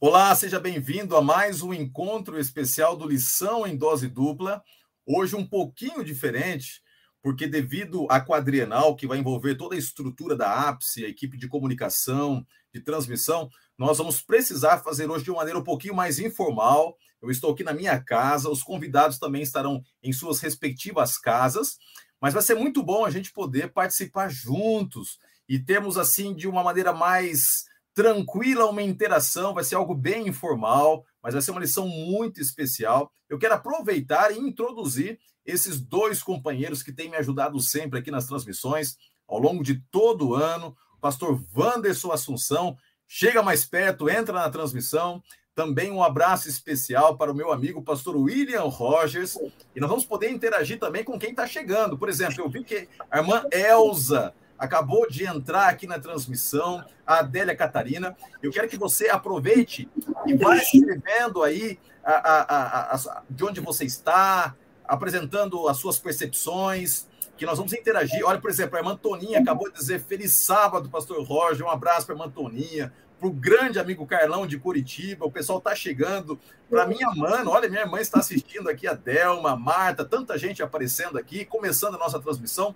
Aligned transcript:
Olá, 0.00 0.32
seja 0.32 0.60
bem-vindo 0.60 1.16
a 1.16 1.20
mais 1.20 1.60
um 1.60 1.74
encontro 1.74 2.38
especial 2.38 2.96
do 2.96 3.08
Lição 3.08 3.66
em 3.66 3.76
Dose 3.76 4.06
Dupla. 4.06 4.62
Hoje 5.04 5.34
um 5.34 5.44
pouquinho 5.44 6.04
diferente, 6.04 6.80
porque 7.20 7.48
devido 7.48 8.06
à 8.08 8.20
quadrienal 8.20 8.94
que 8.94 9.08
vai 9.08 9.18
envolver 9.18 9.56
toda 9.56 9.74
a 9.74 9.78
estrutura 9.78 10.36
da 10.36 10.68
ápice, 10.68 11.04
a 11.04 11.08
equipe 11.08 11.36
de 11.36 11.48
comunicação, 11.48 12.46
de 12.72 12.80
transmissão, 12.80 13.50
nós 13.76 13.98
vamos 13.98 14.22
precisar 14.22 14.78
fazer 14.78 15.10
hoje 15.10 15.24
de 15.24 15.32
uma 15.32 15.38
maneira 15.38 15.58
um 15.58 15.64
pouquinho 15.64 15.96
mais 15.96 16.20
informal. 16.20 16.96
Eu 17.20 17.28
estou 17.28 17.50
aqui 17.50 17.64
na 17.64 17.72
minha 17.72 18.00
casa, 18.00 18.48
os 18.48 18.62
convidados 18.62 19.18
também 19.18 19.42
estarão 19.42 19.82
em 20.00 20.12
suas 20.12 20.38
respectivas 20.38 21.18
casas, 21.18 21.76
mas 22.20 22.32
vai 22.32 22.42
ser 22.44 22.54
muito 22.54 22.84
bom 22.84 23.04
a 23.04 23.10
gente 23.10 23.32
poder 23.32 23.72
participar 23.72 24.28
juntos 24.28 25.18
e 25.48 25.58
termos 25.58 25.98
assim 25.98 26.36
de 26.36 26.46
uma 26.46 26.62
maneira 26.62 26.92
mais 26.92 27.64
tranquila, 27.94 28.66
uma 28.66 28.82
interação, 28.82 29.54
vai 29.54 29.64
ser 29.64 29.74
algo 29.74 29.94
bem 29.94 30.28
informal, 30.28 31.04
mas 31.22 31.34
vai 31.34 31.42
ser 31.42 31.50
uma 31.50 31.60
lição 31.60 31.88
muito 31.88 32.40
especial. 32.40 33.10
Eu 33.28 33.38
quero 33.38 33.54
aproveitar 33.54 34.30
e 34.30 34.38
introduzir 34.38 35.18
esses 35.44 35.80
dois 35.80 36.22
companheiros 36.22 36.82
que 36.82 36.92
têm 36.92 37.10
me 37.10 37.16
ajudado 37.16 37.58
sempre 37.60 37.98
aqui 37.98 38.10
nas 38.10 38.26
transmissões 38.26 38.96
ao 39.26 39.38
longo 39.38 39.62
de 39.62 39.82
todo 39.90 40.28
o 40.28 40.34
ano. 40.34 40.76
O 40.96 41.00
pastor 41.00 41.42
Wanderson 41.56 42.12
Assunção, 42.12 42.76
chega 43.06 43.42
mais 43.42 43.64
perto, 43.64 44.08
entra 44.08 44.34
na 44.34 44.50
transmissão. 44.50 45.22
Também 45.54 45.90
um 45.90 46.02
abraço 46.02 46.48
especial 46.48 47.16
para 47.16 47.32
o 47.32 47.34
meu 47.34 47.50
amigo 47.50 47.82
pastor 47.82 48.16
William 48.16 48.62
Rogers. 48.62 49.36
E 49.74 49.80
nós 49.80 49.90
vamos 49.90 50.04
poder 50.04 50.30
interagir 50.30 50.78
também 50.78 51.02
com 51.02 51.18
quem 51.18 51.30
está 51.30 51.46
chegando. 51.46 51.98
Por 51.98 52.08
exemplo, 52.08 52.44
eu 52.44 52.48
vi 52.48 52.62
que 52.62 52.88
a 53.10 53.18
irmã 53.18 53.42
Elza 53.50 54.32
acabou 54.58 55.08
de 55.08 55.24
entrar 55.24 55.68
aqui 55.68 55.86
na 55.86 55.98
transmissão, 55.98 56.84
a 57.06 57.20
Adélia 57.20 57.54
Catarina. 57.54 58.16
Eu 58.42 58.50
quero 58.50 58.68
que 58.68 58.76
você 58.76 59.08
aproveite 59.08 59.88
e 60.26 60.34
vá 60.34 60.56
escrevendo 60.56 61.42
aí 61.42 61.78
a, 62.04 62.12
a, 62.12 62.94
a, 62.94 63.22
de 63.28 63.44
onde 63.44 63.60
você 63.60 63.84
está, 63.84 64.54
apresentando 64.86 65.68
as 65.68 65.76
suas 65.76 65.98
percepções, 65.98 67.06
que 67.36 67.46
nós 67.46 67.56
vamos 67.56 67.72
interagir. 67.72 68.20
Olha, 68.24 68.40
por 68.40 68.50
exemplo, 68.50 68.76
a 68.76 68.80
irmã 68.80 68.96
Toninha 68.96 69.38
acabou 69.38 69.70
de 69.70 69.78
dizer 69.78 70.00
feliz 70.00 70.32
sábado, 70.32 70.90
pastor 70.90 71.22
Roger. 71.22 71.64
Um 71.64 71.70
abraço 71.70 72.04
para 72.04 72.14
a 72.14 72.18
irmã 72.18 72.28
Toninha, 72.28 72.92
para 73.18 73.28
o 73.28 73.32
grande 73.32 73.78
amigo 73.78 74.06
Carlão 74.06 74.46
de 74.46 74.58
Curitiba. 74.58 75.24
O 75.24 75.30
pessoal 75.30 75.58
está 75.58 75.74
chegando. 75.74 76.38
Para 76.68 76.86
minha 76.86 77.08
mãe, 77.10 77.46
olha, 77.46 77.68
minha 77.68 77.82
irmã 77.82 78.00
está 78.00 78.18
assistindo 78.18 78.68
aqui, 78.68 78.88
a 78.88 78.94
Delma, 78.94 79.52
a 79.52 79.56
Marta, 79.56 80.04
tanta 80.04 80.36
gente 80.36 80.62
aparecendo 80.62 81.16
aqui, 81.16 81.44
começando 81.44 81.94
a 81.94 81.98
nossa 81.98 82.18
transmissão. 82.18 82.74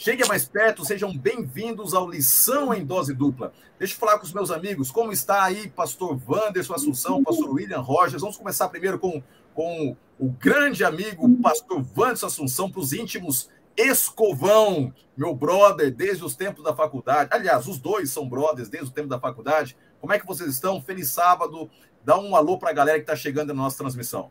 Chegue 0.00 0.24
mais 0.28 0.44
perto, 0.44 0.84
sejam 0.84 1.12
bem-vindos 1.12 1.92
ao 1.92 2.08
Lição 2.08 2.72
em 2.72 2.86
Dose 2.86 3.12
Dupla. 3.12 3.52
Deixa 3.80 3.94
eu 3.94 3.98
falar 3.98 4.16
com 4.16 4.24
os 4.24 4.32
meus 4.32 4.48
amigos, 4.48 4.92
como 4.92 5.10
está 5.10 5.42
aí 5.42 5.68
pastor 5.68 6.16
Wanderson 6.24 6.72
Assunção, 6.72 7.24
pastor 7.24 7.50
William 7.50 7.80
Rogers. 7.80 8.20
Vamos 8.20 8.36
começar 8.36 8.68
primeiro 8.68 8.96
com, 9.00 9.20
com 9.52 9.96
o 10.16 10.28
grande 10.30 10.84
amigo 10.84 11.28
pastor 11.42 11.84
Wanderson 11.96 12.26
Assunção, 12.26 12.70
para 12.70 12.80
os 12.80 12.92
íntimos 12.92 13.50
Escovão, 13.76 14.94
meu 15.16 15.34
brother, 15.34 15.92
desde 15.92 16.24
os 16.24 16.36
tempos 16.36 16.62
da 16.62 16.72
faculdade. 16.72 17.30
Aliás, 17.32 17.66
os 17.66 17.78
dois 17.78 18.08
são 18.08 18.28
brothers 18.28 18.68
desde 18.68 18.90
o 18.90 18.92
tempo 18.92 19.08
da 19.08 19.18
faculdade. 19.18 19.76
Como 20.00 20.12
é 20.12 20.18
que 20.20 20.26
vocês 20.26 20.48
estão? 20.48 20.80
Feliz 20.80 21.08
sábado. 21.08 21.68
Dá 22.04 22.16
um 22.16 22.36
alô 22.36 22.56
para 22.56 22.70
a 22.70 22.72
galera 22.72 22.98
que 22.98 23.02
está 23.02 23.16
chegando 23.16 23.48
na 23.48 23.54
nossa 23.54 23.78
transmissão. 23.78 24.30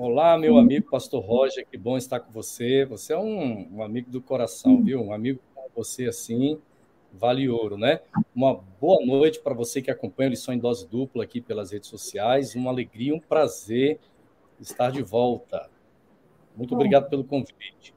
Olá, 0.00 0.38
meu 0.38 0.56
amigo 0.58 0.88
Pastor 0.88 1.20
Roger, 1.20 1.66
que 1.68 1.76
bom 1.76 1.96
estar 1.96 2.20
com 2.20 2.30
você. 2.30 2.84
Você 2.84 3.12
é 3.12 3.18
um, 3.18 3.78
um 3.78 3.82
amigo 3.82 4.08
do 4.08 4.22
coração, 4.22 4.80
viu? 4.80 5.02
Um 5.02 5.12
amigo 5.12 5.40
como 5.52 5.68
você, 5.74 6.06
assim, 6.06 6.56
vale 7.12 7.48
ouro, 7.48 7.76
né? 7.76 7.98
Uma 8.32 8.54
boa 8.80 9.04
noite 9.04 9.40
para 9.40 9.52
você 9.54 9.82
que 9.82 9.90
acompanha 9.90 10.28
a 10.28 10.30
lição 10.30 10.54
em 10.54 10.58
dose 10.58 10.86
dupla 10.86 11.24
aqui 11.24 11.40
pelas 11.40 11.72
redes 11.72 11.88
sociais. 11.90 12.54
Uma 12.54 12.70
alegria, 12.70 13.12
um 13.12 13.18
prazer 13.18 13.98
estar 14.60 14.92
de 14.92 15.02
volta. 15.02 15.68
Muito 16.56 16.76
obrigado 16.76 17.10
pelo 17.10 17.24
convite. 17.24 17.92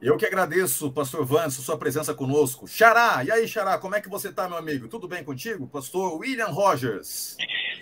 Eu 0.00 0.16
que 0.16 0.24
agradeço, 0.24 0.92
pastor 0.92 1.24
Vanso, 1.26 1.62
sua 1.62 1.76
presença 1.76 2.14
conosco. 2.14 2.68
Xará, 2.68 3.24
e 3.24 3.32
aí, 3.32 3.48
Xará, 3.48 3.76
como 3.76 3.96
é 3.96 4.00
que 4.00 4.08
você 4.08 4.28
está, 4.28 4.48
meu 4.48 4.56
amigo? 4.56 4.86
Tudo 4.86 5.08
bem 5.08 5.24
contigo? 5.24 5.66
Pastor 5.66 6.16
William 6.16 6.46
Rogers. 6.46 7.36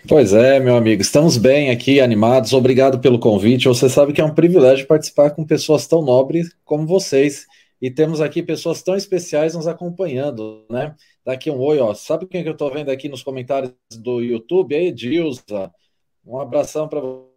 Pois 0.07 0.33
é, 0.33 0.61
meu 0.61 0.77
amigo, 0.77 1.03
estamos 1.03 1.37
bem 1.37 1.71
aqui, 1.71 2.01
animados. 2.01 2.53
Obrigado 2.53 2.99
pelo 2.99 3.19
convite. 3.19 3.69
Você 3.69 3.89
sabe 3.89 4.13
que 4.13 4.21
é 4.21 4.25
um 4.25 4.35
privilégio 4.35 4.87
participar 4.87 5.31
com 5.31 5.45
pessoas 5.45 5.87
tão 5.87 6.03
nobres 6.03 6.55
como 6.65 6.87
vocês. 6.87 7.47
E 7.81 7.91
temos 7.91 8.21
aqui 8.21 8.43
pessoas 8.43 8.83
tão 8.83 8.95
especiais 8.97 9.55
nos 9.55 9.67
acompanhando, 9.67 10.67
né? 10.71 10.95
Daqui 11.25 11.51
um 11.51 11.59
oi, 11.61 11.79
ó. 11.79 11.95
Sabe 11.95 12.27
quem 12.27 12.43
que 12.43 12.49
eu 12.49 12.53
estou 12.53 12.73
vendo 12.73 12.91
aqui 12.91 13.09
nos 13.09 13.23
comentários 13.23 13.73
do 13.99 14.21
YouTube? 14.21 14.75
Aí, 14.75 14.89
Edilza. 14.89 15.73
Um 16.25 16.39
abração 16.39 16.89
para 16.89 17.01
você 17.01 17.29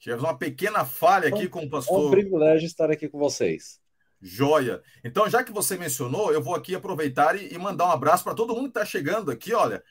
Tivemos 0.00 0.24
uma 0.24 0.36
pequena 0.36 0.82
falha 0.82 1.28
aqui 1.28 1.46
com 1.46 1.60
o 1.60 1.68
pastor. 1.68 2.04
É 2.04 2.06
um 2.06 2.10
privilégio 2.10 2.66
estar 2.66 2.90
aqui 2.90 3.06
com 3.06 3.18
vocês. 3.18 3.78
Joia. 4.20 4.82
Então, 5.02 5.28
já 5.28 5.42
que 5.42 5.52
você 5.52 5.76
mencionou, 5.76 6.32
eu 6.32 6.42
vou 6.42 6.54
aqui 6.54 6.74
aproveitar 6.74 7.40
e, 7.40 7.56
mandar 7.56 7.86
um 7.86 7.92
abraço 7.92 8.22
para 8.22 8.34
todo 8.34 8.54
mundo 8.54 8.64
que 8.64 8.78
está 8.78 8.84
chegando 8.84 9.30
aqui. 9.30 9.52
Olha, 9.54 9.82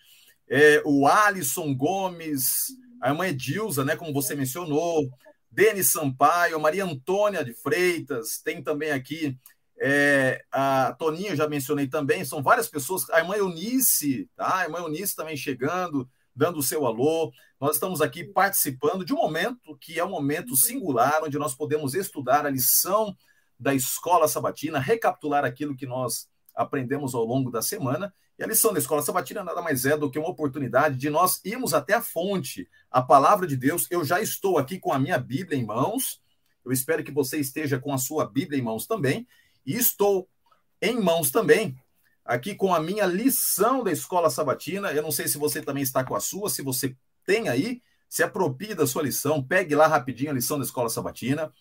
é, 0.47 0.81
o 0.85 1.07
Alisson 1.07 1.73
Gomes, 1.75 2.67
a 3.01 3.09
irmã 3.09 3.27
Edilza, 3.27 3.83
né, 3.83 3.95
como 3.95 4.13
você 4.13 4.35
mencionou, 4.35 5.09
Denis 5.51 5.91
Sampaio, 5.91 6.59
Maria 6.59 6.85
Antônia 6.85 7.43
de 7.43 7.53
Freitas, 7.53 8.39
tem 8.43 8.61
também 8.61 8.91
aqui 8.91 9.35
é, 9.81 10.43
a 10.51 10.93
Toninha, 10.99 11.35
já 11.35 11.47
mencionei 11.47 11.87
também, 11.87 12.23
são 12.25 12.43
várias 12.43 12.67
pessoas, 12.67 13.09
a 13.09 13.19
irmã 13.19 13.35
Eunice, 13.35 14.29
tá? 14.35 14.57
A 14.57 14.63
irmã 14.65 14.79
Eunice 14.79 15.15
também 15.15 15.37
chegando, 15.37 16.07
dando 16.35 16.59
o 16.59 16.63
seu 16.63 16.85
alô. 16.85 17.31
Nós 17.59 17.75
estamos 17.75 18.01
aqui 18.01 18.23
participando 18.23 19.05
de 19.05 19.13
um 19.13 19.17
momento 19.17 19.77
que 19.79 19.97
é 19.97 20.03
um 20.03 20.09
momento 20.09 20.55
singular, 20.55 21.21
onde 21.23 21.39
nós 21.39 21.55
podemos 21.55 21.93
estudar 21.93 22.45
a 22.45 22.49
lição 22.49 23.15
da 23.59 23.73
escola 23.73 24.27
sabatina, 24.27 24.79
recapitular 24.79 25.43
aquilo 25.43 25.75
que 25.75 25.85
nós 25.85 26.29
aprendemos 26.55 27.13
ao 27.13 27.25
longo 27.25 27.51
da 27.51 27.61
semana. 27.61 28.13
E 28.37 28.43
a 28.43 28.47
lição 28.47 28.71
da 28.71 28.79
escola 28.79 29.01
sabatina 29.01 29.43
nada 29.43 29.61
mais 29.61 29.85
é 29.85 29.97
do 29.97 30.09
que 30.09 30.17
uma 30.17 30.29
oportunidade 30.29 30.95
de 30.95 31.09
nós 31.09 31.41
irmos 31.43 31.73
até 31.73 31.93
a 31.93 32.01
fonte, 32.01 32.69
a 32.89 33.01
palavra 33.01 33.45
de 33.45 33.57
Deus. 33.57 33.85
Eu 33.91 34.05
já 34.05 34.21
estou 34.21 34.57
aqui 34.57 34.79
com 34.79 34.93
a 34.93 34.99
minha 34.99 35.17
Bíblia 35.17 35.59
em 35.59 35.65
mãos. 35.65 36.21
Eu 36.63 36.71
espero 36.71 37.03
que 37.03 37.11
você 37.11 37.37
esteja 37.37 37.77
com 37.79 37.93
a 37.93 37.97
sua 37.97 38.25
Bíblia 38.25 38.57
em 38.57 38.63
mãos 38.63 38.87
também. 38.87 39.27
E 39.65 39.75
estou 39.75 40.27
em 40.81 41.01
mãos 41.01 41.31
também 41.31 41.77
aqui 42.29 42.53
com 42.53 42.73
a 42.73 42.79
minha 42.79 43.05
lição 43.05 43.83
da 43.83 43.91
escola 43.91 44.29
sabatina. 44.29 44.91
Eu 44.91 45.01
não 45.01 45.11
sei 45.11 45.27
se 45.27 45.37
você 45.37 45.61
também 45.61 45.83
está 45.83 46.03
com 46.03 46.15
a 46.15 46.19
sua, 46.19 46.49
se 46.49 46.61
você 46.61 46.95
tem 47.25 47.49
aí, 47.49 47.81
se 48.07 48.23
aproprie 48.23 48.75
da 48.75 48.87
sua 48.87 49.03
lição, 49.03 49.43
pegue 49.43 49.75
lá 49.75 49.87
rapidinho 49.87 50.31
a 50.31 50.33
lição 50.33 50.57
da 50.57 50.63
escola 50.63 50.89
sabatina. 50.89 51.51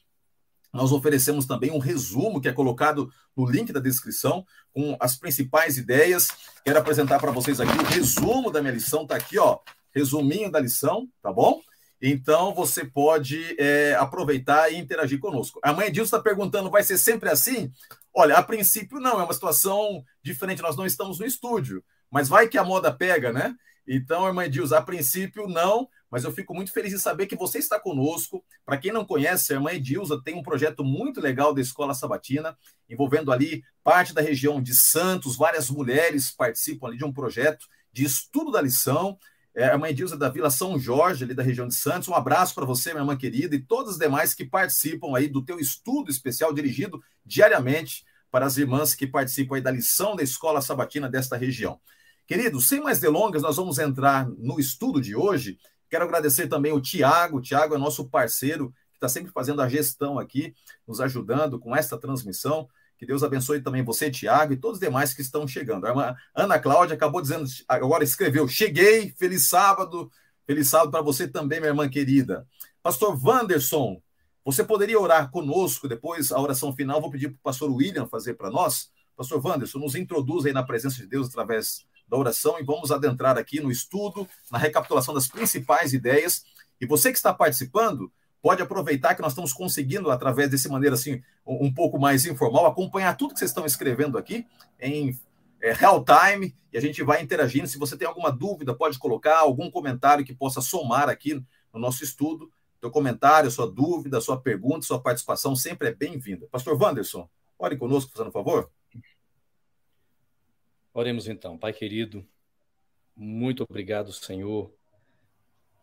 Nós 0.73 0.93
oferecemos 0.93 1.47
também 1.47 1.71
um 1.71 1.79
resumo 1.79 2.41
que 2.41 2.49
é 2.49 2.53
colocado 2.53 3.11
no 3.37 3.49
link 3.49 3.73
da 3.73 3.81
descrição 3.81 4.45
com 4.73 4.97
as 5.01 5.17
principais 5.17 5.79
ideias. 5.79 6.29
Quero 6.65 6.79
apresentar 6.79 7.19
para 7.19 7.31
vocês 7.31 7.61
aqui 7.61 7.77
o 7.77 7.85
resumo 7.85 8.51
da 8.51 8.61
minha 8.61 8.75
lição, 8.75 9.07
tá 9.07 9.17
aqui, 9.17 9.39
ó, 9.39 9.59
resuminho 9.95 10.51
da 10.51 10.61
lição, 10.61 11.09
tá 11.23 11.33
bom? 11.33 11.61
Então 12.01 12.55
você 12.55 12.85
pode 12.85 13.57
é, 13.59 13.95
aproveitar 13.99 14.71
e 14.73 14.77
interagir 14.77 15.19
conosco. 15.19 15.59
A 15.63 15.73
mãe 15.73 15.91
Dilson 15.91 16.17
está 16.17 16.21
perguntando: 16.21 16.71
vai 16.71 16.83
ser 16.83 16.97
sempre 16.97 17.29
assim? 17.29 17.73
Olha, 18.15 18.37
a 18.37 18.43
princípio 18.43 19.01
não, 19.01 19.21
é 19.21 19.25
uma 19.25 19.33
situação 19.33 20.05
diferente. 20.23 20.63
Nós 20.63 20.77
não 20.77 20.87
estamos 20.87 21.19
no 21.19 21.27
estúdio, 21.27 21.83
mas 22.11 22.29
vai 22.29 22.49
que 22.49 22.59
a 22.59 22.65
moda 22.65 22.93
pega, 22.93 23.33
né? 23.33 23.55
Então, 23.87 24.27
irmã 24.27 24.45
Edilza, 24.45 24.79
a 24.79 24.83
princípio 24.83 25.49
não, 25.49 25.89
mas 26.11 26.25
eu 26.25 26.33
fico 26.33 26.55
muito 26.55 26.73
feliz 26.73 26.93
em 26.93 26.99
saber 26.99 27.27
que 27.27 27.37
você 27.37 27.59
está 27.59 27.79
conosco. 27.79 28.45
Para 28.65 28.79
quem 28.79 28.93
não 28.93 29.05
conhece, 29.05 29.53
a 29.53 29.57
irmã 29.57 29.73
Edilza 29.73 30.21
tem 30.23 30.35
um 30.35 30.43
projeto 30.43 30.83
muito 30.85 31.21
legal 31.21 31.53
da 31.53 31.61
Escola 31.61 31.95
Sabatina, 31.95 32.57
envolvendo 32.89 33.31
ali 33.31 33.63
parte 33.85 34.15
da 34.15 34.23
região 34.23 34.63
de 34.63 34.75
Santos, 34.75 35.37
várias 35.37 35.71
mulheres 35.71 36.31
participam 36.31 36.89
ali 36.89 36.97
de 36.97 37.05
um 37.05 37.13
projeto 37.13 37.67
de 37.93 38.05
estudo 38.05 38.51
da 38.51 38.61
lição. 38.61 39.19
É, 39.55 39.65
a 39.65 39.73
irmã 39.73 39.89
Edilza 39.89 40.17
da 40.17 40.29
Vila 40.29 40.51
São 40.51 40.79
Jorge, 40.79 41.25
ali 41.25 41.35
da 41.35 41.43
região 41.43 41.67
de 41.67 41.75
Santos. 41.75 42.09
Um 42.09 42.15
abraço 42.15 42.55
para 42.55 42.65
você, 42.65 42.91
minha 42.91 43.03
irmã 43.03 43.17
querida, 43.17 43.57
e 43.57 43.61
todos 43.61 43.93
os 43.93 43.99
demais 43.99 44.33
que 44.33 44.45
participam 44.45 45.17
aí 45.17 45.29
do 45.29 45.45
teu 45.45 45.59
estudo 45.59 46.11
especial 46.11 46.55
dirigido 46.55 47.03
diariamente 47.25 48.05
para 48.31 48.47
as 48.47 48.57
irmãs 48.57 48.95
que 48.95 49.07
participam 49.07 49.57
aí 49.57 49.63
da 49.63 49.71
lição 49.71 50.15
da 50.15 50.23
Escola 50.23 50.61
Sabatina 50.61 51.09
desta 51.09 51.37
região. 51.37 51.81
Queridos, 52.27 52.69
sem 52.69 52.81
mais 52.81 52.99
delongas, 52.99 53.43
nós 53.43 53.57
vamos 53.57 53.79
entrar 53.79 54.29
no 54.29 54.61
estudo 54.61 55.01
de 55.01 55.17
hoje. 55.17 55.59
Quero 55.89 56.05
agradecer 56.05 56.49
também 56.49 56.73
o 56.73 56.81
Tiago. 56.81 57.39
O 57.39 57.41
Tiago 57.41 57.75
é 57.75 57.79
nosso 57.79 58.09
parceiro, 58.09 58.71
que 58.91 58.97
está 58.97 59.09
sempre 59.09 59.33
fazendo 59.33 59.63
a 59.63 59.69
gestão 59.69 60.19
aqui, 60.19 60.55
nos 60.87 61.01
ajudando 61.01 61.59
com 61.59 61.75
esta 61.75 61.97
transmissão. 61.97 62.69
Que 62.99 63.07
Deus 63.07 63.23
abençoe 63.23 63.63
também 63.63 63.85
você, 63.85 64.11
Tiago, 64.11 64.53
e 64.53 64.57
todos 64.57 64.79
os 64.79 64.81
demais 64.81 65.15
que 65.15 65.23
estão 65.23 65.47
chegando. 65.47 65.87
A 65.87 65.91
irmã 65.91 66.17
Ana 66.35 66.59
Cláudia 66.59 66.97
acabou 66.97 67.23
dizendo, 67.23 67.45
agora 67.69 68.03
escreveu: 68.03 68.49
Cheguei, 68.49 69.15
feliz 69.17 69.49
sábado, 69.49 70.11
feliz 70.45 70.69
sábado 70.69 70.91
para 70.91 71.01
você 71.01 71.29
também, 71.29 71.61
minha 71.61 71.71
irmã 71.71 71.89
querida. 71.89 72.47
Pastor 72.83 73.17
Wanderson, 73.25 74.03
você 74.45 74.65
poderia 74.65 74.99
orar 74.99 75.31
conosco 75.31 75.87
depois, 75.87 76.33
a 76.33 76.41
oração 76.41 76.75
final, 76.75 77.01
vou 77.01 77.11
pedir 77.11 77.29
para 77.29 77.37
o 77.37 77.43
pastor 77.43 77.71
William 77.71 78.07
fazer 78.07 78.35
para 78.35 78.51
nós. 78.51 78.91
Pastor 79.17 79.45
Wanderson, 79.45 79.79
nos 79.79 79.95
introduz 79.95 80.47
aí 80.47 80.53
na 80.53 80.63
presença 80.63 80.97
de 80.97 81.07
Deus 81.07 81.29
através 81.29 81.87
da 82.09 82.17
oração 82.17 82.59
e 82.59 82.63
vamos 82.63 82.91
adentrar 82.91 83.37
aqui 83.37 83.61
no 83.61 83.71
estudo, 83.71 84.27
na 84.51 84.59
recapitulação 84.59 85.15
das 85.15 85.29
principais 85.29 85.93
ideias. 85.93 86.45
E 86.81 86.87
você 86.87 87.11
que 87.11 87.19
está 87.19 87.35
participando, 87.35 88.11
pode 88.41 88.63
aproveitar 88.63 89.15
que 89.15 89.23
nós 89.23 89.33
estamos 89.33 89.53
conseguindo, 89.53 90.11
através 90.11 90.51
desse 90.51 90.69
maneira 90.69 90.95
assim, 90.95 91.23
um, 91.45 91.73
pouco 91.73 91.99
mais 91.99 92.25
informal, 92.25 92.67
acompanhar 92.67 93.17
tudo 93.17 93.33
que 93.33 93.39
vocês 93.39 93.51
estão 93.51 93.67
escrevendo 93.67 94.17
aqui 94.17 94.47
em 94.81 95.19
é, 95.61 95.73
real 95.73 96.05
time 96.05 96.55
e 96.73 96.79
a 96.79 96.81
gente 96.81 97.03
vai 97.03 97.21
interagindo. 97.21 97.67
Se 97.67 97.79
você 97.79 97.97
tem 97.97 98.07
alguma 98.07 98.31
dúvida, 98.31 98.75
pode 98.75 98.99
colocar 98.99 99.39
algum 99.39 99.71
comentário 99.71 100.25
que 100.25 100.35
possa 100.35 100.61
somar 100.61 101.09
aqui 101.09 101.35
no 101.73 101.81
nosso 101.81 102.05
estudo. 102.05 102.51
Seu 102.81 102.91
comentário, 102.91 103.51
sua 103.51 103.69
dúvida, 103.69 104.21
sua 104.21 104.41
pergunta, 104.41 104.87
sua 104.87 105.01
participação 105.01 105.57
sempre 105.57 105.89
é 105.89 105.95
bem-vinda. 105.95 106.47
Pastor 106.51 106.81
Wanderson, 106.81 107.29
ore 107.59 107.77
conosco, 107.77 108.13
fazendo 108.13 108.31
favor. 108.31 108.71
Oremos 110.99 111.29
então, 111.29 111.57
Pai 111.57 111.73
querido, 111.73 112.27
muito 113.15 113.63
obrigado, 113.63 114.13
Senhor, 114.13 114.69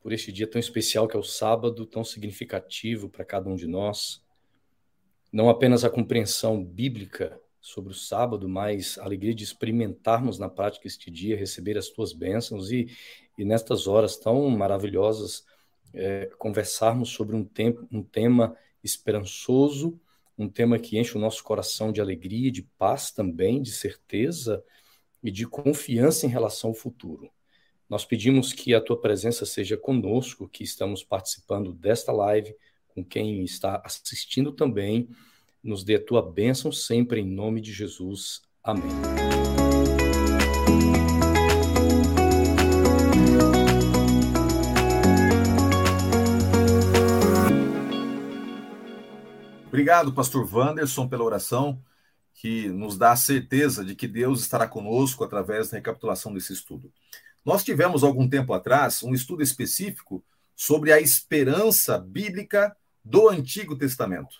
por 0.03 0.11
este 0.11 0.29
dia 0.29 0.45
tão 0.45 0.59
especial 0.59 1.07
que 1.07 1.15
é 1.15 1.19
o 1.19 1.23
sábado, 1.23 1.85
tão 1.85 2.03
significativo 2.03 3.07
para 3.07 3.23
cada 3.23 3.49
um 3.49 3.55
de 3.55 3.65
nós. 3.65 4.21
Não 5.31 5.47
apenas 5.47 5.85
a 5.85 5.89
compreensão 5.89 6.61
bíblica 6.61 7.39
sobre 7.61 7.93
o 7.93 7.95
sábado, 7.95 8.49
mas 8.49 8.97
a 8.97 9.05
alegria 9.05 9.33
de 9.33 9.45
experimentarmos 9.45 10.37
na 10.37 10.49
prática 10.49 10.85
este 10.85 11.09
dia, 11.09 11.37
receber 11.37 11.77
as 11.77 11.87
tuas 11.87 12.11
bênçãos 12.11 12.69
e, 12.69 12.93
e 13.37 13.45
nestas 13.45 13.87
horas 13.87 14.17
tão 14.17 14.49
maravilhosas, 14.49 15.45
é, 15.93 16.25
conversarmos 16.37 17.07
sobre 17.07 17.37
um, 17.37 17.45
tempo, 17.45 17.87
um 17.89 18.03
tema 18.03 18.53
esperançoso, 18.83 19.97
um 20.37 20.49
tema 20.49 20.77
que 20.77 20.99
enche 20.99 21.17
o 21.17 21.21
nosso 21.21 21.41
coração 21.41 21.93
de 21.93 22.01
alegria, 22.01 22.51
de 22.51 22.63
paz 22.63 23.11
também, 23.11 23.61
de 23.61 23.71
certeza 23.71 24.61
e 25.25 25.31
de 25.31 25.47
confiança 25.47 26.27
em 26.27 26.29
relação 26.29 26.69
ao 26.69 26.75
futuro. 26.75 27.31
Nós 27.89 28.05
pedimos 28.05 28.53
que 28.53 28.75
a 28.75 28.79
tua 28.79 29.01
presença 29.01 29.43
seja 29.43 29.75
conosco, 29.75 30.47
que 30.47 30.63
estamos 30.63 31.03
participando 31.03 31.73
desta 31.73 32.11
live, 32.11 32.55
com 32.89 33.03
quem 33.03 33.43
está 33.43 33.81
assistindo 33.83 34.51
também 34.51 35.09
nos 35.63 35.83
dê 35.83 35.95
a 35.95 36.03
tua 36.03 36.21
bênção 36.21 36.71
sempre 36.71 37.21
em 37.21 37.25
nome 37.25 37.59
de 37.59 37.73
Jesus. 37.73 38.43
Amém. 38.63 38.83
Obrigado, 49.67 50.13
pastor 50.13 50.47
Wanderson, 50.55 51.07
pela 51.07 51.23
oração 51.23 51.81
que 52.35 52.67
nos 52.67 52.97
dá 52.97 53.13
a 53.13 53.15
certeza 53.15 53.83
de 53.83 53.95
que 53.95 54.07
Deus 54.07 54.41
estará 54.41 54.67
conosco 54.67 55.23
através 55.23 55.69
da 55.69 55.77
recapitulação 55.77 56.33
desse 56.33 56.53
estudo. 56.53 56.91
Nós 57.43 57.63
tivemos 57.63 58.03
algum 58.03 58.27
tempo 58.27 58.53
atrás 58.53 59.01
um 59.03 59.13
estudo 59.13 59.41
específico 59.41 60.23
sobre 60.55 60.91
a 60.91 60.99
esperança 60.99 61.97
bíblica 61.97 62.75
do 63.03 63.29
Antigo 63.29 63.77
Testamento. 63.77 64.37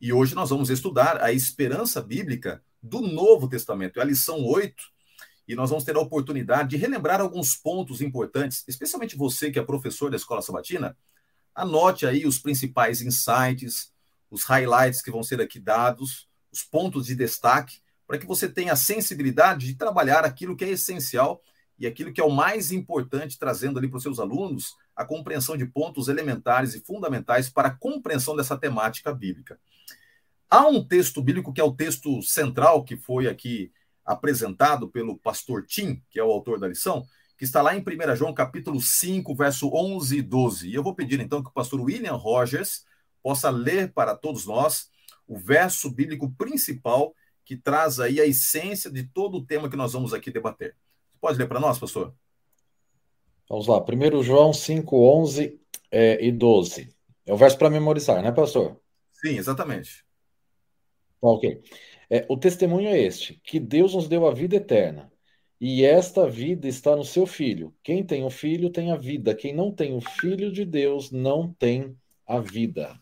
E 0.00 0.12
hoje 0.12 0.34
nós 0.34 0.50
vamos 0.50 0.68
estudar 0.68 1.22
a 1.22 1.32
esperança 1.32 2.00
bíblica 2.02 2.62
do 2.82 3.00
Novo 3.00 3.48
Testamento, 3.48 3.98
é 3.98 4.02
a 4.02 4.06
lição 4.06 4.44
8. 4.44 4.74
E 5.46 5.54
nós 5.54 5.70
vamos 5.70 5.84
ter 5.84 5.96
a 5.96 6.00
oportunidade 6.00 6.70
de 6.70 6.76
relembrar 6.76 7.20
alguns 7.20 7.56
pontos 7.56 8.00
importantes, 8.00 8.64
especialmente 8.68 9.16
você 9.16 9.50
que 9.50 9.58
é 9.58 9.62
professor 9.62 10.10
da 10.10 10.16
Escola 10.16 10.42
Sabatina. 10.42 10.96
Anote 11.54 12.06
aí 12.06 12.26
os 12.26 12.38
principais 12.38 13.00
insights, 13.00 13.92
os 14.30 14.44
highlights 14.44 15.00
que 15.00 15.10
vão 15.10 15.22
ser 15.22 15.40
aqui 15.40 15.58
dados, 15.58 16.27
os 16.52 16.62
pontos 16.62 17.06
de 17.06 17.14
destaque, 17.14 17.78
para 18.06 18.18
que 18.18 18.26
você 18.26 18.48
tenha 18.48 18.72
a 18.72 18.76
sensibilidade 18.76 19.66
de 19.66 19.74
trabalhar 19.74 20.24
aquilo 20.24 20.56
que 20.56 20.64
é 20.64 20.70
essencial 20.70 21.42
e 21.78 21.86
aquilo 21.86 22.12
que 22.12 22.20
é 22.20 22.24
o 22.24 22.30
mais 22.30 22.72
importante, 22.72 23.38
trazendo 23.38 23.78
ali 23.78 23.88
para 23.88 23.98
os 23.98 24.02
seus 24.02 24.18
alunos 24.18 24.74
a 24.96 25.04
compreensão 25.04 25.56
de 25.56 25.66
pontos 25.66 26.08
elementares 26.08 26.74
e 26.74 26.80
fundamentais 26.80 27.48
para 27.48 27.68
a 27.68 27.74
compreensão 27.74 28.34
dessa 28.34 28.56
temática 28.56 29.14
bíblica. 29.14 29.58
Há 30.50 30.66
um 30.66 30.82
texto 30.82 31.22
bíblico 31.22 31.52
que 31.52 31.60
é 31.60 31.64
o 31.64 31.74
texto 31.74 32.20
central, 32.22 32.82
que 32.82 32.96
foi 32.96 33.28
aqui 33.28 33.70
apresentado 34.04 34.88
pelo 34.88 35.18
pastor 35.18 35.64
Tim, 35.66 36.02
que 36.10 36.18
é 36.18 36.24
o 36.24 36.30
autor 36.32 36.58
da 36.58 36.66
lição, 36.66 37.06
que 37.36 37.44
está 37.44 37.62
lá 37.62 37.76
em 37.76 37.80
1 37.80 38.16
João 38.16 38.34
capítulo 38.34 38.80
5, 38.80 39.34
verso 39.34 39.70
11 39.72 40.18
e 40.18 40.22
12. 40.22 40.68
E 40.70 40.74
eu 40.74 40.82
vou 40.82 40.94
pedir 40.94 41.20
então 41.20 41.42
que 41.42 41.50
o 41.50 41.52
pastor 41.52 41.80
William 41.80 42.14
Rogers 42.14 42.84
possa 43.22 43.50
ler 43.50 43.92
para 43.92 44.16
todos 44.16 44.46
nós 44.46 44.88
o 45.28 45.36
verso 45.36 45.90
bíblico 45.90 46.30
principal 46.32 47.14
que 47.44 47.56
traz 47.56 48.00
aí 48.00 48.20
a 48.20 48.26
essência 48.26 48.90
de 48.90 49.04
todo 49.04 49.38
o 49.38 49.46
tema 49.46 49.70
que 49.70 49.76
nós 49.76 49.92
vamos 49.92 50.12
aqui 50.12 50.30
debater. 50.30 50.74
Você 51.12 51.18
pode 51.20 51.38
ler 51.38 51.46
para 51.46 51.60
nós, 51.60 51.78
pastor? 51.78 52.14
Vamos 53.48 53.66
lá, 53.66 53.82
1 53.82 54.22
João 54.22 54.52
5, 54.52 54.96
11 54.96 55.60
é, 55.90 56.24
e 56.24 56.32
12. 56.32 56.94
É 57.24 57.32
o 57.32 57.36
verso 57.36 57.56
para 57.56 57.70
memorizar, 57.70 58.22
né, 58.22 58.32
pastor? 58.32 58.80
Sim, 59.12 59.36
exatamente. 59.36 60.04
Ok. 61.20 61.62
É, 62.10 62.26
o 62.28 62.36
testemunho 62.36 62.88
é 62.88 62.98
este: 62.98 63.40
que 63.44 63.58
Deus 63.58 63.94
nos 63.94 64.08
deu 64.08 64.26
a 64.26 64.34
vida 64.34 64.56
eterna. 64.56 65.10
E 65.60 65.84
esta 65.84 66.28
vida 66.28 66.68
está 66.68 66.94
no 66.94 67.04
seu 67.04 67.26
Filho. 67.26 67.74
Quem 67.82 68.04
tem 68.04 68.24
o 68.24 68.30
Filho 68.30 68.70
tem 68.70 68.92
a 68.92 68.96
vida. 68.96 69.34
Quem 69.34 69.52
não 69.52 69.72
tem 69.72 69.96
o 69.96 70.00
Filho 70.00 70.52
de 70.52 70.64
Deus 70.64 71.10
não 71.10 71.52
tem 71.52 71.96
a 72.24 72.38
vida. 72.38 72.96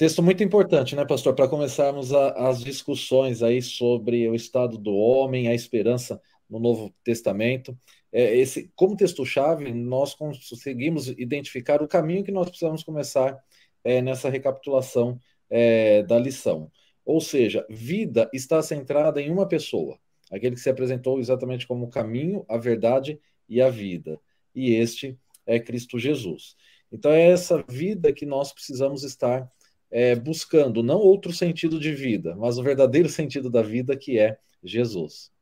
Texto 0.00 0.22
muito 0.22 0.42
importante, 0.42 0.96
né, 0.96 1.04
pastor? 1.04 1.34
Para 1.34 1.46
começarmos 1.46 2.10
a, 2.10 2.30
as 2.48 2.64
discussões 2.64 3.42
aí 3.42 3.60
sobre 3.60 4.26
o 4.30 4.34
estado 4.34 4.78
do 4.78 4.94
homem, 4.94 5.46
a 5.46 5.54
esperança 5.54 6.18
no 6.48 6.58
Novo 6.58 6.90
Testamento. 7.04 7.78
É, 8.10 8.34
esse, 8.34 8.72
como 8.74 8.96
texto-chave, 8.96 9.70
nós 9.74 10.14
conseguimos 10.14 11.08
identificar 11.08 11.82
o 11.82 11.86
caminho 11.86 12.24
que 12.24 12.32
nós 12.32 12.48
precisamos 12.48 12.82
começar 12.82 13.38
é, 13.84 14.00
nessa 14.00 14.30
recapitulação 14.30 15.20
é, 15.50 16.02
da 16.02 16.18
lição. 16.18 16.72
Ou 17.04 17.20
seja, 17.20 17.66
vida 17.68 18.26
está 18.32 18.62
centrada 18.62 19.20
em 19.20 19.30
uma 19.30 19.46
pessoa, 19.46 19.98
aquele 20.30 20.54
que 20.54 20.62
se 20.62 20.70
apresentou 20.70 21.20
exatamente 21.20 21.66
como 21.66 21.84
o 21.84 21.90
caminho, 21.90 22.42
a 22.48 22.56
verdade 22.56 23.20
e 23.46 23.60
a 23.60 23.68
vida. 23.68 24.18
E 24.54 24.72
este 24.72 25.18
é 25.44 25.60
Cristo 25.60 25.98
Jesus. 25.98 26.56
Então 26.90 27.12
é 27.12 27.28
essa 27.28 27.62
vida 27.68 28.14
que 28.14 28.24
nós 28.24 28.50
precisamos 28.50 29.04
estar 29.04 29.46
é, 29.90 30.14
buscando, 30.14 30.82
não 30.82 30.98
outro 30.98 31.32
sentido 31.32 31.78
de 31.80 31.94
vida, 31.94 32.36
mas 32.36 32.58
o 32.58 32.62
verdadeiro 32.62 33.08
sentido 33.08 33.50
da 33.50 33.62
vida 33.62 33.96
que 33.96 34.18
é 34.18 34.38
Jesus. 34.62 35.32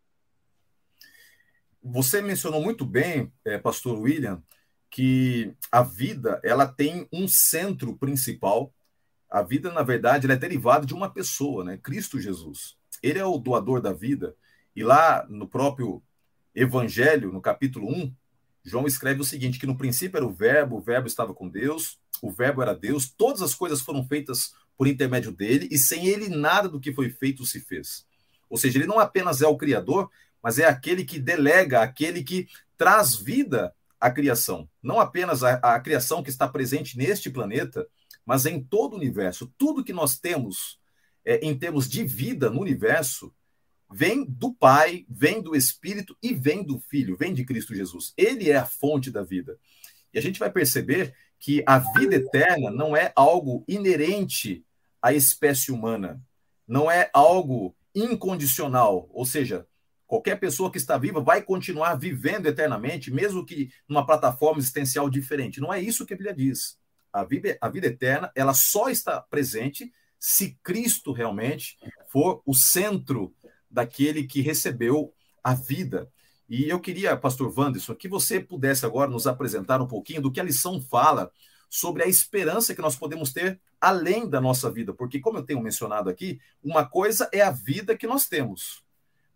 Você 1.83 2.21
mencionou 2.21 2.63
muito 2.63 2.85
bem, 2.85 3.33
é, 3.45 3.59
Pastor 3.59 3.99
William, 4.01 4.43
que 4.91 5.55
a 5.71 5.83
vida 5.83 6.41
ela 6.43 6.67
tem 6.67 7.07
um 7.13 7.29
centro 7.29 7.97
principal 7.97 8.73
a 9.31 9.43
vida, 9.43 9.71
na 9.71 9.83
verdade, 9.83 10.31
é 10.31 10.37
derivada 10.37 10.87
de 10.87 10.95
uma 10.95 11.11
pessoa, 11.11 11.63
né? 11.63 11.77
Cristo 11.77 12.19
Jesus. 12.19 12.77
Ele 13.03 13.19
é 13.19 13.25
o 13.25 13.39
doador 13.39 13.81
da 13.81 13.93
vida. 13.93 14.35
E 14.75 14.83
lá 14.83 15.27
no 15.29 15.47
próprio 15.47 16.03
Evangelho, 16.55 17.31
no 17.31 17.41
capítulo 17.41 17.89
1, 17.89 18.15
João 18.65 18.87
escreve 18.87 19.21
o 19.21 19.25
seguinte: 19.25 19.59
que 19.59 19.67
no 19.67 19.77
princípio 19.77 20.17
era 20.17 20.27
o 20.27 20.33
Verbo, 20.33 20.77
o 20.77 20.81
Verbo 20.81 21.07
estava 21.07 21.35
com 21.35 21.49
Deus, 21.49 22.01
o 22.23 22.31
Verbo 22.31 22.63
era 22.63 22.75
Deus, 22.75 23.09
todas 23.09 23.43
as 23.43 23.55
coisas 23.55 23.81
foram 23.81 24.07
feitas 24.07 24.53
por 24.77 24.87
intermédio 24.87 25.33
dele, 25.33 25.69
e 25.71 25.79
sem 25.79 26.07
ele 26.07 26.29
nada 26.29 26.69
do 26.69 26.81
que 26.81 26.93
foi 26.93 27.11
feito 27.11 27.45
se 27.45 27.61
fez. 27.61 28.07
Ou 28.49 28.57
seja, 28.57 28.79
ele 28.79 28.87
não 28.87 28.99
apenas 28.99 29.43
é 29.43 29.47
o 29.47 29.57
Criador, 29.57 30.11
mas 30.43 30.59
é 30.59 30.65
aquele 30.65 31.05
que 31.05 31.19
delega, 31.19 31.83
aquele 31.83 32.23
que 32.23 32.49
traz 32.77 33.15
vida 33.17 33.75
à 34.01 34.11
criação. 34.11 34.69
Não 34.83 35.01
apenas 35.01 35.43
a, 35.43 35.55
a 35.55 35.81
criação 35.81 36.23
que 36.23 36.31
está 36.31 36.47
presente 36.47 36.97
neste 36.97 37.29
planeta, 37.29 37.87
mas 38.25 38.47
em 38.47 38.63
todo 38.63 38.93
o 38.93 38.97
universo. 38.97 39.53
Tudo 39.59 39.85
que 39.85 39.93
nós 39.93 40.19
temos 40.19 40.79
é, 41.25 41.39
em 41.39 41.59
termos 41.59 41.89
de 41.89 42.05
vida 42.05 42.49
no 42.49 42.61
universo 42.61 43.35
vem 43.91 44.25
do 44.25 44.53
Pai, 44.53 45.05
vem 45.09 45.43
do 45.43 45.57
Espírito 45.57 46.17
e 46.23 46.35
vem 46.35 46.63
do 46.63 46.79
Filho, 46.79 47.17
vem 47.17 47.35
de 47.35 47.45
Cristo 47.45 47.75
Jesus. 47.75 48.13
Ele 48.17 48.51
é 48.51 48.57
a 48.57 48.67
fonte 48.67 49.11
da 49.11 49.23
vida. 49.23 49.59
E 50.13 50.19
a 50.19 50.23
gente 50.23 50.39
vai 50.39 50.51
perceber 50.51 51.15
que 51.39 51.63
a 51.67 51.79
vida 51.79 52.17
eterna 52.17 52.71
não 52.71 52.97
é 52.97 53.13
algo 53.15 53.65
inerente 53.69 54.65
à 55.01 55.13
espécie 55.13 55.71
humana, 55.71 56.21
não 56.67 56.91
é 56.91 57.11
algo 57.13 57.75
incondicional, 57.95 59.09
ou 59.13 59.25
seja, 59.25 59.67
qualquer 60.07 60.37
pessoa 60.37 60.71
que 60.71 60.79
está 60.79 60.97
viva 60.97 61.21
vai 61.21 61.43
continuar 61.43 61.95
vivendo 61.95 62.47
eternamente, 62.47 63.11
mesmo 63.11 63.45
que 63.45 63.71
numa 63.89 64.05
plataforma 64.05 64.59
existencial 64.59 65.09
diferente. 65.09 65.61
Não 65.61 65.73
é 65.73 65.81
isso 65.81 66.07
que 66.07 66.15
a 66.15 66.17
Bíblia 66.17 66.35
diz 66.35 66.79
a 67.13 67.25
vida, 67.25 67.57
a 67.61 67.69
vida 67.69 67.87
eterna, 67.87 68.31
ela 68.35 68.55
só 68.55 68.89
está 68.89 69.21
presente 69.21 69.93
se 70.19 70.59
Cristo 70.63 71.13
realmente 71.13 71.77
for 72.11 72.43
o 72.45 72.55
centro 72.55 73.35
daquele 73.71 74.27
que 74.27 74.41
recebeu 74.41 75.13
a 75.43 75.55
vida. 75.55 76.11
E 76.49 76.69
eu 76.69 76.81
queria, 76.81 77.17
pastor 77.17 77.53
Wanderson, 77.57 77.95
que 77.95 78.09
você 78.09 78.41
pudesse 78.41 78.87
agora 78.87 79.11
nos 79.11 79.27
apresentar 79.27 79.83
um 79.83 79.87
pouquinho 79.87 80.23
do 80.23 80.33
que 80.33 80.41
a 80.41 80.45
lição 80.45 80.81
fala 80.81 81.31
sobre 81.69 82.03
a 82.03 82.07
esperança 82.07 82.75
que 82.75 82.81
nós 82.81 82.97
podemos 82.97 83.33
ter 83.33 83.61
além 83.79 84.29
da 84.29 84.41
nossa 84.41 84.71
vida, 84.71 84.95
porque 84.95 85.21
como 85.21 85.39
eu 85.39 85.43
tenho 85.43 85.63
mencionado 85.63 86.09
aqui, 86.09 86.41
uma 86.63 86.87
coisa 86.87 87.29
é 87.33 87.43
a 87.43 87.51
vida 87.51 87.97
que 87.97 88.07
nós 88.07 88.27
temos, 88.27 88.83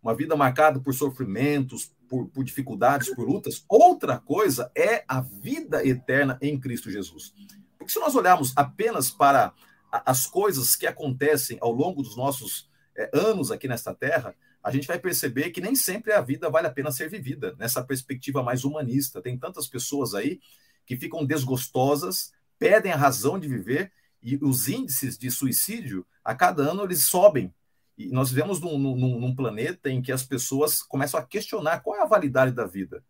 uma 0.01 0.15
vida 0.15 0.35
marcada 0.35 0.79
por 0.79 0.93
sofrimentos, 0.93 1.93
por, 2.09 2.27
por 2.27 2.43
dificuldades, 2.43 3.13
por 3.13 3.27
lutas. 3.27 3.63
Outra 3.69 4.19
coisa 4.19 4.71
é 4.75 5.05
a 5.07 5.21
vida 5.21 5.87
eterna 5.87 6.37
em 6.41 6.59
Cristo 6.59 6.91
Jesus. 6.91 7.33
Porque 7.77 7.93
se 7.93 7.99
nós 7.99 8.15
olharmos 8.15 8.53
apenas 8.55 9.09
para 9.11 9.53
as 9.91 10.25
coisas 10.25 10.75
que 10.75 10.87
acontecem 10.87 11.57
ao 11.61 11.71
longo 11.71 12.01
dos 12.01 12.17
nossos 12.17 12.69
é, 12.95 13.09
anos 13.13 13.51
aqui 13.51 13.67
nesta 13.67 13.93
terra, 13.93 14.35
a 14.63 14.71
gente 14.71 14.87
vai 14.87 14.97
perceber 14.97 15.51
que 15.51 15.61
nem 15.61 15.75
sempre 15.75 16.13
a 16.13 16.21
vida 16.21 16.49
vale 16.49 16.67
a 16.67 16.71
pena 16.71 16.91
ser 16.91 17.09
vivida, 17.09 17.55
nessa 17.59 17.83
perspectiva 17.83 18.41
mais 18.41 18.63
humanista. 18.63 19.21
Tem 19.21 19.37
tantas 19.37 19.67
pessoas 19.67 20.13
aí 20.13 20.39
que 20.85 20.95
ficam 20.95 21.25
desgostosas, 21.25 22.31
perdem 22.57 22.91
a 22.91 22.97
razão 22.97 23.37
de 23.37 23.47
viver 23.47 23.91
e 24.21 24.39
os 24.41 24.69
índices 24.69 25.17
de 25.17 25.29
suicídio, 25.29 26.05
a 26.23 26.33
cada 26.33 26.63
ano, 26.63 26.83
eles 26.83 27.05
sobem 27.05 27.53
e 27.97 28.09
nós 28.09 28.29
vivemos 28.29 28.59
num, 28.59 28.77
num, 28.77 29.19
num, 29.19 29.35
planeta 29.35 29.89
em 29.89 30.01
que 30.01 30.11
as 30.11 30.23
pessoas 30.23 30.81
começam 30.81 31.19
a 31.19 31.23
questionar 31.23 31.81
qual 31.81 31.97
é 31.97 32.01
a 32.01 32.07
validade 32.07 32.51
da 32.51 32.65
vida. 32.65 33.03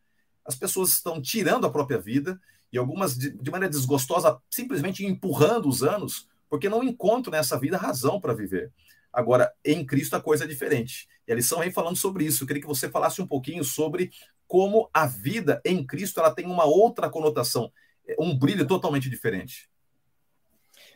As 0.45 0.55
pessoas 0.55 0.91
estão 0.91 1.21
tirando 1.21 1.65
a 1.65 1.71
própria 1.71 1.97
vida 1.97 2.39
e 2.71 2.77
algumas, 2.77 3.17
de, 3.17 3.31
de 3.31 3.51
maneira 3.51 3.71
desgostosa, 3.71 4.41
simplesmente 4.49 5.05
empurrando 5.05 5.69
os 5.69 5.83
anos, 5.83 6.27
porque 6.49 6.67
não 6.67 6.83
encontram 6.83 7.31
nessa 7.31 7.57
vida 7.57 7.77
razão 7.77 8.19
para 8.19 8.33
viver. 8.33 8.71
Agora, 9.13 9.53
em 9.63 9.85
Cristo 9.85 10.15
a 10.15 10.21
coisa 10.21 10.43
é 10.45 10.47
diferente. 10.47 11.07
E 11.27 11.31
a 11.31 11.35
lição 11.35 11.59
vem 11.59 11.71
falando 11.71 11.95
sobre 11.95 12.25
isso. 12.25 12.43
Eu 12.43 12.47
queria 12.47 12.61
que 12.61 12.67
você 12.67 12.89
falasse 12.89 13.21
um 13.21 13.27
pouquinho 13.27 13.63
sobre 13.63 14.11
como 14.47 14.89
a 14.93 15.05
vida 15.05 15.61
em 15.63 15.85
Cristo 15.85 16.19
ela 16.19 16.33
tem 16.33 16.45
uma 16.45 16.65
outra 16.65 17.09
conotação, 17.09 17.71
um 18.19 18.37
brilho 18.37 18.67
totalmente 18.67 19.09
diferente. 19.09 19.69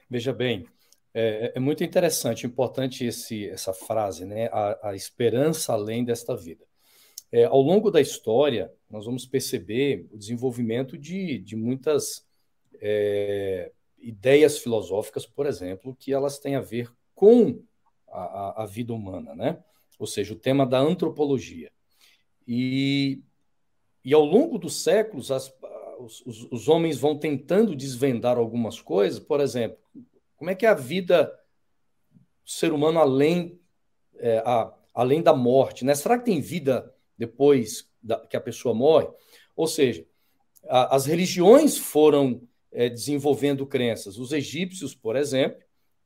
Veja 0.10 0.34
bem, 0.34 0.68
é, 1.14 1.54
é, 1.56 1.60
muito 1.60 1.84
interessante, 1.84 2.46
importante 2.46 3.06
esse, 3.06 3.50
essa 3.50 3.74
frase, 3.74 4.26
né? 4.26 4.48
A, 4.52 4.90
a 4.90 4.96
esperança 4.96 5.74
além 5.74 6.04
desta 6.04 6.36
vida. 6.36 6.66
É, 7.32 7.44
ao 7.46 7.62
longo 7.62 7.92
da 7.92 8.00
história, 8.00 8.72
nós 8.90 9.06
vamos 9.06 9.26
perceber 9.26 10.08
o 10.12 10.18
desenvolvimento 10.18 10.98
de, 10.98 11.40
de 11.40 11.56
muitas 11.56 12.26
é, 12.80 13.72
ideias 14.00 14.60
filosóficas, 14.60 15.26
por 15.26 15.46
exemplo, 15.46 15.96
que 16.00 16.14
elas 16.14 16.40
têm 16.40 16.56
a 16.56 16.62
ver 16.62 16.92
com 17.14 17.62
a, 18.10 18.64
a, 18.64 18.66
vida 18.66 18.94
humana, 18.94 19.36
né? 19.36 19.64
Ou 20.00 20.08
seja, 20.08 20.34
o 20.34 20.38
tema 20.38 20.66
da 20.66 20.80
antropologia. 20.80 21.72
E, 22.48 23.22
e 24.04 24.14
ao 24.14 24.24
longo 24.24 24.58
dos 24.58 24.82
séculos, 24.82 25.32
as, 25.32 25.54
os, 26.00 26.48
os 26.52 26.68
homens 26.68 26.98
vão 26.98 27.18
tentando 27.18 27.76
desvendar 27.76 28.38
algumas 28.38 28.80
coisas, 28.80 29.20
por 29.20 29.40
exemplo, 29.40 29.78
como 30.36 30.52
é 30.52 30.56
que 30.56 30.66
é 30.66 30.70
a 30.70 30.76
vida 30.76 31.26
do 32.46 32.52
ser 32.52 32.72
humano 32.72 33.00
além, 33.00 33.60
é, 34.18 34.38
a, 34.46 34.74
além 34.94 35.22
da 35.22 35.34
morte? 35.34 35.84
Né? 35.84 35.96
Será 35.96 36.18
que 36.18 36.26
tem 36.26 36.40
vida 36.40 36.94
depois 37.18 37.90
da, 38.02 38.20
que 38.26 38.38
a 38.38 38.42
pessoa 38.42 38.74
morre? 38.74 39.10
Ou 39.56 39.68
seja, 39.68 40.06
a, 40.70 40.96
as 40.96 41.06
religiões 41.06 41.78
foram 41.78 42.42
é, 42.72 42.88
desenvolvendo 42.88 43.66
crenças. 43.66 44.18
Os 44.18 44.32
egípcios, 44.32 44.94
por 44.94 45.16
exemplo, 45.16 45.62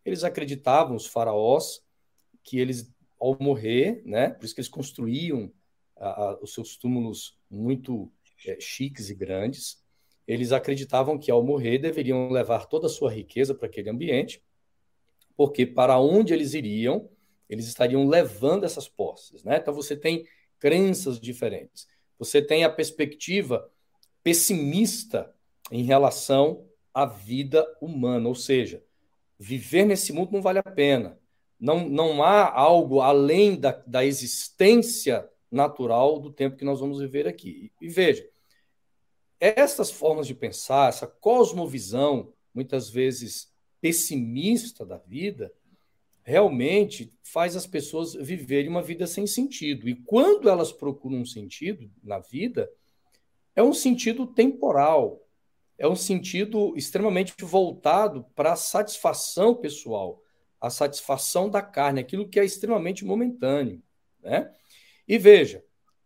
eles 0.05 0.23
acreditavam, 0.23 0.95
os 0.95 1.05
faraós, 1.05 1.81
que 2.43 2.59
eles, 2.59 2.93
ao 3.19 3.37
morrer, 3.39 4.01
né, 4.05 4.29
por 4.29 4.45
isso 4.45 4.55
que 4.55 4.61
eles 4.61 4.69
construíam 4.69 5.51
a, 5.97 6.37
os 6.41 6.53
seus 6.53 6.75
túmulos 6.75 7.37
muito 7.49 8.11
é, 8.45 8.59
chiques 8.59 9.09
e 9.09 9.15
grandes, 9.15 9.81
eles 10.27 10.51
acreditavam 10.51 11.17
que 11.17 11.29
ao 11.31 11.43
morrer 11.43 11.77
deveriam 11.77 12.29
levar 12.29 12.65
toda 12.65 12.87
a 12.87 12.89
sua 12.89 13.11
riqueza 13.11 13.53
para 13.53 13.67
aquele 13.67 13.89
ambiente, 13.89 14.41
porque 15.35 15.65
para 15.65 15.99
onde 15.99 16.33
eles 16.33 16.53
iriam, 16.53 17.09
eles 17.49 17.67
estariam 17.67 18.07
levando 18.07 18.63
essas 18.63 18.87
posses. 18.87 19.43
Né? 19.43 19.57
Então 19.57 19.73
você 19.73 19.95
tem 19.95 20.25
crenças 20.59 21.19
diferentes. 21.19 21.87
Você 22.17 22.41
tem 22.41 22.63
a 22.63 22.69
perspectiva 22.69 23.69
pessimista 24.23 25.33
em 25.71 25.83
relação 25.83 26.65
à 26.93 27.05
vida 27.05 27.65
humana, 27.81 28.27
ou 28.27 28.35
seja, 28.35 28.83
viver 29.39 29.85
nesse 29.85 30.13
mundo 30.13 30.31
não 30.31 30.41
vale 30.41 30.59
a 30.59 30.63
pena. 30.63 31.19
Não, 31.61 31.87
não 31.87 32.23
há 32.23 32.51
algo 32.51 33.01
além 33.01 33.55
da, 33.55 33.71
da 33.85 34.03
existência 34.03 35.29
natural 35.51 36.19
do 36.19 36.33
tempo 36.33 36.57
que 36.57 36.65
nós 36.65 36.79
vamos 36.79 36.99
viver 36.99 37.27
aqui. 37.27 37.71
E, 37.79 37.85
e 37.85 37.87
veja, 37.87 38.27
essas 39.39 39.91
formas 39.91 40.25
de 40.25 40.33
pensar, 40.33 40.89
essa 40.89 41.05
cosmovisão, 41.05 42.33
muitas 42.51 42.89
vezes 42.89 43.53
pessimista 43.79 44.83
da 44.83 44.97
vida, 44.97 45.53
realmente 46.23 47.11
faz 47.23 47.55
as 47.55 47.67
pessoas 47.67 48.13
viverem 48.13 48.69
uma 48.69 48.81
vida 48.81 49.05
sem 49.05 49.27
sentido. 49.27 49.87
E 49.87 49.95
quando 49.95 50.49
elas 50.49 50.71
procuram 50.71 51.17
um 51.17 51.25
sentido 51.25 51.91
na 52.03 52.17
vida, 52.17 52.71
é 53.55 53.61
um 53.61 53.73
sentido 53.73 54.25
temporal, 54.25 55.27
é 55.77 55.87
um 55.87 55.95
sentido 55.95 56.73
extremamente 56.75 57.33
voltado 57.39 58.25
para 58.35 58.53
a 58.53 58.55
satisfação 58.55 59.55
pessoal, 59.55 60.21
a 60.61 60.69
satisfação 60.69 61.49
da 61.49 61.61
carne, 61.61 61.99
aquilo 61.99 62.29
que 62.29 62.39
é 62.39 62.45
extremamente 62.45 63.03
momentâneo. 63.03 63.81
Né? 64.21 64.53
E 65.07 65.17
veja, 65.17 65.63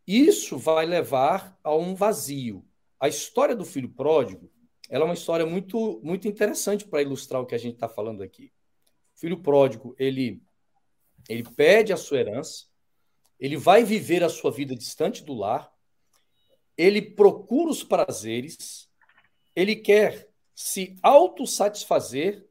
isso 0.07 0.57
vai 0.57 0.85
levar 0.85 1.59
a 1.63 1.75
um 1.75 1.93
vazio 1.93 2.65
a 2.99 3.07
história 3.07 3.55
do 3.55 3.65
filho 3.65 3.89
pródigo 3.89 4.49
ela 4.89 5.03
é 5.03 5.05
uma 5.05 5.13
história 5.13 5.45
muito, 5.45 5.99
muito 6.03 6.27
interessante 6.27 6.85
para 6.85 7.01
ilustrar 7.01 7.41
o 7.41 7.45
que 7.45 7.55
a 7.55 7.57
gente 7.57 7.75
está 7.75 7.89
falando 7.89 8.21
aqui. 8.21 8.51
O 9.15 9.19
filho 9.19 9.41
pródigo, 9.41 9.95
ele, 9.97 10.41
ele 11.27 11.43
pede 11.43 11.91
a 11.91 11.97
sua 11.97 12.19
herança, 12.19 12.65
ele 13.39 13.57
vai 13.57 13.83
viver 13.83 14.23
a 14.23 14.29
sua 14.29 14.51
vida 14.51 14.75
distante 14.75 15.23
do 15.23 15.33
lar, 15.33 15.73
ele 16.77 17.01
procura 17.01 17.71
os 17.71 17.83
prazeres, 17.83 18.87
ele 19.55 19.75
quer 19.75 20.29
se 20.53 20.95
autossatisfazer 21.01 22.47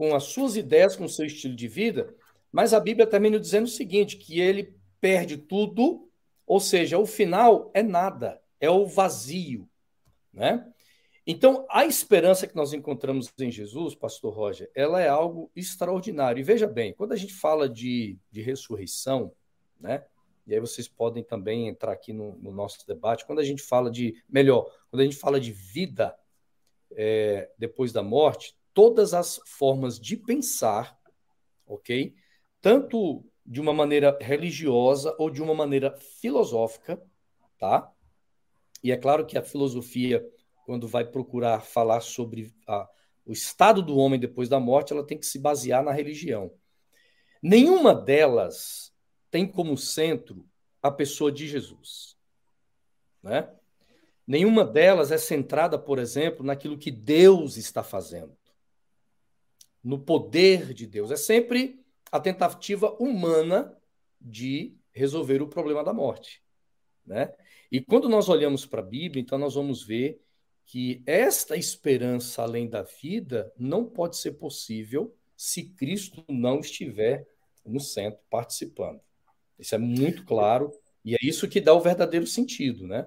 com 0.00 0.14
as 0.14 0.24
suas 0.24 0.56
ideias, 0.56 0.96
com 0.96 1.04
o 1.04 1.08
seu 1.10 1.26
estilo 1.26 1.54
de 1.54 1.68
vida, 1.68 2.16
mas 2.50 2.72
a 2.72 2.80
Bíblia 2.80 3.06
nos 3.30 3.42
dizendo 3.42 3.66
o 3.66 3.68
seguinte, 3.68 4.16
que 4.16 4.40
ele 4.40 4.74
perde 4.98 5.36
tudo, 5.36 6.08
ou 6.46 6.58
seja, 6.58 6.98
o 6.98 7.04
final 7.04 7.70
é 7.74 7.82
nada, 7.82 8.40
é 8.58 8.70
o 8.70 8.86
vazio. 8.86 9.68
Né? 10.32 10.66
Então, 11.26 11.66
a 11.68 11.84
esperança 11.84 12.46
que 12.46 12.56
nós 12.56 12.72
encontramos 12.72 13.30
em 13.38 13.50
Jesus, 13.50 13.94
Pastor 13.94 14.32
Roger, 14.32 14.70
ela 14.74 15.02
é 15.02 15.08
algo 15.08 15.50
extraordinário. 15.54 16.40
E 16.40 16.44
veja 16.44 16.66
bem, 16.66 16.94
quando 16.94 17.12
a 17.12 17.16
gente 17.16 17.34
fala 17.34 17.68
de, 17.68 18.16
de 18.32 18.40
ressurreição, 18.40 19.30
né? 19.78 20.02
E 20.46 20.54
aí 20.54 20.60
vocês 20.60 20.88
podem 20.88 21.22
também 21.22 21.68
entrar 21.68 21.92
aqui 21.92 22.14
no, 22.14 22.36
no 22.38 22.50
nosso 22.50 22.86
debate. 22.86 23.26
Quando 23.26 23.40
a 23.40 23.44
gente 23.44 23.62
fala 23.62 23.90
de, 23.90 24.24
melhor, 24.26 24.64
quando 24.90 25.02
a 25.02 25.04
gente 25.04 25.16
fala 25.16 25.38
de 25.38 25.52
vida 25.52 26.16
é, 26.92 27.50
depois 27.58 27.92
da 27.92 28.02
morte, 28.02 28.58
todas 28.72 29.14
as 29.14 29.40
formas 29.44 29.98
de 29.98 30.16
pensar, 30.16 30.98
ok? 31.66 32.14
Tanto 32.60 33.24
de 33.44 33.60
uma 33.60 33.72
maneira 33.72 34.16
religiosa 34.20 35.14
ou 35.18 35.30
de 35.30 35.42
uma 35.42 35.54
maneira 35.54 35.96
filosófica, 36.20 37.02
tá? 37.58 37.90
E 38.82 38.92
é 38.92 38.96
claro 38.96 39.26
que 39.26 39.36
a 39.36 39.42
filosofia, 39.42 40.24
quando 40.64 40.88
vai 40.88 41.04
procurar 41.04 41.60
falar 41.60 42.00
sobre 42.00 42.54
a, 42.66 42.88
o 43.26 43.32
estado 43.32 43.82
do 43.82 43.96
homem 43.96 44.18
depois 44.18 44.48
da 44.48 44.58
morte, 44.58 44.92
ela 44.92 45.06
tem 45.06 45.18
que 45.18 45.26
se 45.26 45.38
basear 45.38 45.82
na 45.82 45.92
religião. 45.92 46.52
Nenhuma 47.42 47.94
delas 47.94 48.92
tem 49.30 49.46
como 49.46 49.76
centro 49.76 50.46
a 50.82 50.90
pessoa 50.90 51.30
de 51.30 51.46
Jesus. 51.46 52.16
Né? 53.22 53.48
Nenhuma 54.26 54.64
delas 54.64 55.10
é 55.10 55.18
centrada, 55.18 55.78
por 55.78 55.98
exemplo, 55.98 56.44
naquilo 56.44 56.78
que 56.78 56.90
Deus 56.90 57.56
está 57.56 57.82
fazendo, 57.82 58.36
no 59.82 59.98
poder 59.98 60.72
de 60.72 60.86
Deus. 60.86 61.10
É 61.10 61.16
sempre 61.16 61.84
a 62.10 62.20
tentativa 62.20 62.90
humana 62.98 63.76
de 64.20 64.76
resolver 64.92 65.40
o 65.40 65.48
problema 65.48 65.82
da 65.82 65.92
morte. 65.92 66.42
Né? 67.06 67.32
E 67.70 67.80
quando 67.80 68.08
nós 68.08 68.28
olhamos 68.28 68.66
para 68.66 68.80
a 68.80 68.84
Bíblia, 68.84 69.22
então 69.22 69.38
nós 69.38 69.54
vamos 69.54 69.82
ver 69.82 70.20
que 70.66 71.02
esta 71.06 71.56
esperança 71.56 72.42
além 72.42 72.68
da 72.68 72.82
vida 72.82 73.52
não 73.58 73.84
pode 73.84 74.16
ser 74.16 74.32
possível 74.32 75.16
se 75.36 75.64
Cristo 75.70 76.24
não 76.28 76.60
estiver 76.60 77.26
no 77.64 77.80
centro 77.80 78.20
participando. 78.28 79.00
Isso 79.58 79.74
é 79.74 79.78
muito 79.78 80.24
claro 80.24 80.70
e 81.04 81.14
é 81.14 81.18
isso 81.22 81.48
que 81.48 81.60
dá 81.60 81.74
o 81.74 81.80
verdadeiro 81.80 82.26
sentido, 82.26 82.86
né? 82.86 83.06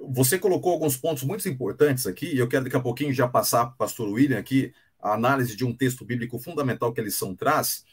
Você 0.00 0.38
colocou 0.38 0.72
alguns 0.72 0.96
pontos 0.96 1.22
muito 1.22 1.48
importantes 1.48 2.06
aqui, 2.06 2.26
e 2.26 2.38
eu 2.38 2.48
quero 2.48 2.64
daqui 2.64 2.76
a 2.76 2.80
pouquinho 2.80 3.12
já 3.12 3.28
passar 3.28 3.66
para 3.66 3.74
o 3.74 3.76
pastor 3.78 4.08
William 4.08 4.38
aqui 4.38 4.74
a 5.02 5.14
análise 5.14 5.56
de 5.56 5.64
um 5.64 5.74
texto 5.74 6.04
bíblico 6.04 6.38
fundamental 6.38 6.92
que 6.92 7.00
a 7.00 7.04
lição 7.04 7.34
traz. 7.34 7.84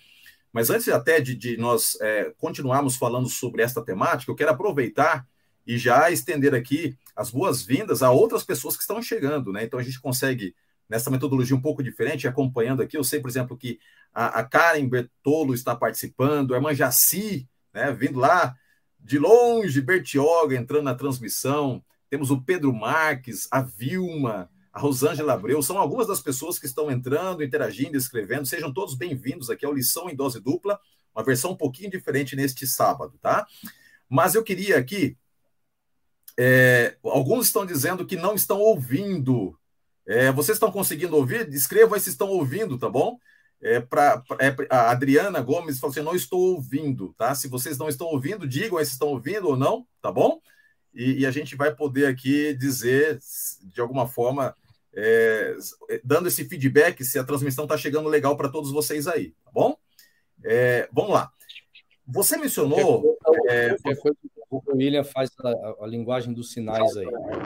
Mas 0.53 0.69
antes 0.69 0.87
até 0.89 1.19
de, 1.19 1.35
de 1.35 1.57
nós 1.57 1.97
é, 2.01 2.33
continuarmos 2.37 2.95
falando 2.95 3.27
sobre 3.27 3.61
esta 3.61 3.83
temática, 3.83 4.31
eu 4.31 4.35
quero 4.35 4.51
aproveitar 4.51 5.27
e 5.65 5.77
já 5.77 6.09
estender 6.09 6.55
aqui 6.55 6.97
as 7.15 7.29
boas-vindas 7.29 8.01
a 8.01 8.11
outras 8.11 8.43
pessoas 8.43 8.75
que 8.75 8.81
estão 8.81 9.01
chegando, 9.01 9.51
né? 9.51 9.63
Então 9.63 9.79
a 9.79 9.83
gente 9.83 9.99
consegue, 9.99 10.55
nessa 10.87 11.11
metodologia 11.11 11.55
um 11.55 11.61
pouco 11.61 11.83
diferente, 11.83 12.27
acompanhando 12.27 12.81
aqui. 12.81 12.97
Eu 12.97 13.03
sei, 13.03 13.19
por 13.19 13.29
exemplo, 13.29 13.57
que 13.57 13.79
a, 14.13 14.39
a 14.39 14.43
Karen 14.43 14.87
Bertolo 14.87 15.53
está 15.53 15.75
participando, 15.75 16.53
a 16.53 16.57
irmã 16.57 16.73
Jaci, 16.73 17.47
né, 17.73 17.91
vindo 17.91 18.19
lá 18.19 18.55
de 18.99 19.19
longe, 19.19 19.81
Bertioga 19.81 20.55
entrando 20.55 20.85
na 20.85 20.95
transmissão. 20.95 21.83
Temos 22.09 22.31
o 22.31 22.41
Pedro 22.41 22.73
Marques, 22.73 23.47
a 23.51 23.61
Vilma, 23.61 24.49
Rosângela 24.79 25.33
Abreu. 25.33 25.61
São 25.61 25.77
algumas 25.77 26.07
das 26.07 26.21
pessoas 26.21 26.57
que 26.57 26.65
estão 26.65 26.89
entrando, 26.89 27.43
interagindo, 27.43 27.97
escrevendo. 27.97 28.45
Sejam 28.45 28.73
todos 28.73 28.95
bem-vindos 28.95 29.49
aqui 29.49 29.65
ao 29.65 29.73
Lição 29.73 30.09
em 30.09 30.15
Dose 30.15 30.39
Dupla, 30.39 30.79
uma 31.13 31.23
versão 31.23 31.51
um 31.51 31.57
pouquinho 31.57 31.91
diferente 31.91 32.35
neste 32.35 32.65
sábado, 32.65 33.13
tá? 33.21 33.45
Mas 34.07 34.35
eu 34.35 34.43
queria 34.43 34.77
aqui. 34.77 35.17
É, 36.37 36.97
alguns 37.03 37.47
estão 37.47 37.65
dizendo 37.65 38.05
que 38.05 38.15
não 38.15 38.33
estão 38.33 38.59
ouvindo. 38.59 39.57
É, 40.07 40.31
vocês 40.31 40.55
estão 40.55 40.71
conseguindo 40.71 41.15
ouvir? 41.15 41.47
Escrevam 41.53 41.93
aí 41.93 41.99
se 41.99 42.09
estão 42.09 42.29
ouvindo, 42.29 42.77
tá 42.77 42.89
bom? 42.89 43.19
É, 43.61 43.81
pra, 43.81 44.23
é, 44.39 44.55
a 44.69 44.91
Adriana 44.91 45.41
Gomes 45.41 45.79
falou 45.79 45.91
assim: 45.91 46.01
não 46.01 46.15
estou 46.15 46.55
ouvindo, 46.55 47.13
tá? 47.17 47.35
Se 47.35 47.49
vocês 47.49 47.77
não 47.77 47.89
estão 47.89 48.07
ouvindo, 48.07 48.47
digam 48.47 48.77
aí 48.77 48.85
se 48.85 48.93
estão 48.93 49.09
ouvindo 49.09 49.49
ou 49.49 49.57
não, 49.57 49.85
tá 50.01 50.11
bom? 50.11 50.39
E, 50.93 51.19
e 51.19 51.25
a 51.25 51.31
gente 51.31 51.55
vai 51.55 51.75
poder 51.75 52.07
aqui 52.07 52.53
dizer, 52.53 53.19
de 53.63 53.81
alguma 53.81 54.07
forma, 54.07 54.55
é, 54.95 55.55
dando 56.03 56.27
esse 56.27 56.45
feedback 56.45 57.03
se 57.03 57.19
a 57.19 57.23
transmissão 57.23 57.65
está 57.65 57.77
chegando 57.77 58.09
legal 58.09 58.35
para 58.35 58.49
todos 58.49 58.71
vocês 58.71 59.07
aí, 59.07 59.33
tá 59.43 59.51
bom? 59.51 59.77
É, 60.43 60.89
vamos 60.91 61.11
lá. 61.11 61.31
Você 62.07 62.37
mencionou. 62.37 63.17
É, 63.49 63.75
o 64.49 64.61
William 64.73 65.03
faz 65.03 65.29
a, 65.43 65.83
a, 65.83 65.87
linguagem 65.87 66.33
dos 66.33 66.51
sinais 66.51 66.97
aí. 66.97 67.05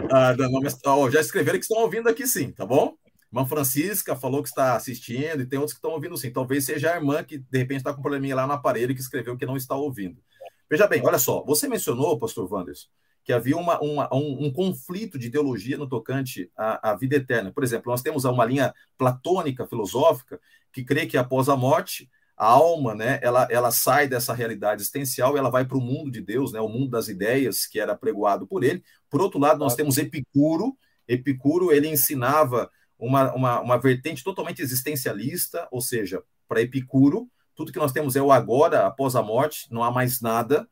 Ah, 0.10 0.34
não, 0.38 0.62
mas, 0.62 0.80
ó, 0.86 1.10
já 1.10 1.20
escreveram 1.20 1.60
que 1.60 1.66
estão 1.66 1.82
ouvindo 1.82 2.08
aqui 2.08 2.26
sim, 2.26 2.52
tá 2.52 2.66
bom? 2.66 2.96
Irmã 3.34 3.46
Francisca 3.46 4.16
falou 4.16 4.44
que 4.44 4.50
está 4.50 4.76
assistindo 4.76 5.42
e 5.42 5.46
tem 5.46 5.58
outros 5.58 5.74
que 5.74 5.80
estão 5.80 5.92
ouvindo 5.92 6.16
sim. 6.16 6.32
Talvez 6.32 6.66
seja 6.66 6.94
a 6.94 6.96
irmã 6.96 7.24
que 7.24 7.40
de 7.40 7.58
repente 7.58 7.80
está 7.80 7.92
com 7.92 8.00
um 8.00 8.04
probleminha 8.04 8.36
lá 8.36 8.48
no 8.48 8.54
aparelho 8.54 8.94
que 8.94 9.02
escreveu 9.02 9.36
que 9.36 9.46
não 9.46 9.58
está 9.58 9.76
ouvindo. 9.76 10.22
Veja 10.70 10.88
bem, 10.88 11.06
olha 11.06 11.18
só, 11.18 11.44
você 11.44 11.68
mencionou, 11.68 12.18
pastor 12.18 12.52
Wanderson, 12.52 12.88
que 13.24 13.32
havia 13.32 13.56
uma, 13.56 13.80
uma, 13.82 14.14
um, 14.14 14.46
um, 14.46 14.52
conflito 14.52 15.18
de 15.18 15.28
ideologia 15.28 15.78
no 15.78 15.88
tocante 15.88 16.52
à, 16.58 16.92
à, 16.92 16.96
vida 16.96 17.16
eterna. 17.16 17.52
Por 17.52 17.64
exemplo, 17.64 17.92
nós 17.92 18.02
temos 18.02 18.26
uma 18.26 18.46
linha 18.46 18.74
platônica, 18.98 19.66
filosófica, 19.66 20.40
que 20.72 20.84
crê 20.84 21.06
que 21.06 21.18
após 21.18 21.48
a 21.48 21.56
morte, 21.56 22.10
a 22.36 22.46
alma, 22.46 22.94
né, 22.94 23.20
ela, 23.22 23.48
ela 23.50 23.72
sai 23.72 24.08
dessa 24.08 24.34
realidade 24.34 24.82
existencial 24.82 25.36
e 25.36 25.40
ela 25.40 25.50
vai 25.50 25.66
para 25.66 25.78
o 25.78 25.82
mundo 25.82 26.12
de 26.12 26.20
Deus, 26.20 26.52
né, 26.52 26.60
o 26.60 26.68
mundo 26.68 26.90
das 26.90 27.08
ideias, 27.08 27.66
que 27.66 27.80
era 27.80 27.96
pregoado 27.96 28.46
por 28.46 28.64
ele. 28.64 28.84
Por 29.10 29.22
outro 29.22 29.40
lado, 29.40 29.60
nós 29.60 29.76
temos 29.76 29.98
Epicuro. 29.98 30.78
Epicuro, 31.08 31.72
ele 31.72 31.88
ensinava 31.88 32.70
uma, 33.00 33.34
uma, 33.34 33.62
uma 33.62 33.78
vertente 33.78 34.24
totalmente 34.24 34.62
existencialista, 34.62 35.68
ou 35.72 35.80
seja, 35.80 36.22
para 36.48 36.62
Epicuro, 36.62 37.30
tudo 37.56 37.72
que 37.72 37.80
nós 37.80 37.92
temos 37.92 38.16
é 38.16 38.22
o 38.22 38.32
agora, 38.32 38.86
após 38.88 39.16
a 39.16 39.22
morte, 39.22 39.68
não 39.72 39.84
há 39.84 39.92
mais 39.92 40.22
nada. 40.22 40.68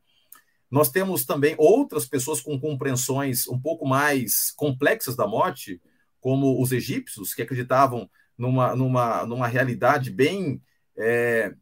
Nós 0.71 0.89
temos 0.89 1.25
também 1.25 1.53
outras 1.57 2.05
pessoas 2.05 2.39
com 2.39 2.57
compreensões 2.57 3.45
um 3.47 3.59
pouco 3.59 3.85
mais 3.85 4.51
complexas 4.51 5.17
da 5.17 5.27
morte, 5.27 5.81
como 6.21 6.61
os 6.61 6.71
egípcios, 6.71 7.33
que 7.33 7.41
acreditavam 7.41 8.09
numa, 8.37 8.73
numa, 8.73 9.25
numa 9.25 9.47
realidade 9.47 10.09
bem, 10.09 10.61
é, 10.97 11.53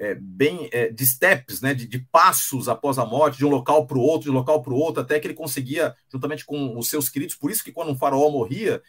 é, 0.00 0.16
bem 0.16 0.68
é, 0.72 0.90
de 0.90 1.06
steps, 1.06 1.60
né, 1.60 1.74
de, 1.74 1.86
de, 1.86 2.00
passos 2.10 2.68
após 2.68 2.98
a 2.98 3.06
morte, 3.06 3.38
de 3.38 3.46
um 3.46 3.50
local 3.50 3.86
para 3.86 3.96
o 3.96 4.02
outro, 4.02 4.24
de 4.24 4.30
um 4.30 4.38
local 4.38 4.62
para 4.62 4.72
o 4.72 4.76
outro, 4.76 5.00
até 5.00 5.20
que 5.20 5.28
ele 5.28 5.34
conseguia, 5.34 5.94
juntamente 6.12 6.44
com 6.44 6.76
os 6.76 6.88
seus 6.88 7.08
queridos, 7.08 7.36
por 7.36 7.52
isso 7.52 7.62
que 7.62 7.70
quando 7.70 7.92
um 7.92 7.96
faraó 7.96 8.28
morria, 8.30 8.82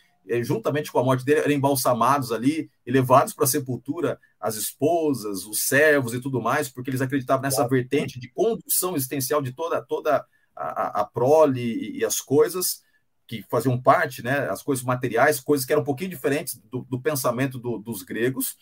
juntamente 0.43 0.91
com 0.91 0.99
a 0.99 1.03
morte 1.03 1.25
dele, 1.25 1.41
eram 1.41 1.51
embalsamados 1.51 2.31
ali 2.31 2.69
e 2.85 2.91
levados 2.91 3.33
para 3.33 3.45
a 3.45 3.47
sepultura 3.47 4.19
as 4.39 4.55
esposas, 4.55 5.45
os 5.45 5.67
servos 5.67 6.13
e 6.13 6.19
tudo 6.19 6.41
mais, 6.41 6.69
porque 6.69 6.89
eles 6.89 7.01
acreditavam 7.01 7.43
nessa 7.43 7.67
vertente 7.67 8.19
de 8.19 8.29
condução 8.29 8.95
existencial 8.95 9.41
de 9.41 9.51
toda, 9.51 9.81
toda 9.81 10.25
a, 10.55 11.01
a, 11.01 11.05
prole 11.05 11.61
e, 11.61 11.99
e, 11.99 12.05
as 12.05 12.19
coisas 12.19 12.81
que 13.27 13.43
faziam 13.49 13.79
parte, 13.81 14.23
né, 14.23 14.49
as 14.49 14.63
coisas 14.63 14.83
materiais, 14.83 15.39
coisas 15.39 15.65
que 15.65 15.71
eram 15.71 15.83
um 15.83 15.85
pouquinho 15.85 16.09
diferentes 16.09 16.59
do, 16.69 16.81
do 16.89 16.99
pensamento 16.99 17.59
do, 17.59 17.77
dos 17.77 18.03
gregos, 18.03 18.57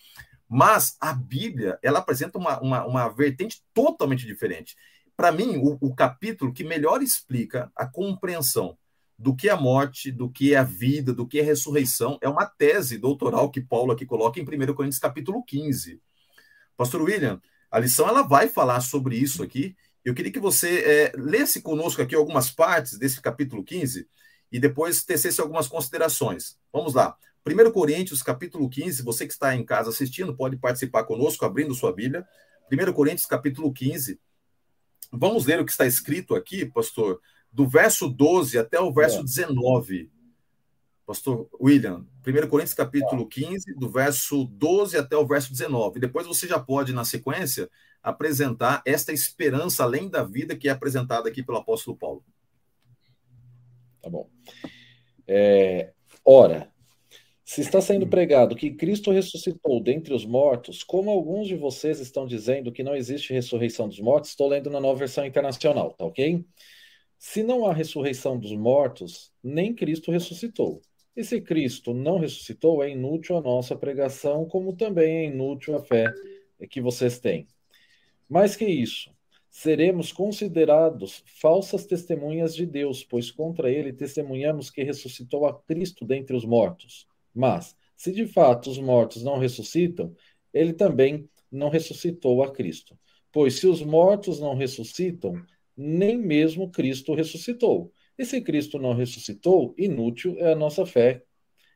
mas 0.48 0.98
a 1.00 1.14
Bíblia, 1.14 1.80
ela 1.82 2.00
apresenta 2.00 2.38
uma, 2.38 2.60
uma, 2.60 2.86
uma 2.86 3.08
vertente 3.10 3.64
totalmente 3.74 4.26
diferente. 4.26 4.76
Para 5.16 5.32
mim, 5.32 5.58
o, 5.58 5.78
o 5.80 5.96
capítulo 5.96 6.54
que 6.54 6.64
melhor 6.64 7.02
explica 7.02 7.72
a 7.76 7.86
compreensão 7.86 8.78
do 9.20 9.36
que 9.36 9.50
a 9.50 9.58
morte, 9.58 10.14
do 10.14 10.30
que 10.30 10.54
é 10.54 10.58
a 10.58 10.64
vida, 10.64 11.14
do 11.14 11.28
que 11.28 11.40
é 11.40 11.42
a 11.42 11.46
ressurreição. 11.46 12.18
É 12.22 12.30
uma 12.30 12.46
tese 12.46 12.98
doutoral 12.98 13.52
que 13.52 13.60
Paulo 13.60 13.92
aqui 13.92 14.06
coloca 14.06 14.40
em 14.40 14.44
1 14.44 14.74
Coríntios 14.74 14.98
capítulo 14.98 15.44
15. 15.44 16.02
Pastor 16.78 17.02
William, 17.02 17.42
a 17.70 17.80
lição 17.80 18.08
ela 18.08 18.22
vai 18.22 18.48
falar 18.48 18.80
sobre 18.80 19.18
isso 19.18 19.44
aqui. 19.44 19.76
Eu 20.06 20.16
queria 20.16 20.32
que 20.32 20.40
você 20.40 20.80
é, 20.80 21.12
lesse 21.18 21.62
conosco 21.62 22.02
aqui 22.02 22.16
algumas 22.16 22.50
partes 22.50 22.98
desse 22.98 23.22
capítulo 23.22 23.62
15 23.62 24.08
e 24.50 24.58
depois 24.58 25.04
tecesse 25.04 25.42
algumas 25.42 25.68
considerações. 25.68 26.58
Vamos 26.72 26.94
lá. 26.94 27.18
1 27.46 27.72
Coríntios 27.72 28.24
capítulo 28.24 28.70
15, 28.70 29.04
você 29.04 29.28
que 29.28 29.34
está 29.34 29.54
em 29.54 29.66
casa 29.66 29.90
assistindo, 29.90 30.34
pode 30.34 30.56
participar 30.56 31.04
conosco, 31.04 31.44
abrindo 31.44 31.74
sua 31.76 31.92
Bíblia. 31.92 32.26
1 32.72 32.94
Coríntios 32.94 33.26
capítulo 33.28 33.74
15. 33.74 34.18
Vamos 35.12 35.46
ler 35.46 35.60
o 35.60 35.66
que 35.66 35.72
está 35.72 35.86
escrito 35.86 36.36
aqui, 36.36 36.66
pastor, 36.66 37.20
do 37.52 37.68
verso 37.68 38.08
12 38.08 38.58
até 38.58 38.80
o 38.80 38.92
verso 38.94 39.20
é. 39.20 39.24
19. 39.24 40.12
Pastor 41.06 41.50
William, 41.60 42.06
1 42.26 42.48
Coríntios 42.48 42.76
capítulo 42.76 43.28
15, 43.28 43.74
do 43.76 43.90
verso 43.90 44.46
12 44.46 44.96
até 44.96 45.18
o 45.18 45.26
verso 45.26 45.52
19. 45.52 46.00
Depois 46.00 46.28
você 46.28 46.48
já 46.48 46.60
pode, 46.60 46.94
na 46.94 47.04
sequência, 47.04 47.68
apresentar 48.04 48.84
esta 48.86 49.12
esperança 49.12 49.84
além 49.84 50.08
da 50.08 50.24
vida 50.24 50.56
que 50.56 50.68
é 50.70 50.72
apresentada 50.72 51.28
aqui 51.28 51.42
pelo 51.42 51.58
apóstolo 51.58 51.98
Paulo. 51.98 52.24
Tá 54.02 54.10
bom. 54.10 54.30
É, 55.28 55.92
ora, 56.24 56.72
se 57.44 57.62
está 57.62 57.82
sendo 57.82 58.08
pregado 58.08 58.56
que 58.56 58.70
Cristo 58.70 59.12
ressuscitou 59.12 59.82
dentre 59.82 60.14
os 60.14 60.24
mortos, 60.24 60.84
como 60.84 61.10
alguns 61.10 61.48
de 61.48 61.56
vocês 61.56 62.00
estão 62.00 62.28
dizendo 62.28 62.72
que 62.72 62.84
não 62.84 62.96
existe 62.96 63.34
ressurreição 63.34 63.88
dos 63.88 64.00
mortos, 64.00 64.30
estou 64.30 64.48
lendo 64.48 64.70
na 64.70 64.80
nova 64.80 65.00
versão 65.00 65.26
internacional, 65.26 65.94
tá 65.94 66.06
ok? 66.06 66.46
Se 67.20 67.44
não 67.44 67.66
há 67.66 67.74
ressurreição 67.74 68.40
dos 68.40 68.54
mortos, 68.54 69.30
nem 69.44 69.76
Cristo 69.76 70.10
ressuscitou. 70.10 70.82
E 71.14 71.22
se 71.22 71.42
Cristo 71.42 71.94
não 71.94 72.18
ressuscitou, 72.18 72.82
é 72.82 72.92
inútil 72.92 73.36
a 73.36 73.42
nossa 73.42 73.76
pregação, 73.76 74.46
como 74.46 74.74
também 74.74 75.18
é 75.18 75.26
inútil 75.26 75.76
a 75.76 75.84
fé 75.84 76.14
que 76.70 76.80
vocês 76.80 77.20
têm. 77.20 77.46
Mais 78.30 78.56
que 78.56 78.64
isso, 78.64 79.12
seremos 79.50 80.14
considerados 80.14 81.22
falsas 81.42 81.86
testemunhas 81.86 82.56
de 82.56 82.66
Deus, 82.66 83.04
pois 83.04 83.30
contra 83.30 83.70
ele 83.70 83.92
testemunhamos 83.92 84.70
que 84.70 84.82
ressuscitou 84.82 85.46
a 85.46 85.62
Cristo 85.64 86.06
dentre 86.06 86.34
os 86.34 86.46
mortos. 86.46 87.06
Mas, 87.36 87.76
se 87.98 88.14
de 88.14 88.26
fato 88.28 88.70
os 88.70 88.78
mortos 88.78 89.24
não 89.24 89.38
ressuscitam, 89.38 90.16
ele 90.54 90.72
também 90.72 91.30
não 91.52 91.68
ressuscitou 91.68 92.42
a 92.44 92.50
Cristo. 92.50 92.98
Pois 93.30 93.56
se 93.56 93.68
os 93.68 93.84
mortos 93.84 94.40
não 94.40 94.56
ressuscitam, 94.56 95.34
nem 95.82 96.18
mesmo 96.18 96.70
Cristo 96.70 97.14
ressuscitou. 97.14 97.94
E 98.18 98.26
se 98.26 98.42
Cristo 98.42 98.78
não 98.78 98.94
ressuscitou, 98.94 99.74
inútil 99.78 100.36
é 100.38 100.52
a 100.52 100.56
nossa 100.56 100.86
fé. 100.86 101.24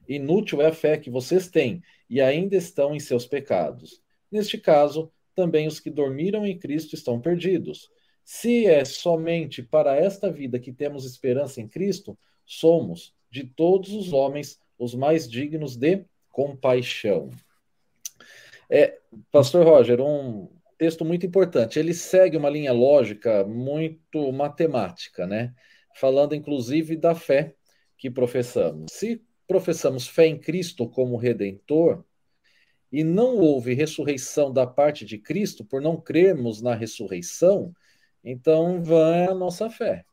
Inútil 0.05 0.61
é 0.61 0.67
a 0.67 0.73
fé 0.73 0.97
que 0.97 1.09
vocês 1.09 1.47
têm 1.47 1.81
e 2.09 2.19
ainda 2.19 2.57
estão 2.57 2.93
em 2.93 2.99
seus 2.99 3.25
pecados. 3.25 4.01
Neste 4.29 4.57
caso, 4.57 5.09
também 5.33 5.67
os 5.67 5.79
que 5.79 5.89
dormiram 5.89 6.45
em 6.45 6.59
Cristo 6.59 6.95
estão 6.95 7.21
perdidos. 7.21 7.89
Se 8.25 8.65
é 8.65 8.83
somente 8.83 9.63
para 9.63 9.95
esta 9.95 10.29
vida 10.29 10.59
que 10.59 10.73
temos 10.73 11.05
esperança 11.05 11.61
em 11.61 11.67
Cristo, 11.69 12.19
somos, 12.45 13.15
de 13.31 13.45
todos 13.45 13.93
os 13.93 14.11
homens, 14.11 14.59
os 14.77 14.93
mais 14.93 15.29
dignos 15.29 15.77
de 15.77 16.03
compaixão. 16.29 17.29
É, 18.69 18.99
Pastor 19.31 19.65
Roger, 19.65 20.01
um, 20.01 20.49
texto 20.83 21.05
muito 21.05 21.25
importante. 21.25 21.79
Ele 21.79 21.93
segue 21.93 22.35
uma 22.35 22.49
linha 22.49 22.73
lógica 22.73 23.45
muito 23.45 24.33
matemática, 24.33 25.25
né? 25.25 25.53
Falando 25.95 26.35
inclusive 26.35 26.97
da 26.97 27.15
fé 27.15 27.55
que 27.97 28.11
professamos. 28.11 28.91
Se 28.91 29.23
professamos 29.47 30.05
fé 30.05 30.27
em 30.27 30.37
Cristo 30.37 30.89
como 30.89 31.15
redentor 31.15 32.03
e 32.91 33.01
não 33.01 33.37
houve 33.37 33.73
ressurreição 33.73 34.51
da 34.51 34.67
parte 34.67 35.05
de 35.05 35.17
Cristo 35.17 35.63
por 35.63 35.81
não 35.81 35.95
crermos 35.95 36.61
na 36.61 36.75
ressurreição, 36.75 37.73
então 38.21 38.83
vã 38.83 39.29
a 39.29 39.33
nossa 39.33 39.69
fé. 39.69 40.03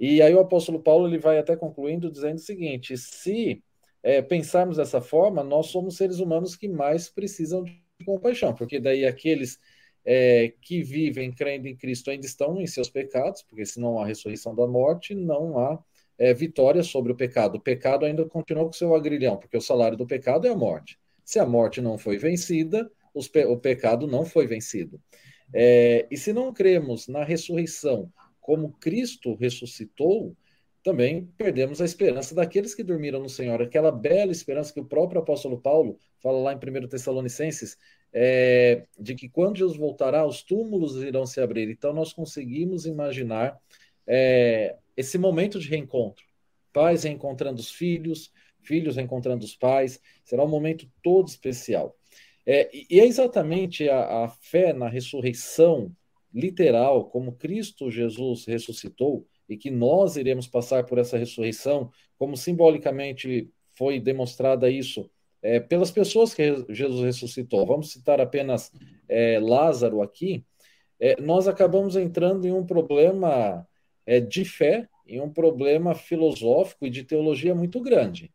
E 0.00 0.20
aí 0.20 0.34
o 0.34 0.40
apóstolo 0.40 0.82
Paulo 0.82 1.06
ele 1.06 1.18
vai 1.18 1.38
até 1.38 1.54
concluindo 1.54 2.10
dizendo 2.10 2.38
o 2.38 2.40
seguinte: 2.40 2.96
se 2.98 3.62
é, 4.02 4.20
pensarmos 4.20 4.78
dessa 4.78 5.00
forma, 5.00 5.44
nós 5.44 5.66
somos 5.66 5.96
seres 5.96 6.18
humanos 6.18 6.56
que 6.56 6.66
mais 6.66 7.08
precisam 7.08 7.62
de 7.62 7.80
compaixão, 8.04 8.52
porque 8.52 8.80
daí 8.80 9.06
aqueles 9.06 9.60
é, 10.04 10.52
que 10.60 10.82
vivem 10.82 11.32
crendo 11.32 11.68
em 11.68 11.76
Cristo 11.76 12.10
ainda 12.10 12.26
estão 12.26 12.60
em 12.60 12.66
seus 12.66 12.88
pecados, 12.88 13.42
porque 13.42 13.64
se 13.64 13.80
não 13.80 13.98
há 13.98 14.06
ressurreição 14.06 14.54
da 14.54 14.66
morte, 14.66 15.14
não 15.14 15.58
há 15.58 15.82
é, 16.18 16.34
vitória 16.34 16.82
sobre 16.82 17.12
o 17.12 17.16
pecado. 17.16 17.56
O 17.56 17.60
pecado 17.60 18.04
ainda 18.04 18.24
continua 18.24 18.64
com 18.64 18.72
seu 18.72 18.94
agrilhão, 18.94 19.36
porque 19.36 19.56
o 19.56 19.60
salário 19.60 19.96
do 19.96 20.06
pecado 20.06 20.46
é 20.46 20.50
a 20.50 20.56
morte. 20.56 20.98
Se 21.24 21.38
a 21.38 21.46
morte 21.46 21.80
não 21.80 21.96
foi 21.96 22.18
vencida, 22.18 22.90
pe 23.32 23.44
o 23.44 23.56
pecado 23.56 24.06
não 24.06 24.24
foi 24.24 24.46
vencido. 24.46 25.00
É, 25.54 26.06
e 26.10 26.16
se 26.16 26.32
não 26.32 26.52
cremos 26.52 27.08
na 27.08 27.24
ressurreição 27.24 28.10
como 28.40 28.72
Cristo 28.72 29.34
ressuscitou, 29.34 30.36
também 30.82 31.26
perdemos 31.36 31.80
a 31.80 31.84
esperança 31.84 32.34
daqueles 32.34 32.74
que 32.74 32.82
dormiram 32.82 33.20
no 33.20 33.28
Senhor, 33.28 33.62
aquela 33.62 33.92
bela 33.92 34.32
esperança 34.32 34.72
que 34.72 34.80
o 34.80 34.84
próprio 34.84 35.20
apóstolo 35.20 35.60
Paulo 35.60 35.96
fala 36.20 36.38
lá 36.38 36.52
em 36.52 36.56
1 36.56 36.88
Tessalonicenses, 36.88 37.76
é, 38.12 38.84
de 38.98 39.14
que 39.14 39.28
quando 39.28 39.56
Jesus 39.56 39.76
voltará, 39.76 40.26
os 40.26 40.42
túmulos 40.42 40.96
irão 40.96 41.24
se 41.24 41.40
abrir. 41.40 41.68
Então, 41.70 41.92
nós 41.92 42.12
conseguimos 42.12 42.84
imaginar 42.84 43.58
é, 44.06 44.76
esse 44.96 45.16
momento 45.16 45.58
de 45.58 45.68
reencontro. 45.68 46.24
Pais 46.72 47.04
reencontrando 47.04 47.60
os 47.60 47.70
filhos, 47.70 48.30
filhos 48.60 48.96
reencontrando 48.96 49.44
os 49.44 49.56
pais, 49.56 50.00
será 50.24 50.44
um 50.44 50.48
momento 50.48 50.86
todo 51.02 51.28
especial. 51.28 51.96
É, 52.44 52.68
e 52.72 53.00
é 53.00 53.06
exatamente 53.06 53.88
a, 53.88 54.24
a 54.24 54.28
fé 54.28 54.72
na 54.72 54.88
ressurreição 54.88 55.94
literal, 56.34 57.06
como 57.06 57.32
Cristo 57.32 57.90
Jesus 57.90 58.46
ressuscitou, 58.46 59.26
e 59.48 59.56
que 59.56 59.70
nós 59.70 60.16
iremos 60.16 60.46
passar 60.46 60.84
por 60.84 60.98
essa 60.98 61.18
ressurreição, 61.18 61.90
como 62.18 62.36
simbolicamente 62.36 63.50
foi 63.74 64.00
demonstrada 64.00 64.70
isso 64.70 65.10
é, 65.42 65.58
pelas 65.58 65.90
pessoas 65.90 66.32
que 66.32 66.64
Jesus 66.68 67.04
ressuscitou. 67.04 67.66
Vamos 67.66 67.90
citar 67.90 68.20
apenas 68.20 68.70
é, 69.08 69.38
Lázaro 69.40 70.00
aqui. 70.00 70.44
É, 71.00 71.20
nós 71.20 71.48
acabamos 71.48 71.96
entrando 71.96 72.46
em 72.46 72.52
um 72.52 72.64
problema 72.64 73.66
é, 74.06 74.20
de 74.20 74.44
fé, 74.44 74.88
em 75.06 75.20
um 75.20 75.28
problema 75.28 75.94
filosófico 75.94 76.86
e 76.86 76.90
de 76.90 77.02
teologia 77.02 77.54
muito 77.54 77.80
grande. 77.80 78.32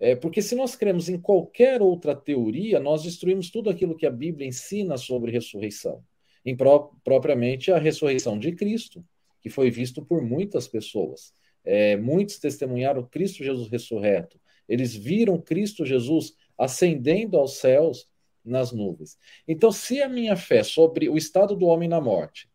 É, 0.00 0.16
porque 0.16 0.42
se 0.42 0.54
nós 0.54 0.74
cremos 0.74 1.08
em 1.08 1.20
qualquer 1.20 1.80
outra 1.80 2.16
teoria, 2.16 2.80
nós 2.80 3.02
destruímos 3.02 3.50
tudo 3.50 3.70
aquilo 3.70 3.96
que 3.96 4.06
a 4.06 4.10
Bíblia 4.10 4.46
ensina 4.48 4.96
sobre 4.96 5.30
ressurreição, 5.30 6.02
em 6.44 6.56
pró 6.56 6.90
propriamente 7.04 7.70
a 7.70 7.78
ressurreição 7.78 8.38
de 8.38 8.52
Cristo, 8.52 9.04
que 9.40 9.48
foi 9.48 9.70
visto 9.70 10.04
por 10.04 10.22
muitas 10.22 10.66
pessoas. 10.66 11.32
É, 11.64 11.96
muitos 11.96 12.38
testemunharam 12.38 13.04
Cristo 13.04 13.44
Jesus 13.44 13.68
ressurreto. 13.68 14.38
Eles 14.68 14.94
viram 14.94 15.40
Cristo 15.40 15.84
Jesus 15.84 16.34
ascendendo 16.56 17.36
aos 17.36 17.58
céus 17.58 18.08
nas 18.44 18.72
nuvens. 18.72 19.18
Então, 19.48 19.72
se 19.72 20.02
a 20.02 20.08
minha 20.08 20.36
fé 20.36 20.62
sobre 20.62 21.08
o 21.08 21.16
estado 21.16 21.56
do 21.56 21.66
homem 21.66 21.88
na 21.88 22.00
morte, 22.00 22.48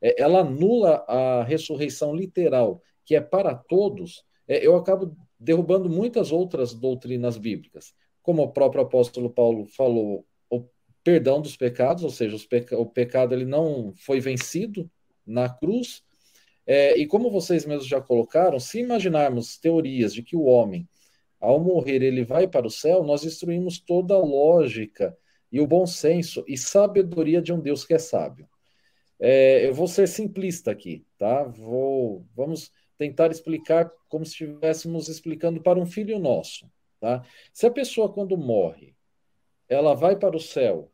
é, 0.00 0.20
ela 0.20 0.40
anula 0.40 1.04
a 1.08 1.44
ressurreição 1.44 2.14
literal, 2.14 2.82
que 3.04 3.14
é 3.14 3.20
para 3.20 3.54
todos, 3.54 4.24
é, 4.48 4.66
eu 4.66 4.76
acabo 4.76 5.16
derrubando 5.38 5.88
muitas 5.88 6.32
outras 6.32 6.72
doutrinas 6.72 7.36
bíblicas. 7.36 7.94
Como 8.22 8.42
o 8.42 8.52
próprio 8.52 8.82
apóstolo 8.82 9.28
Paulo 9.30 9.66
falou, 9.66 10.26
o 10.48 10.64
perdão 11.02 11.40
dos 11.40 11.56
pecados, 11.56 12.02
ou 12.04 12.10
seja, 12.10 12.36
o 12.72 12.86
pecado 12.86 13.34
ele 13.34 13.44
não 13.44 13.92
foi 13.96 14.20
vencido 14.20 14.90
na 15.26 15.48
cruz. 15.48 16.02
É, 16.66 16.96
e 16.96 17.06
como 17.06 17.30
vocês 17.30 17.66
mesmos 17.66 17.86
já 17.86 18.00
colocaram, 18.00 18.58
se 18.58 18.80
imaginarmos 18.80 19.58
teorias 19.58 20.14
de 20.14 20.22
que 20.22 20.34
o 20.34 20.44
homem, 20.44 20.88
ao 21.44 21.60
morrer, 21.60 22.02
ele 22.02 22.24
vai 22.24 22.48
para 22.48 22.66
o 22.66 22.70
céu, 22.70 23.04
nós 23.04 23.20
destruímos 23.20 23.78
toda 23.78 24.14
a 24.14 24.18
lógica 24.18 25.16
e 25.52 25.60
o 25.60 25.66
bom 25.66 25.86
senso 25.86 26.42
e 26.48 26.56
sabedoria 26.56 27.42
de 27.42 27.52
um 27.52 27.60
Deus 27.60 27.84
que 27.84 27.92
é 27.92 27.98
sábio. 27.98 28.48
É, 29.20 29.66
eu 29.68 29.74
vou 29.74 29.86
ser 29.86 30.08
simplista 30.08 30.70
aqui, 30.70 31.06
tá? 31.18 31.44
Vou, 31.44 32.26
vamos 32.34 32.72
tentar 32.96 33.30
explicar 33.30 33.90
como 34.08 34.24
se 34.24 34.32
estivéssemos 34.32 35.08
explicando 35.08 35.62
para 35.62 35.78
um 35.78 35.84
filho 35.84 36.18
nosso. 36.18 36.66
Tá? 36.98 37.22
Se 37.52 37.66
a 37.66 37.70
pessoa, 37.70 38.10
quando 38.10 38.36
morre, 38.38 38.96
ela 39.68 39.94
vai 39.94 40.16
para 40.16 40.36
o 40.36 40.40
céu, 40.40 40.90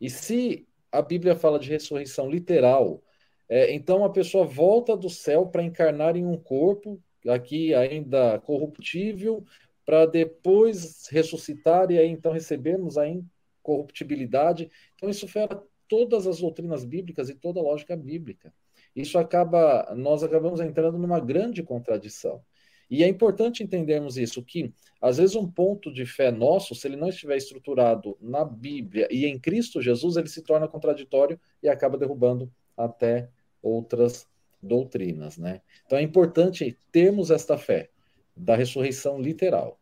e 0.00 0.08
se 0.08 0.66
a 0.90 1.02
Bíblia 1.02 1.36
fala 1.36 1.58
de 1.58 1.68
ressurreição 1.68 2.28
literal, 2.30 3.02
é, 3.48 3.72
então 3.74 4.02
a 4.04 4.10
pessoa 4.10 4.46
volta 4.46 4.96
do 4.96 5.10
céu 5.10 5.46
para 5.46 5.62
encarnar 5.62 6.16
em 6.16 6.24
um 6.24 6.38
corpo, 6.38 6.98
aqui 7.28 7.74
ainda 7.74 8.38
corruptível, 8.40 9.44
para 9.90 10.06
depois 10.06 11.08
ressuscitar 11.10 11.90
e 11.90 11.98
aí 11.98 12.08
então 12.08 12.32
recebermos 12.32 12.96
a 12.96 13.08
incorruptibilidade. 13.08 14.70
Então 14.94 15.10
isso 15.10 15.26
fera 15.26 15.60
todas 15.88 16.28
as 16.28 16.38
doutrinas 16.38 16.84
bíblicas 16.84 17.28
e 17.28 17.34
toda 17.34 17.58
a 17.58 17.62
lógica 17.62 17.96
bíblica 17.96 18.52
isso 18.94 19.18
acaba, 19.18 19.94
nós 19.96 20.22
acabamos 20.22 20.60
entrando 20.60 20.98
numa 20.98 21.20
grande 21.20 21.62
contradição. 21.62 22.42
E 22.90 23.04
é 23.04 23.08
importante 23.08 23.62
entendermos 23.62 24.16
isso, 24.16 24.42
que 24.42 24.74
às 25.00 25.18
vezes 25.18 25.36
um 25.36 25.48
ponto 25.48 25.92
de 25.92 26.04
fé 26.04 26.32
nosso, 26.32 26.74
se 26.74 26.88
ele 26.88 26.96
não 26.96 27.08
estiver 27.08 27.36
estruturado 27.36 28.18
na 28.20 28.44
Bíblia 28.44 29.06
e 29.10 29.26
em 29.26 29.38
Cristo 29.38 29.80
Jesus, 29.80 30.16
ele 30.16 30.28
se 30.28 30.42
torna 30.42 30.66
contraditório 30.66 31.38
e 31.62 31.68
acaba 31.68 31.96
derrubando 31.96 32.52
até 32.76 33.28
outras 33.62 34.26
doutrinas, 34.60 35.38
né? 35.38 35.62
Então 35.86 35.98
é 35.98 36.02
importante 36.02 36.76
termos 36.90 37.30
esta 37.30 37.56
fé 37.56 37.90
da 38.36 38.56
ressurreição 38.56 39.20
literal. 39.20 39.79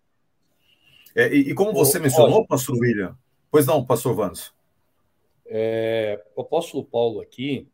É, 1.19 1.35
e, 1.35 1.51
e, 1.51 1.55
como 1.55 1.73
você 1.73 1.99
o, 1.99 2.01
mencionou, 2.01 2.47
pastor 2.47 2.79
William, 2.79 3.19
pois 3.51 3.67
não, 3.67 3.85
pastor 3.85 4.15
Vans. 4.15 4.55
É, 5.47 6.25
o 6.37 6.43
apóstolo 6.43 6.85
Paulo 6.85 7.21
aqui, 7.21 7.67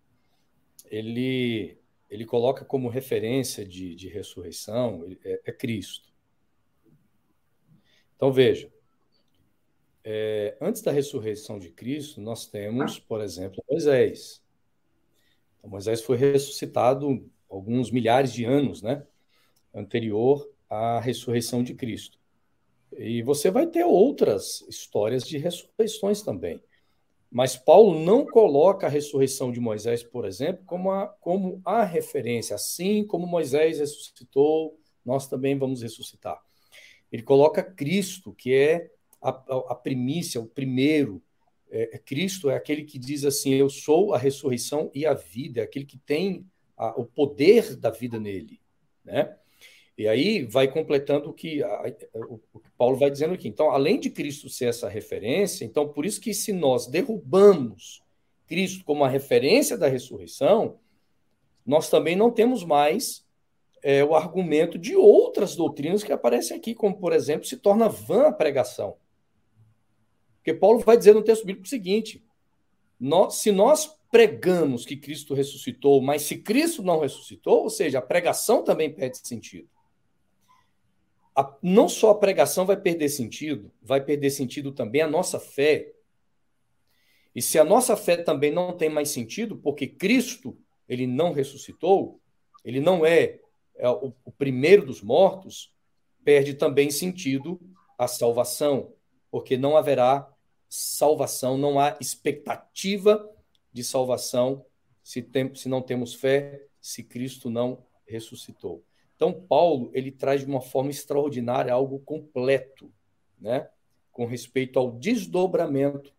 ele, 0.91 1.77
ele 2.09 2.25
coloca 2.25 2.65
como 2.65 2.89
referência 2.89 3.63
de, 3.63 3.95
de 3.95 4.09
ressurreição 4.09 5.05
é, 5.23 5.43
é 5.45 5.53
Cristo. 5.53 6.11
Então 8.17 8.33
veja, 8.33 8.73
é, 10.03 10.57
antes 10.59 10.81
da 10.81 10.91
ressurreição 10.91 11.59
de 11.59 11.69
Cristo, 11.69 12.23
nós 12.23 12.47
temos, 12.47 12.99
por 12.99 13.21
exemplo, 13.21 13.63
Moisés. 13.71 14.43
Então, 15.59 15.69
Moisés 15.69 16.01
foi 16.01 16.17
ressuscitado 16.17 17.31
alguns 17.51 17.91
milhares 17.91 18.33
de 18.33 18.47
anos, 18.47 18.81
né, 18.81 19.07
anterior 19.75 20.51
à 20.71 20.99
ressurreição 20.99 21.63
de 21.63 21.75
Cristo. 21.75 22.24
E 22.99 23.23
você 23.23 23.51
vai 23.51 23.67
ter 23.67 23.85
outras 23.85 24.65
histórias 24.69 25.27
de 25.27 25.39
ressurreições 25.39 26.23
também. 26.23 26.61
Mas 27.31 27.57
Paulo 27.57 27.99
não 27.99 28.25
coloca 28.25 28.87
a 28.87 28.91
ressurreição 28.91 29.51
de 29.51 29.59
Moisés, 29.59 30.05
por 30.05 30.25
exemplo, 30.25 30.63
como 30.67 30.93
a, 30.93 31.09
como 31.09 31.61
a 31.65 31.83
referência. 31.83 32.55
Assim 32.55 33.05
como 33.05 33.27
Moisés 33.27 33.81
ressuscitou, 33.81 34.79
nós 35.05 35.27
também 35.27 35.59
vamos 35.59 35.83
ressuscitar. 35.83 36.41
Ele 37.11 37.23
coloca 37.23 37.63
Cristo, 37.63 38.33
que 38.33 38.55
é 38.55 38.91
a, 39.21 39.31
a 39.31 39.75
primícia, 39.75 40.41
o 40.41 40.47
primeiro. 40.47 41.23
É, 41.71 41.97
é, 41.97 41.99
Cristo 41.99 42.51
é 42.51 42.55
aquele 42.55 42.85
que 42.85 42.99
diz 42.99 43.25
assim: 43.25 43.55
Eu 43.55 43.69
sou 43.69 44.15
a 44.15 44.19
ressurreição 44.19 44.91
e 44.95 45.05
a 45.05 45.15
vida, 45.15 45.61
é 45.61 45.65
aquele 45.65 45.85
que 45.85 45.99
tem 45.99 46.47
a, 46.77 46.91
o 47.01 47.05
poder 47.05 47.77
da 47.77 47.91
vida 47.91 48.21
nele. 48.21 48.61
Né? 49.05 49.37
E 49.97 50.09
aí 50.09 50.43
vai 50.43 50.67
completando 50.67 51.31
o 51.31 51.33
que, 51.33 51.63
a, 51.63 51.95
o 52.15 52.59
que 52.59 52.71
Paulo 52.77 52.97
vai 52.97 53.11
dizendo 53.11 53.35
aqui. 53.35 53.47
Então, 53.47 53.71
além 53.71 53.99
de 54.01 54.11
Cristo 54.11 54.49
ser 54.49 54.67
essa 54.67 54.89
referência, 54.89 55.65
então 55.65 55.89
por 55.89 56.05
isso 56.05 56.21
que 56.21 56.35
se 56.35 56.53
nós 56.53 56.87
derrubamos 56.87 58.03
Cristo 58.47 58.85
como 58.85 59.05
a 59.05 59.09
referência 59.09 59.79
da 59.79 59.87
ressurreição, 59.87 60.81
nós 61.65 61.89
também 61.89 62.17
não 62.17 62.31
temos 62.31 62.65
mais 62.65 63.25
é, 63.83 64.05
o 64.05 64.17
argumento 64.17 64.77
de 64.77 64.97
outras 64.97 65.55
doutrinas 65.55 66.03
que 66.03 66.13
aparecem 66.13 66.57
aqui, 66.57 66.75
como, 66.75 66.99
por 66.99 67.13
exemplo, 67.13 67.47
se 67.47 67.57
torna 67.57 67.89
vã 67.89 68.27
a 68.29 68.33
pregação. 68.33 68.97
Porque 70.39 70.53
Paulo 70.53 70.81
vai 70.81 70.97
dizer 70.97 71.15
no 71.15 71.23
texto 71.23 71.47
bíblico 71.47 71.67
o 71.67 71.71
seguinte: 71.71 72.23
nós, 72.99 73.37
se 73.37 73.53
nós 73.53 73.97
pregamos 74.11 74.85
que 74.85 74.97
Cristo 74.97 75.35
ressuscitou, 75.35 76.03
mas 76.03 76.23
se 76.23 76.39
Cristo 76.39 76.83
não 76.83 77.01
ressuscitou, 77.01 77.63
ou 77.63 77.71
seja, 77.71 77.99
a 77.99 78.03
pregação 78.03 78.63
também 78.65 78.93
perde 78.93 79.19
sentido 79.27 79.69
a, 81.37 81.57
não 81.63 81.89
só 81.89 82.11
a 82.11 82.19
pregação 82.19 82.65
vai 82.65 82.77
perder 82.77 83.09
sentido, 83.09 83.73
vai 83.83 84.01
perder 84.05 84.31
sentido 84.31 84.73
também 84.73 85.01
a 85.01 85.09
nossa 85.09 85.41
fé. 85.41 85.93
E 87.35 87.43
se 87.43 87.59
a 87.59 87.65
nossa 87.65 87.97
fé 87.97 88.17
também 88.17 88.53
não 88.53 88.77
tem 88.77 88.89
mais 88.89 89.11
sentido, 89.11 89.57
porque 89.57 89.87
Cristo 89.87 90.57
ele 90.89 91.07
não 91.07 91.33
ressuscitou, 91.33 92.21
ele 92.65 92.81
não 92.81 93.05
é, 93.05 93.41
é 93.77 93.89
o, 93.89 94.15
o 94.25 94.31
primeiro 94.31 94.87
dos 94.87 95.03
mortos, 95.03 95.75
perde 96.25 96.55
também 96.55 96.91
sentido 96.91 97.61
a 97.99 98.07
salvação, 98.07 98.93
porque 99.31 99.57
não 99.57 99.77
haverá 99.77 100.31
salvação, 100.69 101.59
não 101.59 101.79
há 101.79 101.97
expectativa 102.01 103.29
de 103.73 103.83
salvação 103.85 104.65
se, 105.03 105.21
tem, 105.21 105.55
se 105.55 105.69
não 105.69 105.83
temos 105.83 106.15
fé, 106.15 106.67
se 106.81 107.03
Cristo 107.03 107.51
não 107.51 107.85
ressuscitou. 108.07 108.85
Então, 109.17 109.33
Paulo 109.33 109.91
ele 109.93 110.11
traz 110.11 110.41
de 110.41 110.47
uma 110.47 110.61
forma 110.61 110.91
extraordinária 110.91 111.73
algo 111.73 111.99
completo, 112.01 112.93
né? 113.41 113.69
com 114.11 114.27
respeito 114.27 114.79
ao 114.79 114.93
desdobramento 114.93 116.13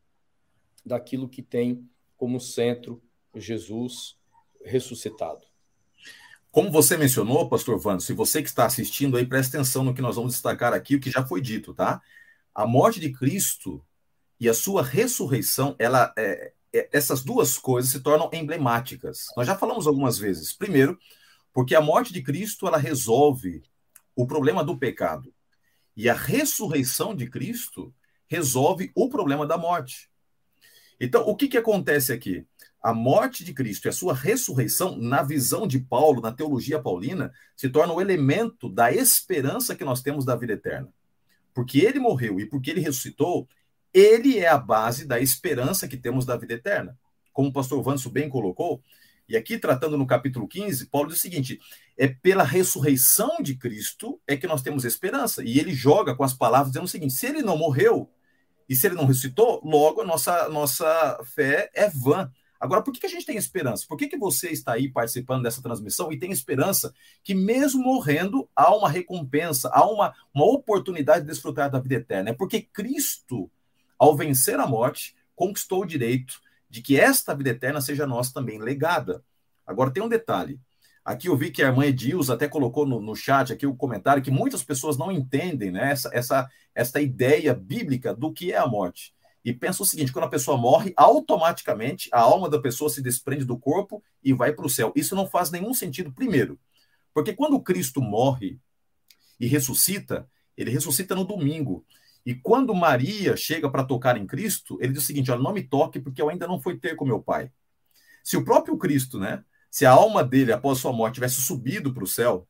daquilo 0.86 1.30
que 1.30 1.42
tem 1.42 1.90
como 2.18 2.40
centro 2.40 3.02
Jesus 3.36 4.18
ressuscitado. 4.64 5.42
Como 6.52 6.72
você 6.72 6.96
mencionou, 6.96 7.50
pastor 7.50 7.78
Vando, 7.80 8.02
se 8.02 8.14
você 8.14 8.42
que 8.42 8.48
está 8.48 8.66
assistindo 8.66 9.18
aí, 9.18 9.26
presta 9.26 9.58
atenção 9.58 9.84
no 9.84 9.94
que 9.94 10.02
nós 10.02 10.16
vamos 10.16 10.34
destacar 10.34 10.74
aqui, 10.74 10.96
o 10.96 11.00
que 11.00 11.12
já 11.12 11.26
foi 11.26 11.42
dito, 11.42 11.74
tá? 11.74 12.02
A 12.54 12.66
morte 12.66 13.00
de 13.00 13.12
Cristo 13.12 13.86
e 14.40 14.48
a 14.48 14.54
sua 14.54 14.82
ressurreição, 14.82 15.76
ela 15.78 16.14
é, 16.18 16.54
é, 16.74 16.90
essas 16.92 17.24
duas 17.24 17.58
coisas 17.58 17.92
se 17.92 18.00
tornam 18.02 18.30
emblemáticas. 18.32 19.28
Nós 19.36 19.48
já 19.48 19.58
falamos 19.58 19.88
algumas 19.88 20.18
vezes. 20.18 20.54
Primeiro, 20.54 20.98
porque 21.56 21.74
a 21.74 21.80
morte 21.80 22.12
de 22.12 22.22
Cristo 22.22 22.68
ela 22.68 22.78
resolve 22.78 23.64
o 24.14 24.28
problema 24.28 24.62
do 24.62 24.78
pecado. 24.78 25.34
E 25.96 26.10
a 26.10 26.14
ressurreição 26.14 27.16
de 27.16 27.30
Cristo 27.30 27.96
resolve 28.28 28.92
o 28.94 29.08
problema 29.08 29.48
da 29.48 29.58
morte. 29.58 30.10
Então, 31.00 31.22
o 31.26 31.34
que, 31.34 31.48
que 31.48 31.58
acontece 31.58 32.12
aqui? 32.12 32.46
A 32.84 32.94
morte 32.94 33.42
de 33.46 33.54
Cristo 33.54 33.86
e 33.86 33.90
a 33.90 33.94
sua 33.94 34.14
ressurreição, 34.14 34.98
na 34.98 35.24
visão 35.24 35.66
de 35.66 35.80
Paulo, 35.80 36.22
na 36.22 36.34
teologia 36.34 36.78
paulina, 36.78 37.32
se 37.56 37.70
torna 37.70 37.94
o 37.94 38.02
elemento 38.02 38.68
da 38.68 38.92
esperança 38.92 39.78
que 39.78 39.86
nós 39.86 40.02
temos 40.02 40.26
da 40.26 40.36
vida 40.36 40.52
eterna. 40.52 40.90
Porque 41.54 41.80
ele 41.80 42.00
morreu 42.00 42.38
e 42.38 42.46
porque 42.46 42.70
ele 42.70 42.82
ressuscitou, 42.82 43.48
ele 43.94 44.40
é 44.40 44.50
a 44.50 44.58
base 44.58 45.08
da 45.08 45.22
esperança 45.22 45.88
que 45.88 45.96
temos 45.96 46.26
da 46.26 46.36
vida 46.36 46.56
eterna. 46.56 47.00
Como 47.32 47.48
o 47.48 47.54
pastor 47.54 47.82
Vanso 47.82 48.10
bem 48.10 48.28
colocou, 48.28 48.84
e 49.28 49.36
aqui 49.36 49.58
tratando 49.58 49.98
no 49.98 50.06
capítulo 50.06 50.48
15, 50.48 50.86
Paulo 50.88 51.10
diz 51.10 51.18
o 51.18 51.22
seguinte: 51.22 51.60
é 51.98 52.08
pela 52.08 52.44
ressurreição 52.44 53.38
de 53.42 53.56
Cristo 53.56 54.20
é 54.28 54.38
que 54.38 54.48
nós 54.48 54.62
temos 54.62 54.86
esperança. 54.86 55.44
E 55.44 55.60
ele 55.60 55.74
joga 55.74 56.16
com 56.16 56.24
as 56.24 56.34
palavras 56.34 56.72
dizendo 56.72 56.86
o 56.86 56.90
seguinte: 56.90 57.14
se 57.14 57.26
ele 57.26 57.42
não 57.42 57.58
morreu 57.58 58.10
e 58.70 58.76
se 58.76 58.88
ele 58.88 58.96
não 58.96 59.06
ressuscitou, 59.06 59.62
logo 59.64 60.02
a 60.02 60.06
nossa, 60.06 60.48
nossa 60.50 61.20
fé 61.24 61.70
é 61.74 61.90
vã. 61.90 62.32
Agora, 62.60 62.82
por 62.82 62.94
que, 62.94 63.00
que 63.00 63.06
a 63.06 63.10
gente 63.10 63.26
tem 63.26 63.38
esperança? 63.38 63.86
Por 63.88 63.98
que, 63.98 64.08
que 64.08 64.18
você 64.18 64.50
está 64.50 64.74
aí 64.74 64.90
participando 64.90 65.44
dessa 65.44 65.62
transmissão 65.62 66.12
e 66.12 66.18
tem 66.18 66.32
esperança 66.32 66.94
que, 67.24 67.36
mesmo 67.36 67.84
morrendo, 67.84 68.50
há 68.56 68.74
uma 68.76 68.90
recompensa, 68.90 69.70
há 69.74 69.86
uma, 69.86 70.14
uma 70.34 70.46
oportunidade 70.46 71.22
de 71.22 71.28
desfrutar 71.28 71.70
da 71.70 71.80
vida 71.80 71.96
eterna? 71.96 72.30
É 72.30 72.34
porque 72.34 72.62
Cristo, 72.62 73.52
ao 74.00 74.16
vencer 74.16 74.60
a 74.60 74.66
morte, 74.66 75.16
conquistou 75.36 75.82
o 75.82 75.86
direito 75.86 76.40
de 76.76 76.82
que 76.82 77.00
esta 77.00 77.34
vida 77.34 77.52
eterna 77.52 77.80
seja 77.80 78.06
nossa 78.06 78.34
também 78.34 78.60
legada. 78.60 79.24
Agora, 79.66 79.92
tem 79.92 80.04
um 80.04 80.10
detalhe. 80.10 80.60
Aqui 81.06 81.30
eu 81.30 81.38
vi 81.38 81.50
que 81.50 81.64
a 81.64 81.68
irmã 81.68 81.86
Edilza 81.86 82.34
até 82.34 82.50
colocou 82.50 82.86
no, 82.86 83.00
no 83.00 83.16
chat 83.16 83.54
aqui 83.54 83.66
o 83.66 83.74
comentário 83.74 84.22
que 84.22 84.30
muitas 84.30 84.62
pessoas 84.62 84.98
não 84.98 85.10
entendem 85.10 85.72
né, 85.72 85.92
essa, 85.92 86.10
essa, 86.12 86.50
essa 86.74 87.00
ideia 87.00 87.54
bíblica 87.54 88.14
do 88.14 88.34
que 88.34 88.52
é 88.52 88.58
a 88.58 88.68
morte. 88.68 89.14
E 89.44 89.54
pensa 89.54 89.84
o 89.84 89.86
seguinte: 89.86 90.12
quando 90.12 90.26
a 90.26 90.30
pessoa 90.30 90.58
morre, 90.58 90.94
automaticamente 90.98 92.10
a 92.12 92.20
alma 92.20 92.50
da 92.50 92.60
pessoa 92.60 92.90
se 92.90 93.02
desprende 93.02 93.46
do 93.46 93.58
corpo 93.58 94.04
e 94.22 94.34
vai 94.34 94.52
para 94.52 94.66
o 94.66 94.70
céu. 94.70 94.92
Isso 94.98 95.16
não 95.16 95.26
faz 95.26 95.50
nenhum 95.50 95.74
sentido, 95.74 96.12
primeiro, 96.12 96.60
porque 97.14 97.32
quando 97.32 97.58
Cristo 97.62 98.02
morre 98.02 98.60
e 99.40 99.48
ressuscita, 99.48 100.28
ele 100.58 100.72
ressuscita 100.72 101.16
no 101.16 101.24
domingo. 101.24 101.86
E 102.26 102.34
quando 102.34 102.74
Maria 102.74 103.38
chega 103.38 103.70
para 103.70 103.84
tocar 103.84 104.18
em 104.18 104.26
Cristo, 104.26 104.78
ele 104.82 104.94
diz 104.94 105.04
o 105.04 105.06
seguinte: 105.06 105.32
olha, 105.32 105.42
não 105.42 105.54
me 105.54 105.62
toque, 105.62 106.00
porque 106.00 106.22
eu 106.22 106.30
ainda 106.30 106.48
não 106.48 106.60
fui 106.60 106.78
ter 106.78 106.96
com 106.96 107.06
meu 107.06 107.22
pai. 107.22 107.52
Se 108.24 108.36
o 108.36 108.44
próprio 108.44 108.78
Cristo, 108.78 109.20
né? 109.20 109.44
Se 109.70 109.86
a 109.86 109.92
alma 109.92 110.24
dele, 110.24 110.52
após 110.52 110.80
sua 110.80 110.92
morte, 110.92 111.16
tivesse 111.16 111.42
subido 111.42 111.94
para 111.94 112.04
o 112.04 112.08
céu 112.08 112.48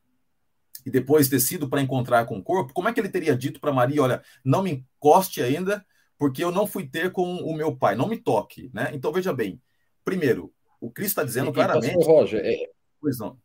e 0.84 0.90
depois 0.90 1.28
descido 1.28 1.68
para 1.68 1.82
encontrar 1.82 2.24
com 2.24 2.38
o 2.38 2.42
corpo, 2.42 2.72
como 2.72 2.88
é 2.88 2.92
que 2.92 3.00
ele 3.00 3.08
teria 3.08 3.36
dito 3.36 3.60
para 3.60 3.72
Maria: 3.72 4.02
olha, 4.02 4.22
não 4.42 4.62
me 4.62 4.70
encoste 4.70 5.42
ainda, 5.42 5.84
porque 6.16 6.42
eu 6.42 6.50
não 6.50 6.66
fui 6.66 6.86
ter 6.86 7.12
com 7.12 7.36
o 7.36 7.54
meu 7.54 7.76
pai, 7.76 7.94
não 7.94 8.08
me 8.08 8.16
toque, 8.16 8.70
né? 8.72 8.90
Então 8.94 9.12
veja 9.12 9.32
bem, 9.32 9.60
primeiro, 10.04 10.52
o 10.80 10.90
Cristo 10.90 11.10
está 11.10 11.24
dizendo 11.24 11.50
e, 11.50 11.52
claramente. 11.52 11.94
Pastor 11.96 12.14
Roger, 12.14 12.40
é... 12.42 12.70
Pois 13.00 13.18
não. 13.18 13.38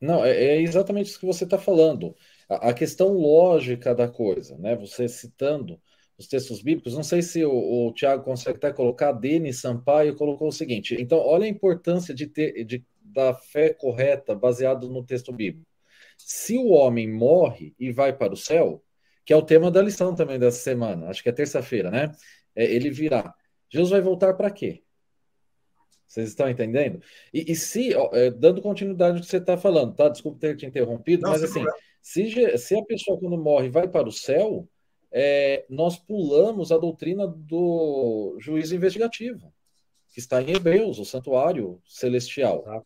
Não, 0.00 0.24
é, 0.24 0.32
é 0.32 0.62
exatamente 0.62 1.10
isso 1.10 1.20
que 1.20 1.26
você 1.26 1.44
está 1.44 1.58
falando. 1.58 2.16
A, 2.52 2.70
a, 2.70 2.74
questão 2.74 3.08
lógica 3.12 3.94
da 3.94 4.08
coisa, 4.08 4.56
né? 4.58 4.76
Você 4.76 5.08
citando 5.08 5.80
os 6.18 6.26
textos 6.26 6.62
bíblicos, 6.62 6.94
não 6.94 7.02
sei 7.02 7.22
se 7.22 7.44
o, 7.44 7.88
o 7.88 7.92
Tiago 7.92 8.24
consegue 8.24 8.56
até 8.58 8.72
colocar, 8.72 9.12
Denis 9.12 9.60
Sampaio 9.60 10.14
colocou 10.16 10.48
o 10.48 10.52
seguinte: 10.52 10.96
então, 11.00 11.18
olha 11.18 11.44
a 11.44 11.48
importância 11.48 12.14
de 12.14 12.26
ter 12.26 12.64
de, 12.64 12.84
da 13.00 13.34
fé 13.34 13.72
correta 13.72 14.34
baseado 14.34 14.88
no 14.88 15.04
texto 15.04 15.32
bíblico. 15.32 15.66
Se 16.18 16.56
o 16.56 16.68
homem 16.68 17.10
morre 17.10 17.74
e 17.78 17.90
vai 17.90 18.12
para 18.12 18.32
o 18.32 18.36
céu, 18.36 18.82
que 19.24 19.32
é 19.32 19.36
o 19.36 19.42
tema 19.42 19.70
da 19.70 19.82
lição 19.82 20.14
também 20.14 20.38
dessa 20.38 20.58
semana, 20.58 21.08
acho 21.08 21.22
que 21.22 21.28
é 21.28 21.32
terça-feira, 21.32 21.90
né? 21.90 22.12
É, 22.54 22.64
ele 22.64 22.90
virá. 22.90 23.34
Jesus 23.70 23.90
vai 23.90 24.00
voltar 24.00 24.34
para 24.34 24.50
quê? 24.50 24.82
Vocês 26.06 26.28
estão 26.28 26.48
entendendo? 26.48 27.00
E, 27.32 27.52
e 27.52 27.56
se, 27.56 27.94
ó, 27.94 28.10
é, 28.12 28.30
dando 28.30 28.60
continuidade 28.60 29.16
ao 29.16 29.22
que 29.22 29.30
você 29.30 29.38
está 29.38 29.56
falando, 29.56 29.94
tá? 29.94 30.10
Desculpa 30.10 30.38
ter 30.38 30.56
te 30.56 30.66
interrompido, 30.66 31.22
Não, 31.22 31.30
mas 31.30 31.42
assim, 31.42 31.64
se, 32.02 32.58
se 32.58 32.76
a 32.76 32.84
pessoa 32.84 33.18
quando 33.18 33.38
morre 33.38 33.68
vai 33.68 33.88
para 33.88 34.08
o 34.08 34.12
céu, 34.12 34.68
é, 35.12 35.64
nós 35.70 35.96
pulamos 35.96 36.72
a 36.72 36.78
doutrina 36.78 37.26
do 37.26 38.36
juízo 38.40 38.74
investigativo, 38.74 39.52
que 40.12 40.18
está 40.18 40.42
em 40.42 40.50
Hebreus, 40.50 40.98
o 40.98 41.04
santuário 41.04 41.80
celestial. 41.86 42.62
Tá? 42.62 42.82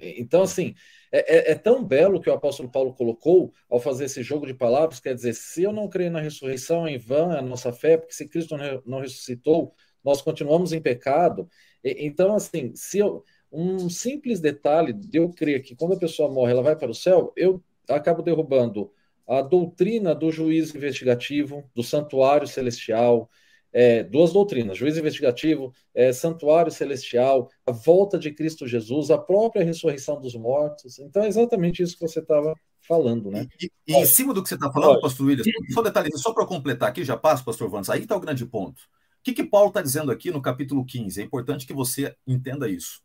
Então, 0.00 0.42
assim, 0.42 0.74
é, 1.12 1.50
é, 1.50 1.52
é, 1.52 1.54
tão 1.54 1.84
belo 1.84 2.20
que 2.20 2.30
o 2.30 2.32
apóstolo 2.32 2.70
Paulo 2.70 2.94
colocou 2.94 3.52
ao 3.68 3.78
fazer 3.78 4.06
esse 4.06 4.22
jogo 4.22 4.46
de 4.46 4.54
palavras, 4.54 5.00
quer 5.00 5.14
dizer, 5.14 5.34
se 5.34 5.62
eu 5.62 5.72
não 5.72 5.88
creio 5.88 6.10
na 6.10 6.20
ressurreição, 6.20 6.88
em 6.88 6.98
vão 6.98 7.32
é 7.32 7.38
a 7.38 7.42
nossa 7.42 7.72
fé, 7.72 7.96
porque 7.96 8.14
se 8.14 8.28
Cristo 8.28 8.56
não 8.84 9.00
ressuscitou, 9.00 9.74
nós 10.02 10.22
continuamos 10.22 10.72
em 10.72 10.80
pecado. 10.80 11.48
Então, 11.84 12.34
assim, 12.34 12.74
se 12.74 12.98
eu, 12.98 13.22
um 13.52 13.90
simples 13.90 14.40
detalhe 14.40 14.92
de 14.92 15.18
eu 15.18 15.28
crer 15.30 15.62
que 15.62 15.76
quando 15.76 15.94
a 15.94 15.98
pessoa 15.98 16.32
morre, 16.32 16.52
ela 16.52 16.62
vai 16.62 16.76
para 16.76 16.90
o 16.90 16.94
céu, 16.94 17.32
eu 17.36 17.62
acabo 17.88 18.22
derrubando 18.22 18.90
a 19.26 19.42
doutrina 19.42 20.14
do 20.14 20.30
juízo 20.30 20.76
investigativo, 20.76 21.64
do 21.74 21.82
santuário 21.82 22.48
celestial, 22.48 23.30
é, 23.72 24.02
duas 24.02 24.32
doutrinas: 24.32 24.76
juízo 24.76 24.98
investigativo, 24.98 25.72
é, 25.94 26.12
santuário 26.12 26.72
celestial, 26.72 27.48
a 27.66 27.72
volta 27.72 28.18
de 28.18 28.32
Cristo 28.32 28.66
Jesus, 28.66 29.10
a 29.10 29.18
própria 29.18 29.64
ressurreição 29.64 30.20
dos 30.20 30.34
mortos. 30.34 30.98
Então 30.98 31.22
é 31.22 31.28
exatamente 31.28 31.82
isso 31.82 31.96
que 31.96 32.06
você 32.06 32.20
estava 32.20 32.54
falando, 32.80 33.30
né? 33.30 33.46
E, 33.60 33.70
e, 33.86 33.94
em 33.94 34.04
cima 34.04 34.34
do 34.34 34.42
que 34.42 34.48
você 34.48 34.56
está 34.56 34.70
falando, 34.72 34.94
Pode. 34.94 35.02
pastor 35.02 35.26
William, 35.26 35.44
só 35.72 35.80
um 35.80 35.84
detalhe, 35.84 36.10
só 36.16 36.32
para 36.32 36.46
completar 36.46 36.88
aqui, 36.88 37.04
já 37.04 37.16
passo, 37.16 37.44
pastor 37.44 37.68
Vandes, 37.68 37.90
aí 37.90 38.02
está 38.02 38.16
o 38.16 38.20
grande 38.20 38.44
ponto. 38.44 38.80
O 38.82 39.22
que, 39.22 39.34
que 39.34 39.44
Paulo 39.44 39.68
está 39.68 39.82
dizendo 39.82 40.10
aqui 40.10 40.30
no 40.30 40.40
capítulo 40.40 40.84
15? 40.84 41.20
É 41.20 41.24
importante 41.24 41.66
que 41.66 41.74
você 41.74 42.16
entenda 42.26 42.68
isso. 42.68 43.02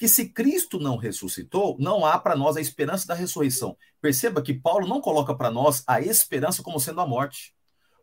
Que 0.00 0.08
se 0.08 0.30
Cristo 0.30 0.80
não 0.80 0.96
ressuscitou, 0.96 1.76
não 1.78 2.06
há 2.06 2.18
para 2.18 2.34
nós 2.34 2.56
a 2.56 2.60
esperança 2.62 3.06
da 3.06 3.12
ressurreição. 3.12 3.76
Perceba 4.00 4.40
que 4.40 4.54
Paulo 4.54 4.88
não 4.88 4.98
coloca 4.98 5.34
para 5.34 5.50
nós 5.50 5.84
a 5.86 6.00
esperança 6.00 6.62
como 6.62 6.80
sendo 6.80 7.02
a 7.02 7.06
morte. 7.06 7.54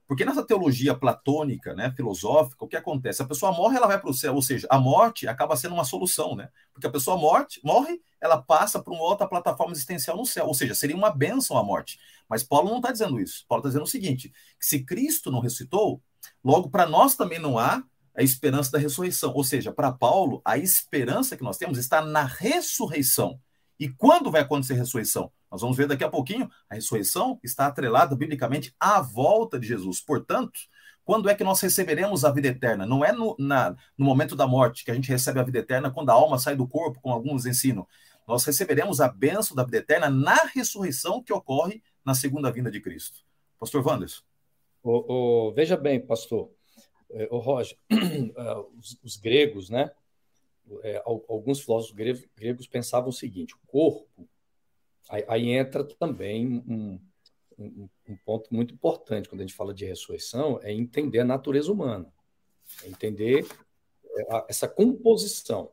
Porque 0.07 0.23
nessa 0.23 0.45
teologia 0.45 0.93
platônica, 0.93 1.73
né, 1.73 1.91
filosófica, 1.97 2.63
o 2.63 2.67
que 2.67 2.75
acontece? 2.75 3.23
A 3.23 3.25
pessoa 3.25 3.51
morre, 3.51 3.77
ela 3.77 3.87
vai 3.87 3.99
para 3.99 4.11
o 4.11 4.13
céu, 4.13 4.35
ou 4.35 4.43
seja, 4.43 4.67
a 4.69 4.77
morte 4.77 5.27
acaba 5.27 5.57
sendo 5.57 5.73
uma 5.73 5.83
solução, 5.83 6.35
né? 6.35 6.49
Porque 6.71 6.85
a 6.85 6.91
pessoa 6.91 7.17
morte, 7.17 7.59
morre, 7.63 7.99
ela 8.21 8.39
passa 8.39 8.79
para 8.79 8.93
uma 8.93 9.01
outra 9.01 9.27
plataforma 9.27 9.73
existencial 9.73 10.15
no 10.15 10.25
céu, 10.25 10.45
ou 10.45 10.53
seja, 10.53 10.75
seria 10.75 10.95
uma 10.95 11.09
bênção 11.09 11.57
a 11.57 11.63
morte. 11.63 11.99
Mas 12.29 12.43
Paulo 12.43 12.69
não 12.69 12.77
está 12.77 12.91
dizendo 12.91 13.19
isso. 13.19 13.43
Paulo 13.47 13.61
está 13.61 13.69
dizendo 13.69 13.85
o 13.85 13.89
seguinte: 13.89 14.29
que 14.29 14.65
se 14.67 14.85
Cristo 14.85 15.31
não 15.31 15.39
ressuscitou, 15.39 15.99
logo 16.43 16.69
para 16.69 16.85
nós 16.85 17.15
também 17.15 17.39
não 17.39 17.57
há 17.57 17.83
a 18.17 18.23
esperança 18.23 18.71
da 18.71 18.79
ressurreição. 18.79 19.31
Ou 19.33 19.43
seja, 19.43 19.71
para 19.71 19.91
Paulo, 19.91 20.41
a 20.43 20.57
esperança 20.57 21.37
que 21.37 21.43
nós 21.43 21.57
temos 21.57 21.77
está 21.77 22.01
na 22.01 22.23
ressurreição. 22.23 23.39
E 23.79 23.87
quando 23.87 24.31
vai 24.31 24.41
acontecer 24.41 24.73
a 24.73 24.77
ressurreição? 24.77 25.31
Nós 25.51 25.61
vamos 25.61 25.77
ver 25.77 25.87
daqui 25.87 26.03
a 26.03 26.09
pouquinho. 26.09 26.49
A 26.67 26.75
ressurreição 26.75 27.39
está 27.43 27.67
atrelada 27.67 28.15
biblicamente 28.15 28.75
à 28.79 28.99
volta 28.99 29.59
de 29.59 29.67
Jesus. 29.67 30.01
Portanto, 30.01 30.59
quando 31.05 31.29
é 31.29 31.35
que 31.35 31.43
nós 31.43 31.61
receberemos 31.61 32.25
a 32.25 32.31
vida 32.31 32.47
eterna? 32.47 32.85
Não 32.87 33.05
é 33.05 33.11
no, 33.11 33.35
na, 33.37 33.75
no 33.95 34.05
momento 34.05 34.35
da 34.35 34.47
morte 34.47 34.83
que 34.83 34.89
a 34.89 34.95
gente 34.95 35.09
recebe 35.09 35.39
a 35.39 35.43
vida 35.43 35.59
eterna 35.59 35.91
quando 35.91 36.09
a 36.09 36.13
alma 36.13 36.39
sai 36.39 36.55
do 36.55 36.67
corpo, 36.67 36.99
como 36.99 37.13
alguns 37.13 37.45
ensinam. 37.45 37.87
Nós 38.27 38.43
receberemos 38.43 38.99
a 38.99 39.07
bênção 39.07 39.55
da 39.55 39.63
vida 39.63 39.77
eterna 39.77 40.09
na 40.09 40.35
ressurreição 40.53 41.23
que 41.23 41.31
ocorre 41.31 41.81
na 42.03 42.15
segunda 42.15 42.51
vinda 42.51 42.71
de 42.71 42.81
Cristo. 42.81 43.19
Pastor 43.59 43.85
Wanderson. 43.85 44.21
O, 44.83 45.49
o, 45.49 45.53
veja 45.53 45.77
bem, 45.77 45.99
pastor, 45.99 46.49
o 47.29 47.37
Roger, 47.37 47.77
é, 47.89 48.57
os, 48.77 48.99
os, 49.03 49.17
gregos, 49.17 49.69
né? 49.69 49.91
É, 50.83 51.01
alguns 51.05 51.61
filósofos 51.61 51.95
gregos, 52.35 52.67
pensavam 52.67 53.09
o 53.09 53.13
seguinte: 53.13 53.53
o 53.53 53.67
corpo 53.67 54.27
Aí, 55.09 55.23
aí 55.27 55.49
entra 55.49 55.83
também 55.83 56.45
um, 56.67 56.99
um, 57.57 57.89
um, 58.09 58.15
ponto 58.25 58.53
muito 58.53 58.73
importante 58.73 59.29
quando 59.29 59.41
a 59.41 59.45
gente 59.45 59.55
fala 59.55 59.73
de 59.73 59.85
ressurreição, 59.85 60.59
é 60.61 60.73
entender 60.73 61.19
a 61.19 61.25
natureza 61.25 61.71
humana, 61.71 62.11
é 62.83 62.89
entender 62.89 63.45
é, 64.05 64.45
essa 64.49 64.67
composição. 64.67 65.71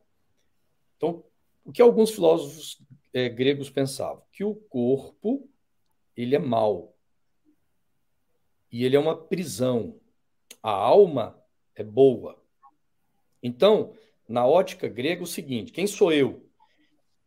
Então, 0.97 1.25
o 1.65 1.73
que 1.73 1.83
alguns 1.83 2.11
filósofos 2.11 2.81
é, 3.13 3.29
gregos 3.29 3.69
pensavam? 3.71 4.23
Que 4.33 4.45
o 4.45 4.55
corpo 4.55 5.49
ele 6.17 6.37
é 6.37 6.39
mau 6.39 6.95
e 8.71 8.85
ele 8.85 8.95
é 8.95 9.01
uma 9.01 9.17
prisão. 9.17 9.99
A 10.65 10.71
alma 10.71 11.39
é 11.75 11.85
boa. 11.85 12.43
Então, 13.43 13.93
na 14.27 14.47
ótica 14.47 14.89
grega, 14.89 15.21
é 15.21 15.23
o 15.23 15.27
seguinte: 15.27 15.71
quem 15.71 15.87
sou 15.87 16.11
eu? 16.11 16.49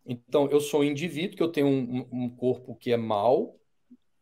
Então, 0.03 0.49
eu 0.49 0.59
sou 0.59 0.79
um 0.79 0.83
indivíduo 0.83 1.37
que 1.37 1.43
eu 1.43 1.51
tenho 1.51 1.67
um, 1.67 2.07
um 2.11 2.29
corpo 2.31 2.75
que 2.75 2.91
é 2.91 2.97
mau 2.97 3.59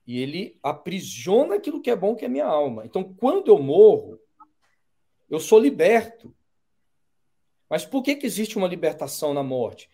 e 0.06 0.20
ele 0.20 0.60
aprisiona 0.62 1.56
aquilo 1.56 1.82
que 1.82 1.90
é 1.90 1.96
bom, 1.96 2.14
que 2.14 2.26
é 2.26 2.28
minha 2.28 2.46
alma. 2.46 2.86
Então, 2.86 3.14
quando 3.14 3.48
eu 3.48 3.58
morro, 3.58 4.20
eu 5.30 5.40
sou 5.40 5.60
liberto 5.60 6.36
Mas 7.70 7.86
por 7.86 8.04
que, 8.04 8.18
que 8.18 8.26
existe 8.26 8.58
uma 8.58 8.68
libertação 8.68 9.34
na 9.34 9.42
morte? 9.42 9.90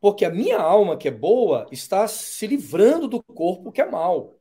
Porque 0.00 0.24
a 0.24 0.30
minha 0.30 0.58
alma, 0.58 0.96
que 0.96 1.08
é 1.08 1.10
boa, 1.10 1.66
está 1.70 2.08
se 2.08 2.46
livrando 2.46 3.06
do 3.06 3.22
corpo 3.22 3.70
que 3.70 3.82
é 3.82 3.90
mal. 3.90 4.38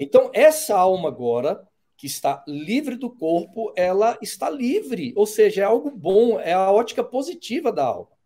Então, 0.00 0.30
essa 0.34 0.76
alma 0.76 1.08
agora, 1.08 1.69
que 2.00 2.06
está 2.06 2.42
livre 2.48 2.96
do 2.96 3.10
corpo, 3.10 3.74
ela 3.76 4.18
está 4.22 4.48
livre, 4.48 5.12
ou 5.14 5.26
seja, 5.26 5.60
é 5.60 5.64
algo 5.66 5.90
bom, 5.90 6.40
é 6.40 6.54
a 6.54 6.72
ótica 6.72 7.04
positiva 7.04 7.70
da 7.70 7.84
alma. 7.84 8.16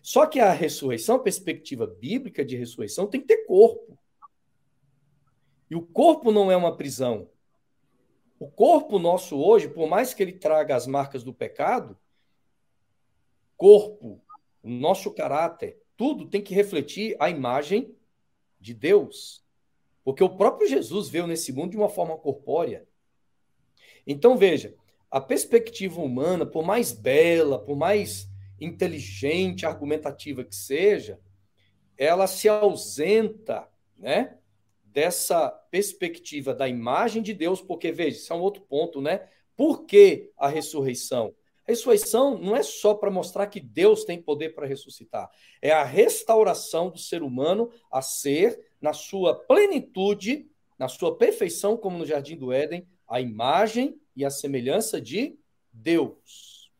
Só 0.00 0.24
que 0.26 0.38
a 0.38 0.52
ressurreição, 0.52 1.16
a 1.16 1.24
perspectiva 1.24 1.88
bíblica 1.88 2.44
de 2.44 2.56
ressurreição, 2.56 3.08
tem 3.08 3.20
que 3.20 3.26
ter 3.26 3.46
corpo. 3.46 3.98
E 5.68 5.74
o 5.74 5.82
corpo 5.82 6.30
não 6.30 6.52
é 6.52 6.56
uma 6.56 6.76
prisão. 6.76 7.28
O 8.38 8.48
corpo 8.48 9.00
nosso 9.00 9.36
hoje, 9.36 9.68
por 9.68 9.88
mais 9.88 10.14
que 10.14 10.22
ele 10.22 10.32
traga 10.32 10.76
as 10.76 10.86
marcas 10.86 11.24
do 11.24 11.34
pecado, 11.34 11.98
corpo, 13.56 14.22
nosso 14.62 15.10
caráter, 15.10 15.82
tudo 15.96 16.28
tem 16.28 16.40
que 16.40 16.54
refletir 16.54 17.16
a 17.18 17.28
imagem 17.28 17.92
de 18.60 18.72
Deus. 18.72 19.44
Porque 20.04 20.24
o 20.24 20.36
próprio 20.36 20.68
Jesus 20.68 21.08
veio 21.08 21.26
nesse 21.26 21.52
mundo 21.52 21.72
de 21.72 21.76
uma 21.76 21.88
forma 21.88 22.16
corpórea. 22.16 22.86
Então, 24.06 24.36
veja, 24.36 24.74
a 25.10 25.20
perspectiva 25.20 26.00
humana, 26.00 26.46
por 26.46 26.64
mais 26.64 26.92
bela, 26.92 27.58
por 27.58 27.76
mais 27.76 28.28
inteligente, 28.60 29.66
argumentativa 29.66 30.44
que 30.44 30.54
seja, 30.54 31.18
ela 31.96 32.26
se 32.26 32.48
ausenta, 32.48 33.68
né, 33.96 34.38
dessa 34.82 35.50
perspectiva 35.70 36.54
da 36.54 36.68
imagem 36.68 37.22
de 37.22 37.32
Deus, 37.32 37.60
porque 37.60 37.92
veja, 37.92 38.16
isso 38.16 38.32
é 38.32 38.36
um 38.36 38.40
outro 38.40 38.62
ponto, 38.62 39.00
né? 39.00 39.28
Por 39.56 39.84
que 39.84 40.30
a 40.36 40.48
ressurreição? 40.48 41.34
A 41.66 41.70
ressurreição 41.70 42.36
não 42.38 42.56
é 42.56 42.62
só 42.62 42.94
para 42.94 43.10
mostrar 43.10 43.46
que 43.46 43.60
Deus 43.60 44.04
tem 44.04 44.20
poder 44.20 44.54
para 44.54 44.66
ressuscitar, 44.66 45.30
é 45.62 45.70
a 45.70 45.84
restauração 45.84 46.90
do 46.90 46.98
ser 46.98 47.22
humano 47.22 47.70
a 47.92 48.02
ser, 48.02 48.69
na 48.80 48.92
sua 48.92 49.34
plenitude, 49.34 50.50
na 50.78 50.88
sua 50.88 51.16
perfeição, 51.16 51.76
como 51.76 51.98
no 51.98 52.06
jardim 52.06 52.36
do 52.36 52.52
Éden, 52.52 52.86
a 53.08 53.20
imagem 53.20 54.00
e 54.16 54.24
a 54.24 54.30
semelhança 54.30 55.00
de 55.00 55.38
Deus. 55.72 56.70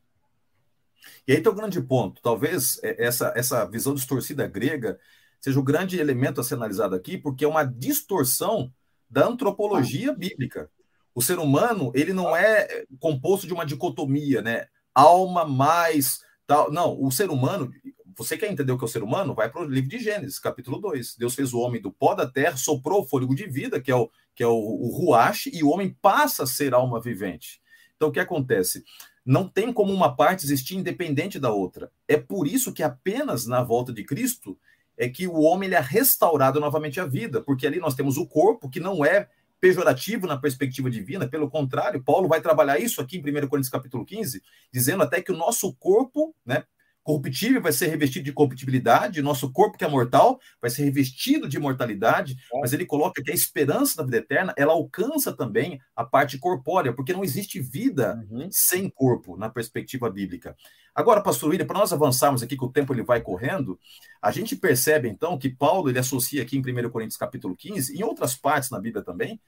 E 1.27 1.33
aí 1.33 1.43
tem 1.43 1.53
um 1.53 1.57
grande 1.57 1.81
ponto. 1.81 2.21
Talvez 2.23 2.83
é, 2.83 3.05
essa, 3.05 3.33
essa 3.37 3.65
visão 3.65 3.95
distorcida 3.95 4.47
grega 4.47 4.99
seja 5.41 5.59
o 5.59 5.63
grande 5.63 5.99
elemento 5.99 6.41
a 6.41 6.45
ser 6.45 6.55
analisado 6.55 6.95
aqui, 6.95 7.17
porque 7.17 7.45
é 7.45 7.49
uma 7.49 7.65
distorção 7.65 8.73
da 9.09 9.27
antropologia 9.27 10.13
bíblica. 10.13 10.71
O 11.15 11.23
ser 11.23 11.39
humano, 11.39 11.91
ele 11.95 12.13
não 12.13 12.37
é 12.37 12.85
composto 12.99 13.47
de 13.47 13.53
uma 13.53 13.67
dicotomia, 13.67 14.43
né? 14.43 14.67
Alma 14.95 15.45
mais 15.45 16.21
tal. 16.47 16.71
Não, 16.71 17.01
o 17.03 17.11
ser 17.11 17.31
humano, 17.31 17.73
você 18.21 18.37
quer 18.37 18.53
entender 18.53 18.71
o 18.71 18.77
que 18.77 18.85
é 18.85 18.87
o 18.87 18.89
ser 18.89 19.03
humano? 19.03 19.35
Vai 19.35 19.51
para 19.51 19.63
o 19.63 19.65
livro 19.65 19.89
de 19.89 19.99
Gênesis, 19.99 20.39
capítulo 20.39 20.79
2. 20.79 21.17
Deus 21.17 21.35
fez 21.35 21.55
o 21.55 21.59
homem 21.59 21.81
do 21.81 21.91
pó 21.91 22.15
da 22.15 22.27
terra, 22.27 22.55
soprou 22.55 23.01
o 23.01 23.07
fôlego 23.07 23.35
de 23.35 23.47
vida, 23.47 23.81
que 23.81 23.91
é 23.91 23.97
o 23.97 24.11
que 24.35 24.43
é 24.43 24.47
o, 24.47 24.53
o 24.53 24.89
ruach, 24.89 25.51
e 25.53 25.65
o 25.65 25.71
homem 25.71 25.97
passa 26.03 26.43
a 26.43 26.47
ser 26.47 26.75
alma 26.75 27.01
vivente. 27.01 27.63
Então 27.97 28.09
o 28.09 28.13
que 28.13 28.21
acontece? 28.21 28.85
Não 29.25 29.49
tem 29.49 29.73
como 29.73 29.91
uma 29.93 30.15
parte 30.15 30.45
existir 30.45 30.77
independente 30.77 31.39
da 31.39 31.51
outra. 31.51 31.91
É 32.07 32.19
por 32.19 32.47
isso 32.47 32.75
que 32.75 32.83
apenas 32.83 33.47
na 33.47 33.63
volta 33.63 33.91
de 33.91 34.05
Cristo 34.05 34.59
é 34.99 35.09
que 35.09 35.27
o 35.27 35.41
homem 35.41 35.67
ele 35.67 35.77
é 35.77 35.81
restaurado 35.81 36.61
novamente 36.61 37.01
à 37.01 37.07
vida, 37.07 37.41
porque 37.41 37.67
ali 37.67 37.81
nós 37.81 37.95
temos 37.95 38.19
o 38.19 38.27
corpo, 38.27 38.69
que 38.69 38.81
não 38.81 39.03
é 39.03 39.29
pejorativo 39.59 40.27
na 40.27 40.37
perspectiva 40.37 40.91
divina, 40.91 41.27
pelo 41.27 41.49
contrário, 41.51 42.03
Paulo 42.03 42.29
vai 42.29 42.41
trabalhar 42.41 42.79
isso 42.79 43.01
aqui 43.01 43.17
em 43.17 43.21
1 43.21 43.49
Coríntios 43.49 43.71
capítulo 43.71 44.05
15, 44.05 44.43
dizendo 44.73 45.03
até 45.03 45.23
que 45.23 45.33
o 45.33 45.37
nosso 45.37 45.75
corpo, 45.75 46.35
né, 46.45 46.65
corruptível 47.03 47.63
vai 47.63 47.73
ser 47.73 47.89
revestido 47.89 48.25
de 48.25 48.33
corruptibilidade, 48.33 49.23
nosso 49.23 49.51
corpo 49.53 49.79
que 49.79 49.85
é 49.85 49.89
mortal 49.89 50.39
vai 50.61 50.71
ser 50.71 50.85
revestido 50.85 51.49
de 51.49 51.59
mortalidade, 51.59 52.37
mas 52.61 52.73
ele 52.73 52.85
coloca 52.85 53.23
que 53.23 53.31
a 53.31 53.35
esperança 53.35 53.97
da 53.97 54.05
vida 54.05 54.19
eterna, 54.19 54.55
ela 54.57 54.73
alcança 54.73 55.33
também 55.33 55.81
a 55.97 56.05
parte 56.05 56.39
corpórea, 56.39 56.93
porque 56.93 57.13
não 57.13 57.25
existe 57.25 57.61
vida 57.61 58.25
uhum. 58.31 58.49
sem 58.51 58.89
corpo 58.89 59.37
na 59.37 59.49
perspectiva 59.49 60.11
bíblica. 60.11 60.57
Agora, 60.95 61.23
pastor 61.23 61.51
William, 61.51 61.67
para 61.67 61.79
nós 61.79 61.93
avançarmos 61.93 62.43
aqui, 62.43 62.57
que 62.57 62.65
o 62.65 62.71
tempo 62.71 62.93
ele 62.93 63.03
vai 63.03 63.21
correndo, 63.21 63.79
a 64.21 64.31
gente 64.31 64.55
percebe 64.57 65.09
então 65.09 65.39
que 65.39 65.49
Paulo 65.49 65.89
ele 65.89 65.99
associa 65.99 66.43
aqui 66.43 66.57
em 66.57 66.61
1 66.61 66.91
Coríntios 66.91 67.17
capítulo 67.17 67.57
15, 67.57 67.97
em 67.97 68.03
outras 68.03 68.35
partes 68.35 68.71
na 68.71 68.81
Bíblia 68.81 69.03
também, 69.03 69.41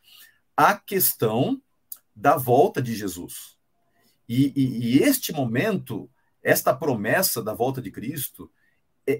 a 0.57 0.75
questão 0.75 1.61
da 2.15 2.37
volta 2.37 2.81
de 2.81 2.95
Jesus. 2.95 3.57
E, 4.29 4.53
e, 4.55 4.97
e 4.97 5.03
este 5.03 5.33
momento 5.33 6.09
esta 6.43 6.75
promessa 6.75 7.43
da 7.43 7.55
volta 7.55 7.81
de 7.81 7.91
Cristo 7.91 8.51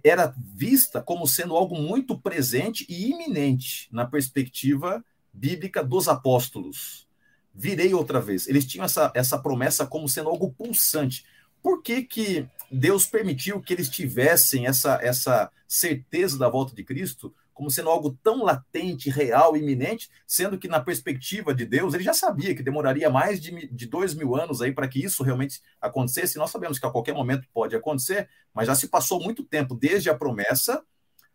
era 0.05 0.35
vista 0.37 1.01
como 1.03 1.27
sendo 1.27 1.57
algo 1.57 1.77
muito 1.77 2.19
presente 2.19 2.87
e 2.89 3.11
iminente 3.11 3.89
na 3.91 4.07
perspectiva 4.07 5.05
bíblica 5.33 5.83
dos 5.83 6.09
apóstolos. 6.09 7.09
Virei 7.55 7.93
outra 7.93 8.21
vez. 8.21 8.47
Eles 8.47 8.65
tinham 8.65 8.85
essa, 8.85 9.13
essa 9.15 9.39
promessa 9.39 9.87
como 9.87 10.09
sendo 10.09 10.29
algo 10.29 10.53
pulsante. 10.53 11.25
Por 11.63 11.83
que, 11.83 12.03
que 12.03 12.47
Deus 12.71 13.07
permitiu 13.07 13.61
que 13.61 13.73
eles 13.73 13.89
tivessem 13.89 14.67
essa, 14.67 14.99
essa 15.03 15.51
certeza 15.67 16.39
da 16.39 16.49
volta 16.49 16.75
de 16.75 16.85
Cristo? 16.85 17.35
Como 17.53 17.71
sendo 17.71 17.91
algo 17.91 18.19
tão 18.23 18.43
latente, 18.43 19.11
real, 19.11 19.57
iminente, 19.57 20.11
sendo 20.27 20.59
que 20.59 20.69
na 20.69 20.81
perspectiva 20.81 21.55
de 21.55 21.65
Deus 21.67 21.95
ele 21.95 22.05
já 22.05 22.15
sabia 22.15 22.55
que 22.55 22.63
demoraria 22.63 23.11
mais 23.11 23.41
de, 23.41 23.69
de 23.69 23.87
dois 23.87 24.15
mil 24.15 24.35
anos 24.37 24.63
aí 24.63 24.73
para 24.73 24.89
que 24.89 25.05
isso 25.05 25.23
realmente 25.23 25.63
acontecesse. 25.81 26.39
Nós 26.39 26.51
sabemos 26.51 26.79
que 26.79 26.87
a 26.87 26.91
qualquer 26.91 27.15
momento 27.15 27.47
pode 27.53 27.77
acontecer, 27.77 28.29
mas 28.55 28.67
já 28.67 28.75
se 28.75 28.89
passou 28.89 29.21
muito 29.23 29.45
tempo 29.45 29.75
desde 29.75 30.11
a 30.11 30.15
promessa 30.15 30.83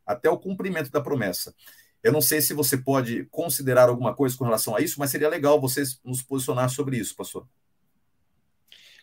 até 0.06 0.30
o 0.30 0.38
cumprimento 0.38 0.90
da 0.92 1.02
promessa. 1.02 1.54
Eu 2.04 2.12
não 2.12 2.22
sei 2.22 2.42
se 2.42 2.54
você 2.54 2.78
pode 2.78 3.26
considerar 3.26 3.90
alguma 3.90 4.16
coisa 4.16 4.38
com 4.38 4.46
relação 4.46 4.76
a 4.76 4.82
isso, 4.82 5.00
mas 5.00 5.12
seria 5.12 5.28
legal 5.28 5.60
vocês 5.60 6.00
nos 6.04 6.22
posicionar 6.22 6.70
sobre 6.70 6.98
isso, 6.98 7.16
pastor. 7.16 7.46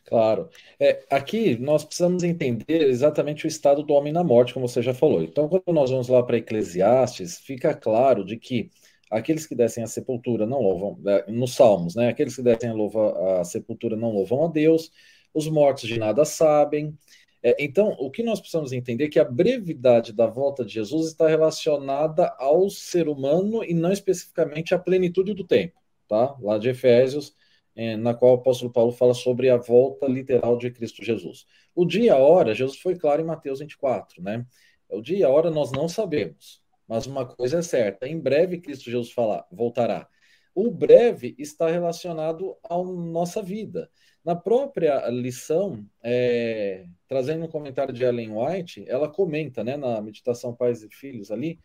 Claro. 0.04 0.50
É, 0.78 1.02
aqui 1.10 1.56
nós 1.58 1.84
precisamos 1.84 2.22
entender 2.22 2.82
exatamente 2.88 3.46
o 3.46 3.48
estado 3.48 3.82
do 3.82 3.94
homem 3.94 4.12
na 4.12 4.22
morte, 4.22 4.52
como 4.52 4.68
você 4.68 4.82
já 4.82 4.92
falou. 4.92 5.22
Então, 5.22 5.48
quando 5.48 5.72
nós 5.72 5.90
vamos 5.90 6.08
lá 6.08 6.22
para 6.22 6.36
Eclesiastes, 6.36 7.38
fica 7.38 7.74
claro 7.74 8.24
de 8.24 8.36
que 8.36 8.70
aqueles 9.10 9.46
que 9.46 9.54
descem 9.54 9.82
a 9.82 9.86
sepultura 9.86 10.46
não 10.46 10.60
louvam, 10.60 11.00
é, 11.06 11.30
nos 11.30 11.54
Salmos, 11.54 11.94
né? 11.94 12.08
Aqueles 12.08 12.36
que 12.36 12.42
descem 12.42 12.70
a, 12.70 12.74
louva, 12.74 13.42
sepultura 13.44 13.96
não 13.96 14.12
louvam 14.12 14.44
a 14.44 14.48
Deus, 14.48 14.90
os 15.32 15.48
mortos 15.48 15.88
de 15.88 15.98
nada 15.98 16.24
sabem. 16.24 16.96
É, 17.42 17.56
então, 17.58 17.96
o 17.98 18.10
que 18.10 18.22
nós 18.22 18.40
precisamos 18.40 18.72
entender 18.72 19.04
é 19.04 19.08
que 19.08 19.18
a 19.18 19.24
brevidade 19.24 20.12
da 20.12 20.26
volta 20.26 20.64
de 20.64 20.74
Jesus 20.74 21.08
está 21.08 21.28
relacionada 21.28 22.28
ao 22.38 22.68
ser 22.68 23.08
humano 23.08 23.64
e 23.64 23.72
não 23.72 23.92
especificamente 23.92 24.74
à 24.74 24.78
plenitude 24.78 25.32
do 25.34 25.44
tempo, 25.44 25.80
tá? 26.08 26.36
Lá 26.40 26.58
de 26.58 26.68
Efésios 26.68 27.34
é, 27.76 27.96
na 27.96 28.14
qual 28.14 28.32
o 28.32 28.34
apóstolo 28.36 28.72
Paulo 28.72 28.92
fala 28.92 29.14
sobre 29.14 29.50
a 29.50 29.56
volta 29.56 30.06
literal 30.06 30.56
de 30.56 30.70
Cristo 30.70 31.04
Jesus. 31.04 31.46
O 31.74 31.84
dia 31.84 32.04
e 32.04 32.10
a 32.10 32.16
hora, 32.16 32.54
Jesus 32.54 32.78
foi 32.78 32.96
claro 32.96 33.22
em 33.22 33.24
Mateus 33.24 33.60
24, 33.60 34.22
né? 34.22 34.46
O 34.88 35.00
dia 35.00 35.18
e 35.18 35.24
a 35.24 35.28
hora 35.28 35.50
nós 35.50 35.72
não 35.72 35.88
sabemos, 35.88 36.62
mas 36.86 37.06
uma 37.06 37.26
coisa 37.26 37.58
é 37.58 37.62
certa: 37.62 38.06
em 38.06 38.18
breve 38.18 38.60
Cristo 38.60 38.90
Jesus 38.90 39.12
voltará. 39.50 40.08
O 40.54 40.70
breve 40.70 41.34
está 41.36 41.68
relacionado 41.68 42.56
à 42.62 42.76
nossa 42.76 43.42
vida. 43.42 43.90
Na 44.24 44.36
própria 44.36 45.06
lição, 45.10 45.84
é, 46.02 46.86
trazendo 47.08 47.44
um 47.44 47.48
comentário 47.48 47.92
de 47.92 48.04
Ellen 48.04 48.30
White, 48.32 48.84
ela 48.88 49.08
comenta, 49.08 49.64
né, 49.64 49.76
na 49.76 50.00
meditação 50.00 50.54
Pais 50.54 50.82
e 50.82 50.88
Filhos 50.88 51.30
ali, 51.30 51.58